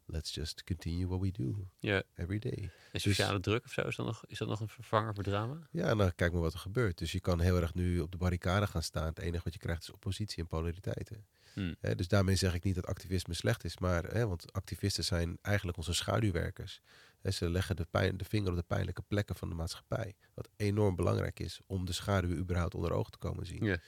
[0.09, 2.03] Let's just continue what we do Ja.
[2.15, 2.71] every day.
[2.93, 5.69] En sociale druk of zo, is dat, nog, is dat nog een vervanger voor drama?
[5.71, 6.99] Ja, dan kijk maar wat er gebeurt.
[6.99, 9.07] Dus je kan heel erg nu op de barricade gaan staan.
[9.07, 11.27] Het enige wat je krijgt is oppositie en polariteiten.
[11.53, 11.77] Hmm.
[11.97, 15.93] Dus daarmee zeg ik niet dat activisme slecht is, maar want activisten zijn eigenlijk onze
[15.93, 16.81] schaduwwerkers.
[17.23, 20.15] Ze leggen de, pijn, de vinger op de pijnlijke plekken van de maatschappij.
[20.35, 23.81] Wat enorm belangrijk is om de schaduwen überhaupt onder ogen te komen zien.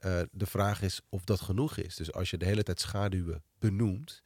[0.00, 1.96] Eh, de vraag is of dat genoeg is.
[1.96, 4.22] Dus als je de hele tijd schaduwen benoemt,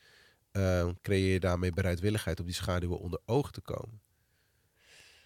[0.51, 4.03] eh, creëer je daarmee bereidwilligheid om die schaduwen onder ogen te komen.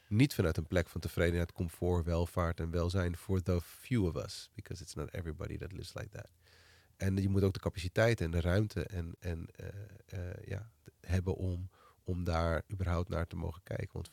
[0.08, 4.50] Niet vanuit een plek van tevredenheid, comfort, welvaart en welzijn for the few of us.
[4.54, 6.28] Because it's not everybody that lives like that.
[6.96, 9.46] En je moet ook de capaciteit en de ruimte en, en,
[10.06, 10.70] eh, ja,
[11.00, 11.70] hebben om,
[12.04, 13.90] om daar überhaupt naar te mogen kijken.
[13.92, 14.10] Want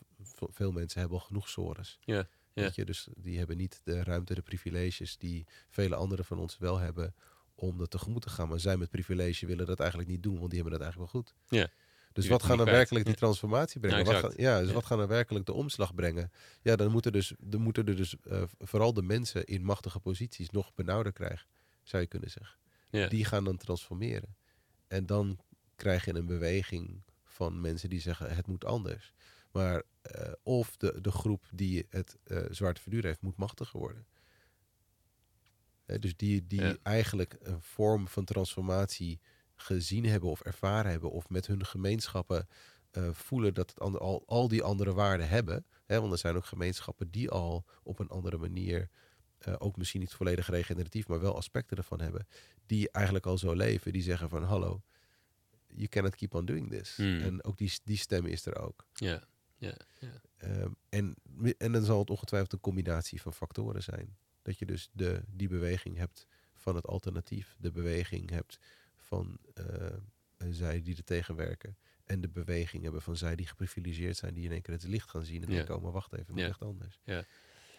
[0.53, 1.97] veel mensen hebben al genoeg sores.
[2.01, 2.61] Ja, ja.
[2.61, 2.85] Weet je?
[2.85, 7.15] Dus die hebben niet de ruimte, de privileges die vele anderen van ons wel hebben
[7.55, 8.47] om dat tegemoet te gaan.
[8.47, 11.21] Maar zij met privilege willen dat eigenlijk niet doen, want die hebben dat eigenlijk wel
[11.21, 11.33] goed.
[11.49, 11.69] Ja.
[12.13, 13.97] Dus Die wat gaan er werkelijk die transformatie brengen?
[13.99, 14.73] Ja, wat gaan, ja, dus Ja.
[14.73, 16.31] wat gaan er werkelijk de omslag brengen?
[16.61, 20.49] Ja, dan moeten, dus, dan moeten er dus eh, vooral de mensen in machtige posities
[20.49, 21.47] nog benauwder krijgen,
[21.83, 22.57] zou je kunnen zeggen.
[23.09, 24.35] Die gaan dan transformeren.
[24.87, 25.39] En dan
[25.75, 29.13] krijg je een beweging van mensen die zeggen het moet anders.
[29.55, 33.79] Maar eh, of de, de groep die het eh zwaar te verduren heeft, moet machtiger
[33.79, 34.07] worden.
[35.85, 36.77] Dus die, die Ja.
[36.83, 39.19] eigenlijk een vorm van transformatie
[39.55, 42.47] gezien hebben of ervaren hebben, of met hun gemeenschappen
[42.91, 45.65] eh, voelen dat het ander, al, al die andere waarden hebben.
[45.85, 48.89] Hè, want er zijn ook gemeenschappen die al op een andere manier,
[49.57, 52.27] ook misschien niet volledig regeneratief, maar wel aspecten ervan hebben,
[52.65, 54.81] die eigenlijk al zo leven, die zeggen van hallo,
[55.67, 56.95] you cannot keep on doing this.
[56.95, 57.21] Hmm.
[57.21, 58.87] En ook die, die stem is er ook.
[58.93, 59.23] Ja,
[59.65, 60.21] ja, ja.
[60.37, 61.15] Ehm, en,
[61.57, 64.17] en dan zal het ongetwijfeld een combinatie van factoren zijn.
[64.41, 67.55] Dat je dus de, die beweging hebt van het alternatief.
[67.59, 68.59] De beweging hebt
[68.95, 69.65] van eh,
[70.49, 71.77] zij die er tegenwerken.
[72.05, 74.33] En de beweging hebben van zij die geprivilegeerd zijn.
[74.33, 75.43] Die in één keer het licht gaan zien.
[75.43, 75.55] En Ja.
[75.55, 76.47] denken, oh maar wacht even, het Ja.
[76.47, 76.99] echt anders.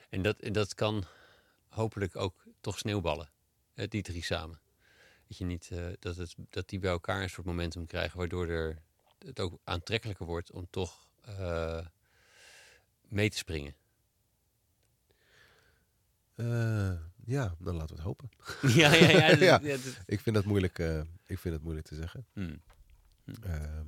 [0.09, 1.05] En dat, en dat kan
[1.69, 3.31] hopelijk ook toch sneeuwballen.
[3.75, 4.61] Die drie samen.
[5.29, 8.49] Dat, je niet, eh, dat, het, dat die bij elkaar een soort momentum krijgen, waardoor
[8.49, 8.83] er,
[9.19, 11.87] het ook aantrekkelijker wordt om toch eh,
[13.09, 13.75] mee te springen.
[16.35, 16.93] Eh,
[17.25, 18.29] ja, dan laten we het hopen.
[18.83, 19.29] ja, ja, ja.
[19.31, 19.59] dat- Ja.
[19.63, 22.27] ja, dat- Ik vind dat moeilijk, eh, ik vind het moeilijk te zeggen.
[22.33, 22.63] Hmm.
[23.43, 23.87] Ehm,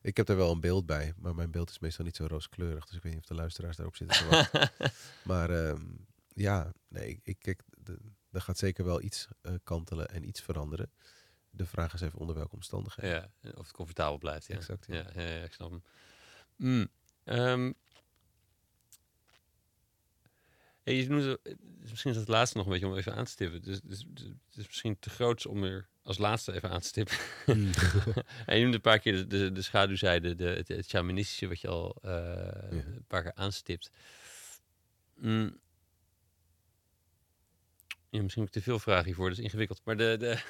[0.00, 2.84] ik heb er wel een beeld bij, maar mijn beeld is meestal niet zo rooskleurig.
[2.86, 4.70] Dus ik weet niet of de luisteraars daarop zitten te wachten.
[5.32, 5.82] maar ehm,
[6.34, 7.62] ja, nee, ik, ik kijk,
[8.30, 9.28] er gaat zeker wel iets
[9.64, 10.90] kantelen en iets veranderen.
[11.54, 13.32] De vraag is even onder welke omstandigheden.
[13.40, 14.46] Ja, of het comfortabel blijft.
[14.46, 15.06] Ja, Exact, ja.
[15.14, 15.42] ja.
[15.42, 15.82] Ik snap hem.
[16.56, 16.88] Mm.
[17.24, 17.72] Ehm.
[20.84, 23.30] Ja, je noemde, dus misschien is het laatste nog een beetje om even aan te
[23.30, 23.62] stippen.
[23.62, 26.86] Dus, dus, dus het is misschien te groots om er als laatste even aan te
[26.86, 27.16] stippen.
[27.44, 27.70] Hmm.
[28.46, 31.60] en je noemde een paar keer de, de, de schaduwzijde, de, het, het shamanistische, wat
[31.60, 32.10] je al eh,
[32.70, 32.70] Ja.
[32.70, 33.90] een paar keer aanstipt.
[35.14, 35.60] Mm.
[38.10, 39.80] Ja, misschien heb ik te veel vragen hiervoor, dat is ingewikkeld.
[39.84, 40.42] Maar de, de,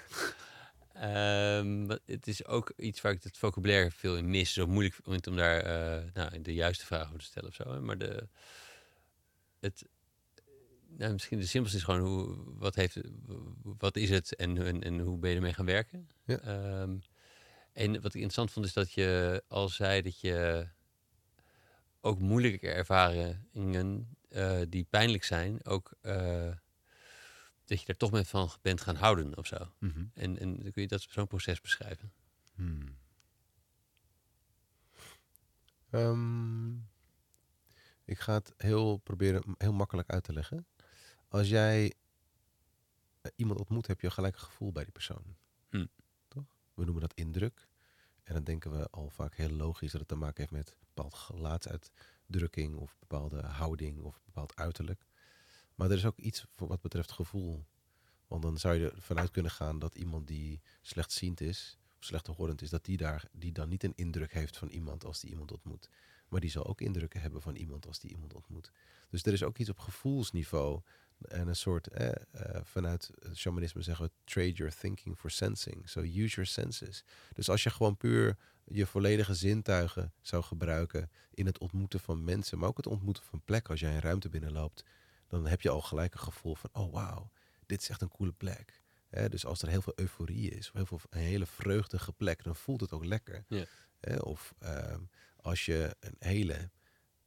[1.86, 4.52] wat- het is ook iets waar ik het vocabulaire veel in mis.
[4.52, 7.72] Zo moeilijk om daar eh, nou, de juiste vraag over te stellen of zo.
[7.72, 7.80] hè.
[7.80, 8.28] Maar de,
[9.60, 9.88] het,
[10.88, 12.96] nou, misschien de simpelste is gewoon hoe, wat, heeft,
[13.62, 16.08] wat is het en, en, en hoe ben je ermee gaan werken?
[16.24, 16.38] Ja.
[16.38, 16.96] Ehm,
[17.72, 20.68] en wat ik interessant vond is dat je al zei dat je
[22.00, 26.50] ook moeilijke ervaringen eh, die pijnlijk zijn, ook eh,
[27.64, 29.72] dat je er toch mee van bent gaan houden of zo.
[29.78, 30.04] Mhm.
[30.14, 32.12] En, en kun je dat zo'n proces beschrijven?
[32.54, 32.96] Hmm.
[35.90, 36.72] Ehm,
[38.04, 40.66] ik ga het heel proberen heel makkelijk uit te leggen.
[41.28, 41.94] Als jij
[43.20, 45.36] eh, iemand ontmoet, heb je gelijk een gevoel bij die persoon.
[45.68, 45.86] Hm.
[46.28, 46.56] Toch?
[46.74, 47.68] We noemen dat indruk.
[48.22, 51.14] En dan denken we al vaak heel logisch dat het te maken heeft met bepaald
[51.14, 55.04] gelaatsuitdrukking of bepaalde houding of bepaald uiterlijk.
[55.74, 57.64] Maar er is ook iets voor wat betreft gevoel.
[58.26, 62.62] Want dan zou je ervan uit kunnen gaan dat iemand die slechtziend is, of slechthorend
[62.62, 65.52] is, dat die, daar, die dan niet een indruk heeft van iemand als die iemand
[65.52, 65.88] ontmoet.
[66.28, 68.70] Maar die zal ook indrukken hebben van iemand als die iemand ontmoet.
[69.08, 70.80] Dus er is ook iets op gevoelsniveau.
[71.28, 72.10] En een soort, eh,
[72.62, 75.88] vanuit shamanisme zeggen we, trade your thinking for sensing.
[75.88, 77.04] So use your senses.
[77.34, 82.58] Dus als je gewoon puur je volledige zintuigen zou gebruiken in het ontmoeten van mensen,
[82.58, 83.70] maar ook het ontmoeten van plekken.
[83.70, 84.84] Als jij een ruimte binnenloopt,
[85.40, 87.30] dan heb je al gelijk een gevoel van, oh wauw,
[87.66, 88.82] dit is echt een coole plek.
[89.08, 92.44] Hè, dus als er heel veel euforie is, of heel veel, een hele vreugdige plek,
[92.44, 93.44] dan voelt het ook lekker.
[93.48, 93.64] Ja.
[94.18, 95.00] Of ehm,
[95.36, 96.70] als je een hele,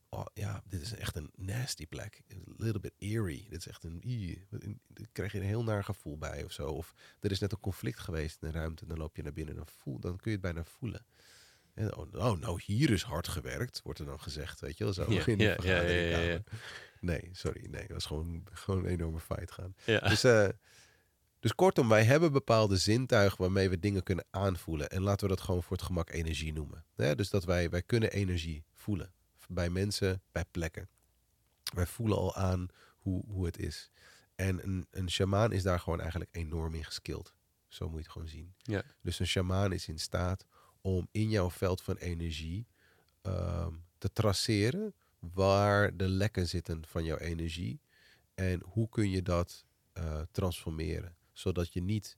[0.09, 2.21] oh, ja, dit is echt een nasty plek.
[2.33, 3.47] A little bit eerie.
[3.49, 6.51] Dit is echt een, ii, een- daar krijg je een heel naar gevoel bij of
[6.51, 6.67] zo.
[6.67, 9.55] Of er is net een conflict geweest in een ruimte, dan loop je naar binnen,
[9.55, 11.05] dan, voel, dan kun je het bijna voelen.
[11.73, 14.93] En, oh, oh, nou, hier is hard gewerkt, wordt er dan gezegd, weet je wel,
[14.93, 15.11] zo
[15.57, 16.43] Ja, in die ja,
[17.05, 19.75] Nee, sorry, nee, het was gewoon, gewoon een enorme fight gaan.
[19.85, 19.99] Ja.
[19.99, 20.49] Dus, eh,
[21.39, 24.89] dus kortom, wij hebben bepaalde zintuigen waarmee we dingen kunnen aanvoelen.
[24.89, 26.85] En laten we dat gewoon voor het gemak energie noemen.
[26.95, 29.13] Dus dat wij, wij kunnen energie voelen.
[29.47, 30.89] Bij mensen, bij plekken.
[31.73, 32.67] Wij voelen al aan
[32.97, 33.91] hoe, hoe het is.
[34.35, 37.33] En een, een shamaan is daar gewoon eigenlijk enorm in geskild.
[37.67, 38.53] Zo moet je het gewoon zien.
[38.57, 38.83] Ja.
[39.01, 40.45] Dus een shamaan is in staat
[40.81, 42.67] om in jouw veld van energie
[43.21, 44.93] ehm, te traceren
[45.33, 47.81] waar de lekken zitten van jouw energie.
[48.33, 51.15] En hoe kun je dat eh, transformeren.
[51.33, 52.17] Zodat je niet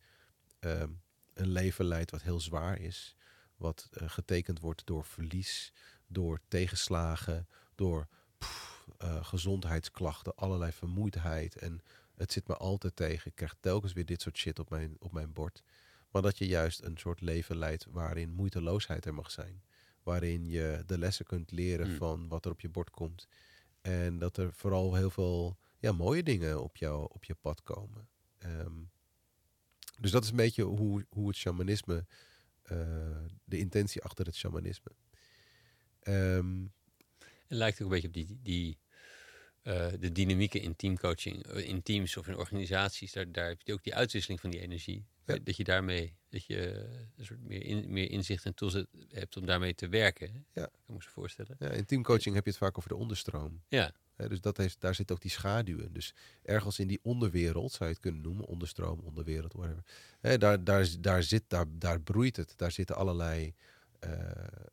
[0.59, 0.89] ehm,
[1.33, 3.15] een leven leidt wat heel zwaar is.
[3.55, 5.73] Wat eh, getekend wordt door verlies,
[6.07, 8.07] door tegenslagen, door
[8.97, 11.55] eh, gezondheidsklachten, allerlei vermoeidheid.
[11.55, 11.81] En
[12.15, 13.27] het zit me altijd tegen.
[13.27, 15.63] Ik krijg telkens weer dit soort shit op mijn, op mijn bord.
[16.11, 19.61] Maar dat je juist een soort leven leidt waarin moeiteloosheid er mag zijn.
[20.07, 21.95] Waarin je de lessen kunt leren Mm.
[21.95, 23.27] van wat er op je bord komt.
[23.81, 28.07] En dat er vooral heel veel ja, mooie dingen op, jou, op je pad komen.
[28.37, 28.83] Ehm,
[29.99, 32.05] dus dat is een beetje hoe, hoe het shamanisme,
[32.63, 34.91] eh, de intentie achter het shamanisme.
[35.99, 36.61] Ehm,
[37.19, 38.77] Het lijkt ook een beetje op die, die
[39.61, 43.11] eh, de dynamieken in teamcoaching, eh, in teams of in organisaties.
[43.11, 45.05] Daar, daar heb je ook die uitwisseling van die energie.
[45.27, 45.37] Ja.
[45.43, 49.45] Dat je daarmee, dat je een soort meer, in, meer inzicht en tools hebt om
[49.45, 50.31] daarmee te werken.
[50.31, 50.39] hè?
[50.61, 50.65] Ja.
[50.65, 51.55] Ik kan me zo voorstellen.
[51.59, 53.61] ja, in teamcoaching heb je het vaak over de onderstroom.
[53.67, 55.93] Ja, dus dat heeft, daar zit ook die schaduwen.
[55.93, 56.13] Dus
[56.43, 59.83] ergens in die onderwereld, zou je het kunnen noemen, onderstroom, onderwereld, whatever.
[60.21, 62.53] Daar, daar, daar, zit, daar, daar broeit het.
[62.55, 63.53] Daar zitten allerlei
[63.99, 64.27] eh, eh,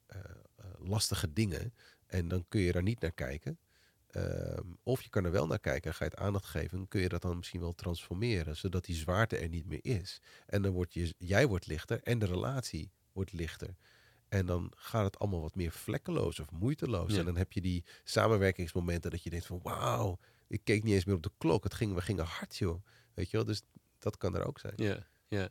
[0.06, 1.74] eh, lastige dingen.
[2.06, 3.58] En dan kun je daar niet naar kijken.
[4.14, 6.88] Ehm, of je kan er wel naar kijken en ga je het aandacht geven.
[6.88, 10.20] Kun je dat dan misschien wel transformeren, zodat die zwaarte er niet meer is.
[10.46, 13.74] En dan wordt je, jij wordt lichter en de relatie wordt lichter.
[14.28, 17.12] En dan gaat het allemaal wat meer vlekkeloos of moeiteloos.
[17.12, 17.18] Ja.
[17.18, 21.04] En dan heb je die samenwerkingsmomenten dat je denkt van wauw, ik keek niet eens
[21.04, 21.64] meer op de klok.
[21.64, 22.84] Het ging, we gingen hard joh.
[23.14, 23.62] Weet je wel, dus
[23.98, 24.74] dat kan er ook zijn.
[24.76, 25.42] ja, ja.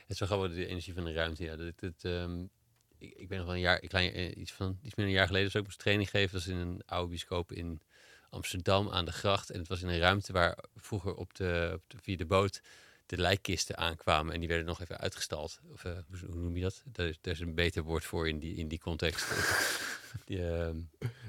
[0.00, 1.44] Het is wel grappig, de energie van de ruimte.
[1.44, 2.44] Ja, dat, dat, ehm,
[2.98, 5.04] ik, ik ben nog wel een jaar, een klein, eh, iets van iets meer dan
[5.04, 6.32] een jaar geleden, dus ook moest training geven.
[6.32, 7.80] Dat was in een oude bioscoop in
[8.30, 9.50] Amsterdam aan de gracht.
[9.50, 12.60] En het was in een ruimte waar vroeger op de, op de via de boot
[13.06, 14.32] de lijkkisten aankwamen.
[14.34, 15.60] En die werden nog even uitgestald.
[15.72, 16.82] Of eh, hoe, noem je dat?
[16.84, 19.26] Daar is, daar is een beter woord voor in die, in die context.
[20.26, 20.76] die, ehm,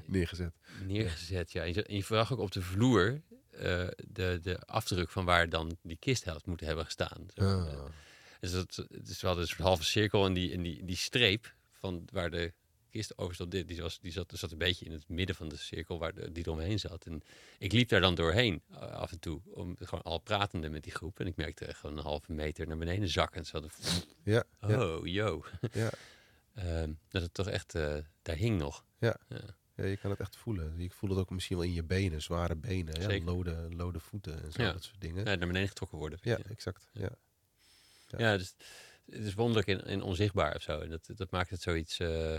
[0.04, 0.52] Neergezet.
[0.86, 1.62] neergezet, ja.
[1.64, 3.20] En je, en je zag ook op de vloer
[3.50, 7.26] eh, de, de afdruk van waar dan die kist had moeten hebben gestaan.
[7.34, 7.84] Zo, eh, Ah.
[8.40, 11.54] dus dat, dus we hadden een soort halve cirkel en die, en die, die streep
[11.72, 12.52] van waar de
[12.90, 15.56] kist over stond, die, was, die zat, zat een beetje in het midden van de
[15.56, 17.06] cirkel waar de, die eromheen zat.
[17.06, 17.22] En
[17.58, 20.92] ik liep daar dan doorheen eh, af en toe, om gewoon al pratende met die
[20.92, 21.20] groep.
[21.20, 23.38] En ik merkte echt gewoon een halve meter naar beneden zakken.
[23.38, 23.70] En ze hadden,
[24.22, 25.44] Ja, ja, oh, yo.
[25.72, 25.90] ja,
[26.54, 28.84] Ehm, dat het toch echt, eh, daar hing nog.
[28.98, 29.16] ja.
[29.28, 29.40] Ja.
[29.74, 30.74] Ja, je kan het echt voelen.
[30.78, 34.42] Je voelt het ook misschien wel in je benen, zware benen, ja, lode, lode voeten
[34.42, 34.72] en zo, Ja.
[34.72, 35.24] dat soort dingen.
[35.24, 36.18] Ja, naar beneden getrokken worden.
[36.22, 36.88] Ja, exact.
[36.92, 37.10] Ja.
[38.06, 38.18] Ja.
[38.18, 38.54] Ja, dus
[39.10, 40.80] het is wonderlijk en, en onzichtbaar of zo.
[40.80, 42.36] En dat, dat maakt het zoiets eh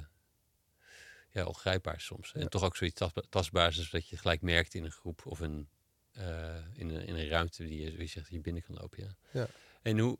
[1.39, 2.31] ja, ongrijpbaars soms.
[2.31, 2.39] Ja.
[2.39, 5.39] En toch ook zoiets tastba- tastbaars, dus dat je gelijk merkt in een groep of
[5.39, 5.69] een,
[6.11, 9.03] eh, in, een, in een ruimte die je, wie zegt, je binnen kan lopen.
[9.03, 9.15] Ja.
[9.31, 9.47] Ja.
[9.81, 10.19] En hoe.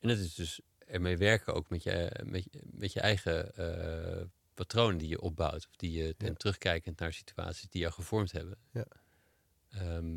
[0.00, 4.98] En dat is dus ermee werken ook met je, met, met je eigen eh, patronen
[4.98, 5.66] die je opbouwt.
[5.68, 8.58] Of die je, en terugkijkend naar situaties die jou gevormd hebben.
[8.72, 8.86] Ja.
[9.70, 10.16] Ehm,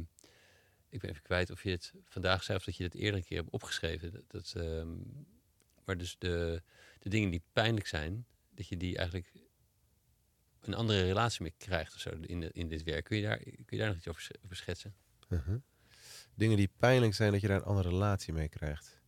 [0.90, 3.26] ik ben even kwijt of je het vandaag zei of dat je het eerder een
[3.26, 4.12] keer hebt opgeschreven.
[4.12, 4.96] Dat, dat, ehm,
[5.86, 6.62] maar dus de,
[7.00, 9.32] de dingen die pijnlijk zijn, dat je die eigenlijk
[10.68, 13.04] een andere relatie mee krijgt of zo in, de, in dit werk.
[13.06, 14.94] Kun je, daar, kun je daar nog iets over, sch- over schetsen?
[15.30, 15.58] Mhm.
[16.36, 19.02] Dingen die pijnlijk zijn, dat je daar een andere relatie mee krijgt.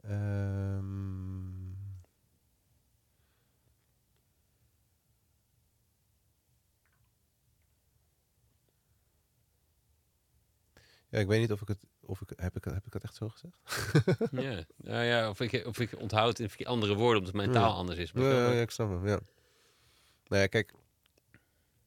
[0.00, 1.46] Ehm,
[11.10, 11.78] Ja, ik weet niet of ik het.
[12.00, 13.58] Of ik, heb, ik, heb ik het echt zo gezegd?
[14.32, 17.54] ja, nou ja, of ik, of ik onthoud in andere woorden, omdat mijn Ja.
[17.54, 18.12] taal anders is.
[18.12, 19.20] Maar ja, ik snap hem, ja.
[20.28, 20.72] Nou ja, kijk.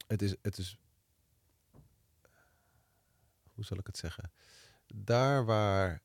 [0.08, 0.78] Het is, het is...
[3.54, 4.32] Hoe zal ik het zeggen?
[4.88, 6.02] Daar waar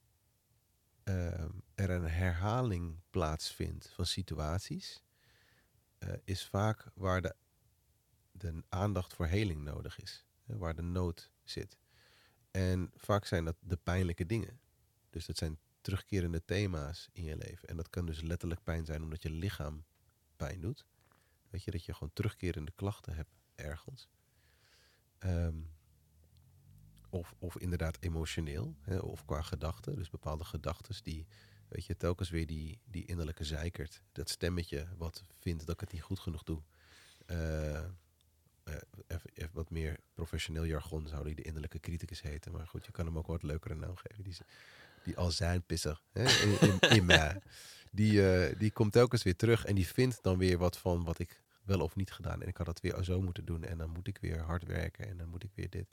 [1.02, 5.02] ehm, er een herhaling plaatsvindt van situaties...
[5.98, 7.34] eh, is vaak waar de,
[8.32, 10.24] de aandacht voor heling nodig is.
[10.44, 11.78] hè, waar de nood zit.
[12.50, 14.60] En vaak zijn dat de pijnlijke dingen.
[15.10, 17.68] Dus dat zijn terugkerende thema's in je leven.
[17.68, 19.84] En dat kan dus letterlijk pijn zijn omdat je lichaam
[20.36, 20.86] pijn doet.
[21.50, 24.08] Weet je, dat je gewoon terugkerende klachten hebt ergens.
[25.18, 25.60] Ehm,
[27.10, 29.96] of, of inderdaad emotioneel, hè, of qua gedachten.
[29.96, 31.26] Dus bepaalde gedachten die,
[31.68, 34.02] weet je, telkens weer die, die innerlijke zeikert.
[34.12, 36.62] Dat stemmetje wat vindt dat ik het niet goed genoeg doe.
[37.26, 37.84] Eh,
[38.66, 42.52] eh, even, even wat meer professioneel jargon zou die de innerlijke criticus heten.
[42.52, 44.24] Maar goed, je kan hem ook wat leukere naam geven.
[44.24, 44.36] Die,
[45.06, 47.40] die azijnpisser hè, in, in, in mij.
[47.90, 51.18] Die, eh, die komt telkens weer terug en die vindt dan weer wat van wat
[51.18, 52.42] ik wel of niet gedaan.
[52.42, 53.64] En ik had dat weer zo moeten doen.
[53.64, 55.08] En dan moet ik weer hard werken.
[55.08, 55.88] En dan moet ik weer dit.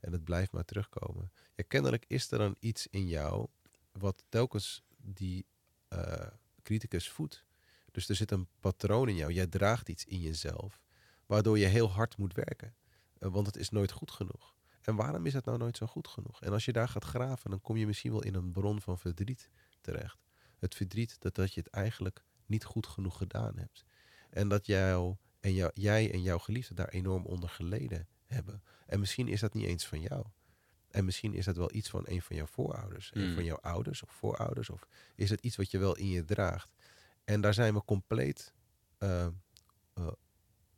[0.00, 1.32] En het blijft maar terugkomen.
[1.54, 3.46] Ja, kennelijk is er dan iets in jou
[3.92, 5.46] wat telkens die
[5.88, 6.26] eh,
[6.62, 7.44] criticus voedt.
[7.90, 9.32] Dus er zit een patroon in jou.
[9.32, 10.82] Jij draagt iets in jezelf.
[11.26, 12.74] Waardoor je heel hard moet werken.
[13.18, 14.54] Eh, want het is nooit goed genoeg.
[14.88, 16.40] En waarom is het nou nooit zo goed genoeg?
[16.40, 18.98] En als je daar gaat graven, dan kom je misschien wel in een bron van
[18.98, 19.50] verdriet
[19.80, 20.18] terecht.
[20.58, 23.84] Het verdriet dat, dat je het eigenlijk niet goed genoeg gedaan hebt.
[24.30, 28.62] En dat jou en jou, jij en jouw geliefde daar enorm onder geleden hebben.
[28.86, 30.26] En misschien is dat niet eens van jou.
[30.90, 33.10] En misschien is dat wel iets van een van jouw voorouders.
[33.14, 33.34] Een Hmm.
[33.34, 34.70] van jouw ouders of voorouders.
[34.70, 36.74] Of is het iets wat je wel in je draagt.
[37.24, 38.54] En daar zijn we compleet
[38.98, 39.32] eh, eh,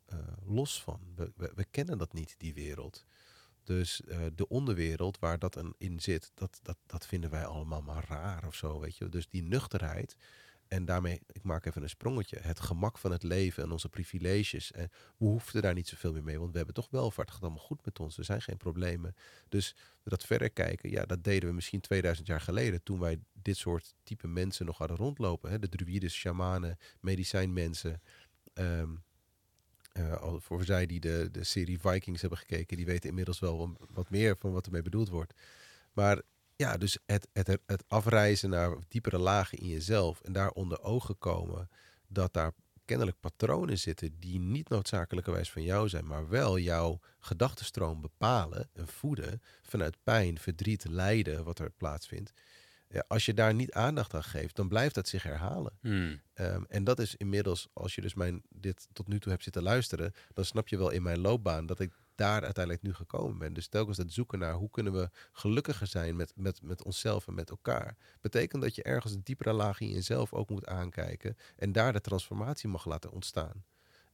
[0.07, 1.01] eh, los van.
[1.15, 3.05] We, we, we kennen dat niet, die wereld.
[3.65, 7.83] Dus eh, de onderwereld waar dat een in zit, dat, dat, dat vinden wij allemaal
[7.83, 9.09] maar raar of zo, weet je.
[9.09, 10.17] Dus die nuchterheid,
[10.71, 14.73] en daarmee, ik maak even een sprongetje, het gemak van het leven en onze privileges.
[14.73, 17.29] En we hoefden daar niet zoveel meer mee, want we hebben toch welvaart.
[17.29, 19.15] Het gaat allemaal goed met ons, er zijn geen problemen.
[19.49, 23.57] Dus dat verder kijken, ja, dat deden we misschien 2000 jaar geleden, toen wij dit
[23.57, 25.51] soort type mensen nog hadden rondlopen.
[25.51, 25.59] Hè?
[25.59, 28.03] De druïdes, shamanen, medicijnmensen.
[28.53, 28.91] ehm
[30.21, 33.89] al voor zij die de, de serie Vikings hebben gekeken, die weten inmiddels wel wat-
[33.91, 35.35] wat meer van wat ermee bedoeld wordt.
[35.93, 36.23] Maar
[36.57, 41.19] ja, dus het, het, het afreizen naar diepere lagen in jezelf en daar onder ogen
[41.19, 41.69] komen
[42.09, 42.53] dat daar
[42.85, 48.89] kennelijk patronen zitten die niet noodzakelijkerwijs van jou zijn, maar wel jouw gedachtenstroom bepalen en
[48.89, 52.33] voeden vanuit pijn, verdriet, lijden wat er plaatsvindt.
[52.93, 55.73] Ja, als je daar niet aandacht aan geeft, dan blijft dat zich herhalen.
[55.81, 56.21] Hmm.
[56.35, 59.63] Ehm, en dat is inmiddels, als je dus mijn, dit tot nu toe hebt zitten
[59.63, 63.53] luisteren, dan snap je wel in mijn loopbaan dat ik daar uiteindelijk nu gekomen ben.
[63.53, 67.35] Dus telkens het zoeken naar hoe kunnen we gelukkiger zijn met, met, met onszelf en
[67.35, 67.97] met elkaar.
[68.21, 72.01] Betekent dat je ergens een diepere laag in jezelf ook moet aankijken en daar de
[72.01, 73.65] transformatie mag laten ontstaan.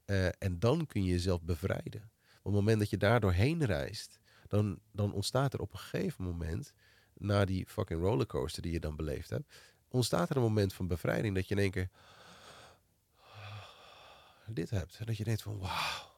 [0.05, 2.11] Eh, en dan kun je jezelf bevrijden.
[2.39, 6.25] Op het moment dat je daar doorheen reist, dan, dan ontstaat er op een gegeven
[6.25, 6.73] moment,
[7.19, 9.55] na die fucking rollercoaster die je dan beleefd hebt,
[9.89, 11.89] ontstaat er een moment van bevrijding dat je in één keer
[14.47, 14.97] dit hebt.
[14.99, 16.15] En dat je denkt van wauw,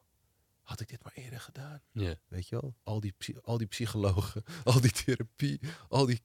[0.61, 1.81] had ik dit maar eerder gedaan.
[2.27, 2.75] Weet je wel?
[2.83, 5.59] Al die, al die psychologen, al die therapie,
[5.89, 6.21] al die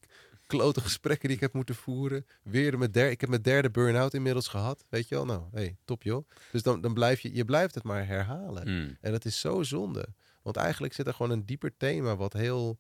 [0.46, 2.26] klote gesprekken die ik heb moeten voeren.
[2.42, 4.84] Weer met der, ik heb mijn derde burn-out inmiddels gehad.
[4.88, 5.24] Weet je wel?
[5.24, 6.28] Nou, hey, top joh.
[6.52, 8.62] Dus dan, dan blijf je, je blijft het maar herhalen.
[8.62, 8.96] Hmm.
[9.00, 10.08] En dat is zo zonde.
[10.42, 12.78] Want eigenlijk zit er gewoon een dieper thema wat heel...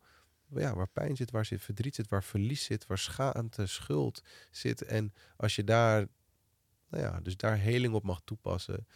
[0.48, 4.82] Ja, waar pijn zit, waar zit verdriet zit, waar verlies zit, waar schaamte, schuld zit.
[4.82, 6.06] En als je daar,
[6.88, 8.86] nou ja, dus daar heling op mag toepassen,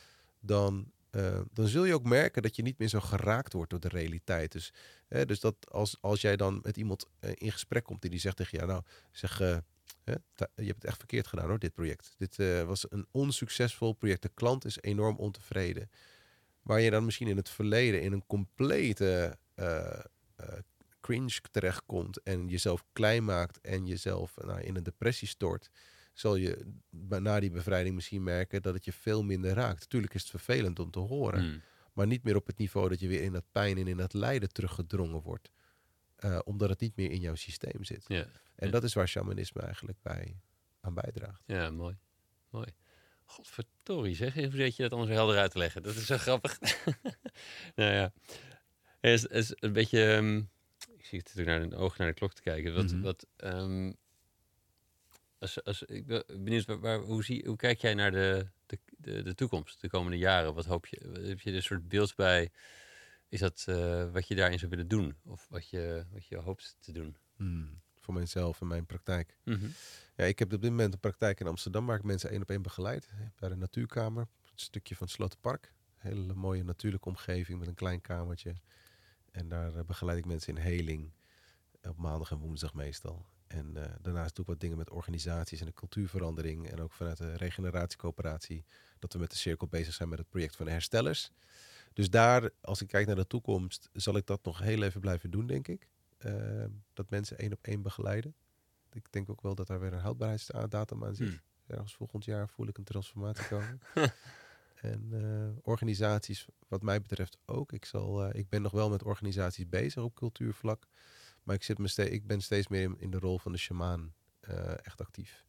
[0.40, 3.80] dan eh, dan zul je ook merken dat je niet meer zo geraakt wordt door
[3.80, 4.52] de realiteit.
[4.52, 4.72] Dus,
[5.08, 8.20] hè, dus dat als, als jij dan met iemand eh, in gesprek komt en die
[8.20, 9.56] zegt tegen jou, nou, zeg, eh,
[10.04, 10.12] hè,
[10.54, 12.14] je hebt het echt verkeerd gedaan hoor, dit project.
[12.18, 14.22] Dit was een onsuccesvol project.
[14.22, 15.90] De klant is enorm ontevreden.
[16.62, 19.38] Waar je dan misschien in het verleden in een complete
[21.08, 25.70] cringe terechtkomt en jezelf klein maakt en jezelf nou, in een depressie stort,
[26.12, 29.88] zal je na die bevrijding misschien merken dat het je veel minder raakt.
[29.88, 31.62] Tuurlijk is het vervelend om te horen, Hmm.
[31.92, 34.12] maar niet meer op het niveau dat je weer in dat pijn en in dat
[34.12, 35.50] lijden teruggedrongen wordt.
[36.16, 38.04] Eh, omdat het niet meer in jouw systeem zit.
[38.08, 38.70] Ja, En Ja.
[38.70, 40.40] dat is waar shamanisme eigenlijk bij
[40.80, 41.42] aan bijdraagt.
[41.46, 41.96] ja, mooi.
[42.50, 42.66] Mooi.
[43.24, 45.82] Godverdorie zeg, hoe zet je dat zo helder uit te leggen?
[45.82, 46.58] Dat is zo grappig.
[47.76, 48.12] nou ja,
[49.00, 50.04] het is, is een beetje...
[50.14, 50.42] ehm,
[51.16, 52.74] het natuurlijk naar de ogen naar de klok te kijken.
[52.74, 53.00] Wat, Mhm.
[53.00, 53.92] wat, ehm,
[55.38, 58.78] als, als, ik ben benieuwd, waar, waar- hoe, zie, hoe kijk jij naar de, de,
[58.98, 60.54] de, de toekomst, de komende jaren?
[60.54, 61.20] Wat hoop je?
[61.28, 62.50] Heb je er een soort beeld bij?
[63.28, 65.16] Is dat eh, wat je daarin zou willen doen?
[65.24, 67.16] Of wat je, wat je hoopt te doen?
[67.36, 69.38] Hmm, Voor mijzelf en mijn praktijk.
[69.44, 69.66] Mhm.
[70.16, 72.50] Ja, ik heb op dit moment een praktijk in Amsterdam waar ik mensen één op
[72.50, 73.08] één begeleid.
[73.38, 75.72] Bij de Natuurkamer, een stukje van het Slotenpark.
[76.00, 78.54] Een hele mooie natuurlijke omgeving met een klein kamertje.
[79.38, 81.12] En daar eh, begeleid ik mensen in heling.
[81.82, 83.26] Op maandag en woensdag meestal.
[83.46, 86.70] En eh, daarnaast doe ik wat dingen met organisaties en de cultuurverandering.
[86.70, 88.64] En ook vanuit de regeneratiecoöperatie.
[88.98, 91.30] Dat we met de cirkel bezig zijn met het project van de herstellers.
[91.92, 95.30] Dus daar, als ik kijk naar de toekomst, zal ik dat nog heel even blijven
[95.30, 95.88] doen, denk ik.
[96.18, 98.34] Eh, dat mensen één op één begeleiden.
[98.92, 101.28] Ik denk ook wel dat daar weer een houdbaarheidsdatum aan zit.
[101.28, 101.40] Hmm.
[101.66, 103.80] Ergens volgend jaar voel ik een transformatie komen.
[104.80, 107.72] en eh, organisaties, wat mij betreft ook.
[107.72, 110.86] Ik, zal, eh, ik ben nog wel met organisaties bezig op cultuurvlak.
[111.42, 113.58] Maar ik, zit me ste- ik ben steeds meer in, in de rol van de
[113.58, 115.44] shamaan eh, echt actief.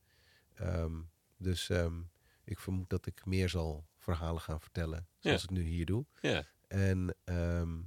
[0.53, 1.01] Ehm,
[1.37, 2.01] dus ehm,
[2.43, 5.07] ik vermoed dat ik meer zal verhalen gaan vertellen.
[5.19, 5.47] Zoals Ja.
[5.49, 6.05] ik nu hier doe.
[6.21, 7.77] Ja, En, ehm,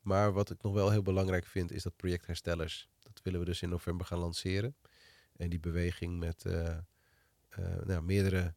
[0.00, 2.88] maar wat ik nog wel heel belangrijk vind, is dat project Herstellers.
[2.98, 4.76] Dat willen we dus in november gaan lanceren.
[5.36, 6.44] En die beweging met
[7.84, 8.54] nou, meerdere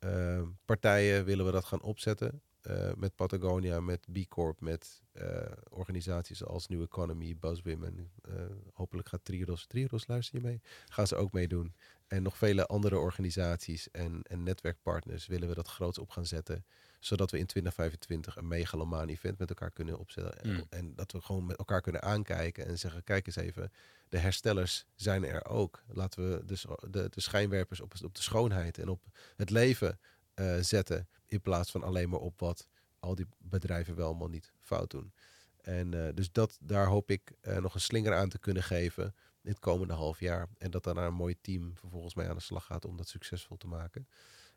[0.00, 2.42] eh, partijen willen we dat gaan opzetten.
[2.60, 8.10] Eh, met Patagonia, met B Corp, met eh, organisaties als New Economy, Buzzwomen.
[8.22, 8.34] eh
[8.72, 10.60] hopelijk gaat Triodos, Triodos luister je mee?
[10.88, 11.74] Gaan ze ook meedoen.
[12.06, 16.64] En nog vele andere organisaties en, en netwerkpartners willen we dat groots op gaan zetten
[17.00, 20.42] zodat we in 2025 een megalomaan event met elkaar kunnen opzetten.
[20.42, 20.64] En, Mm.
[20.68, 23.72] en dat we gewoon met elkaar kunnen aankijken en zeggen: kijk eens even,
[24.08, 25.82] de herstellers zijn er ook.
[25.86, 29.02] Laten we dus de, de schijnwerpers op, op de schoonheid en op
[29.36, 29.98] het leven
[30.34, 31.08] eh, zetten.
[31.26, 32.68] In plaats van alleen maar op wat
[32.98, 35.12] al die bedrijven wel allemaal niet fout doen.
[35.60, 39.14] En eh, dus dat, daar hoop ik eh, nog een slinger aan te kunnen geven
[39.42, 40.48] in het komende half jaar.
[40.58, 43.56] En dat daarna een mooi team vervolgens mee aan de slag gaat om dat succesvol
[43.56, 44.08] te maken.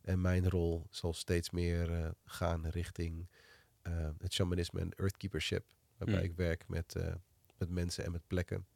[0.04, 3.30] En mijn rol zal steeds meer eh, gaan richting
[3.82, 5.66] eh, het shamanisme en earthkeepership.
[5.98, 6.24] Waarbij Mm.
[6.26, 7.16] ik werk met, eh,
[7.58, 8.68] met mensen en met plekken.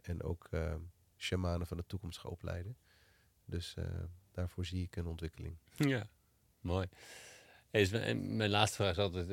[0.00, 0.48] En ook
[1.16, 2.76] shamanen van de toekomst ga opleiden.
[3.44, 3.74] Dus
[4.30, 5.58] daarvoor zie ik een ontwikkeling.
[5.74, 6.08] Ja,
[6.60, 6.88] mooi.
[7.70, 9.28] Hey, is mijn, mijn laatste vraag is altijd: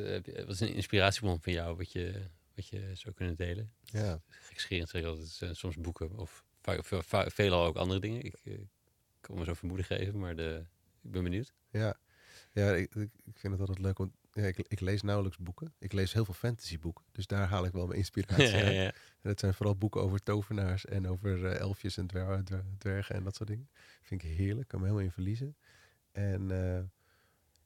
[0.46, 3.74] wat is een inspiratiebron van jou wat je, wat je zou kunnen delen?
[3.84, 6.46] Ja, Gekscherend zeg ik altijd: soms boeken of
[7.26, 8.24] veelal ook andere dingen.
[8.24, 8.68] Ik
[9.20, 10.66] kan me zo vermoeden geven, maar de,
[11.02, 11.54] ik ben benieuwd.
[11.70, 11.96] ja.
[12.52, 15.74] ja ik, ik vind het altijd leuk, want ja, ik, ik lees nauwelijks boeken.
[15.80, 18.66] Ik lees heel veel fantasyboeken, dus daar haal ik wel mijn inspiratie uit.
[18.66, 18.94] ja, ja.
[19.22, 23.16] En het zijn vooral boeken over tovenaars en over eh, elfjes en dwer- dwer- dwergen
[23.16, 23.70] en dat soort dingen.
[24.02, 25.56] Vind ik heerlijk, kan me helemaal in verliezen.
[26.12, 26.84] En, eh,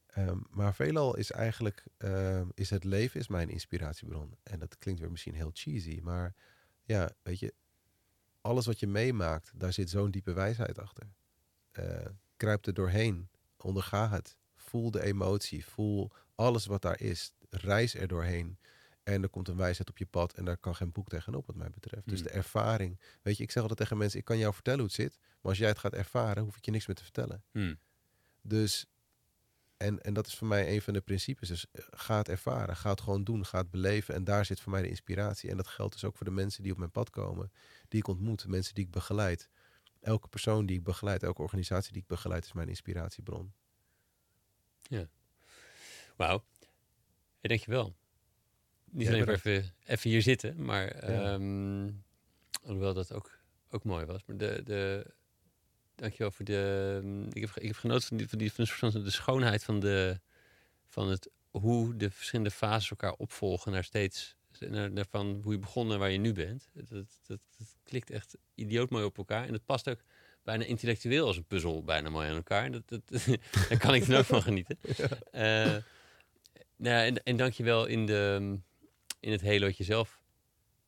[0.06, 4.38] ehm, maar veelal is eigenlijk ehm, is het leven is mijn inspiratiebron.
[4.44, 6.36] En dat klinkt weer misschien heel cheesy, maar
[6.84, 7.54] ja, weet je,
[8.42, 11.08] alles wat je meemaakt, daar zit zo'n diepe wijsheid achter.
[12.46, 18.08] Kruip er doorheen, onderga het, voel de emotie, voel alles wat daar is, reis er
[18.08, 18.58] doorheen.
[19.04, 21.56] En er komt een wijsheid op je pad en daar kan geen boek tegenop wat
[21.56, 22.08] mij betreft.
[22.08, 22.26] Dus Mm.
[22.26, 23.00] de ervaring.
[23.22, 25.18] Weet je, ik zeg altijd tegen mensen, ik kan jou vertellen hoe het zit.
[25.20, 27.44] Maar als jij het gaat ervaren, hoef ik je niks meer te vertellen.
[27.52, 27.76] Hm.
[28.42, 28.86] Dus,
[29.78, 31.48] en, en dat is voor mij een van de principes.
[31.48, 34.16] Dus eh, ga het ervaren, ga het gewoon doen, ga het beleven.
[34.16, 35.50] En daar zit voor mij de inspiratie.
[35.50, 37.52] En dat geldt dus ook voor de mensen die op mijn pad komen.
[37.88, 39.50] Die ik ontmoet, mensen die ik begeleid.
[40.06, 43.54] Elke persoon die ik begeleid, elke organisatie die ik begeleid, is mijn inspiratiebron.
[46.16, 46.44] Wauw.
[47.40, 47.96] Hey, dankjewel.
[48.92, 49.46] Niet Ja, alleen bedankt.
[49.46, 51.34] even, even hier zitten, maar Ja.
[51.34, 51.92] ehm,
[52.64, 54.22] alhoewel dat ook, ook mooi was.
[54.26, 55.14] Maar de, de,
[55.96, 57.00] dankjewel voor de...
[57.04, 60.20] ehm, Ik heb, ik heb genoten van, die, van, die, van de schoonheid van, de,
[60.88, 64.35] van het, hoe de verschillende fases elkaar opvolgen naar steeds...
[64.60, 66.70] Naar, naar van hoe je begon en waar je nu bent.
[66.74, 69.48] Dat, dat, dat, dat klikt echt idioot mooi op elkaar.
[69.48, 70.04] En het past ook
[70.44, 72.72] bijna intellectueel als een puzzel bijna mooi aan elkaar.
[72.72, 73.10] Dat, dat,
[73.70, 74.78] daar kan ik dan ook van genieten.
[75.32, 75.76] Eh,
[76.76, 78.58] Nou, en, en dankjewel in, de,
[79.20, 80.22] in het hele wat je zelf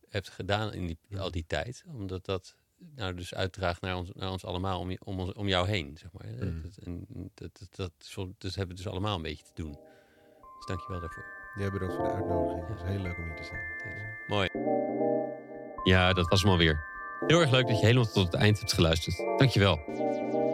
[0.10, 1.84] hebt gedaan in die, al die tijd.
[1.88, 5.68] Omdat dat nou, dus uitdraagt naar ons, naar ons allemaal, om, om, ons, om jou
[5.68, 5.98] heen.
[5.98, 6.46] Zeg maar.
[6.46, 6.62] Mm.
[6.62, 7.92] Dat, en dat, dat, dat,
[8.38, 9.72] dus hebben we dus allemaal een beetje te doen.
[10.58, 11.37] Dus dankjewel daarvoor.
[11.58, 12.68] Jij bedankt voor de uitnodiging.
[12.68, 13.62] Het is heel leuk om hier te zijn.
[14.28, 14.50] Mooi.
[15.84, 16.84] Ja, dat was hem alweer.
[17.28, 19.18] Heel erg leuk dat je helemaal tot het eind hebt geluisterd.
[19.38, 19.80] Dankjewel.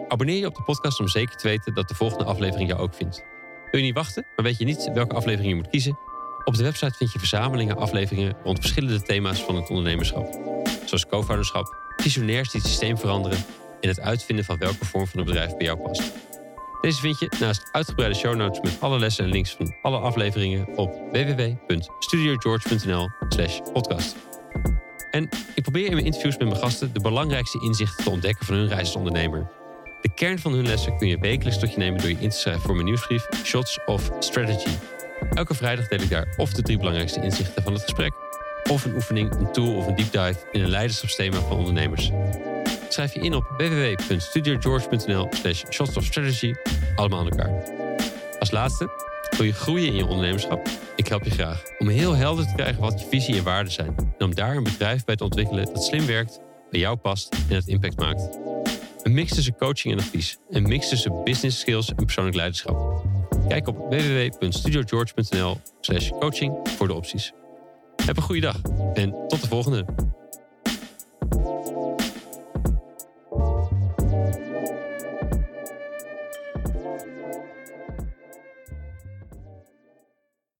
[0.07, 2.93] Abonneer je op de podcast om zeker te weten dat de volgende aflevering jou ook
[2.93, 3.23] vindt.
[3.71, 5.97] Wil je niet wachten, maar weet je niet welke aflevering je moet kiezen?
[6.43, 10.33] Op de website vind je verzamelingen afleveringen rond verschillende thema's van het ondernemerschap.
[10.85, 13.37] Zoals co-founderschap, visionairs die het systeem veranderen
[13.81, 16.11] en het uitvinden van welke vorm van een bedrijf bij jou past.
[16.83, 20.67] Deze vind je naast uitgebreide show notes met alle lessen en links van alle afleveringen
[20.75, 24.15] op www.studiogeorge.nl slash podcast.
[25.11, 28.55] En ik probeer in mijn interviews met mijn gasten de belangrijkste inzichten te ontdekken van
[28.55, 29.51] hun reis als ondernemer.
[30.01, 32.37] De kern van hun lessen kun je wekelijks tot je nemen door je in te
[32.37, 34.77] schrijven voor mijn nieuwsbrief Shots of Strategy.
[35.33, 38.13] Elke vrijdag deel ik daar of de drie belangrijkste inzichten van het gesprek,
[38.69, 42.11] of een oefening, een tool of een deep dive in een leiderschapsthema van ondernemers.
[42.93, 46.53] Schrijf je in op www.studiogeorge.nl slash shots of strategy,
[46.95, 47.63] allemaal aan elkaar.
[48.39, 48.89] Als laatste,
[49.37, 50.67] wil je groeien in je ondernemerschap?
[50.95, 53.95] Ik help je graag om heel helder te krijgen wat je visie en waarden zijn.
[54.17, 56.39] En om daar een bedrijf bij te ontwikkelen dat slim werkt,
[56.71, 58.39] bij jou past en het impact maakt.
[59.03, 60.37] Een mix tussen coaching en advies.
[60.49, 63.05] Een mix tussen business skills en persoonlijk leiderschap.
[63.47, 67.31] Kijk op www.studiogeorge.nl slash coaching voor de opties.
[68.05, 68.61] Heb een goede dag
[68.93, 70.02] en tot de volgende.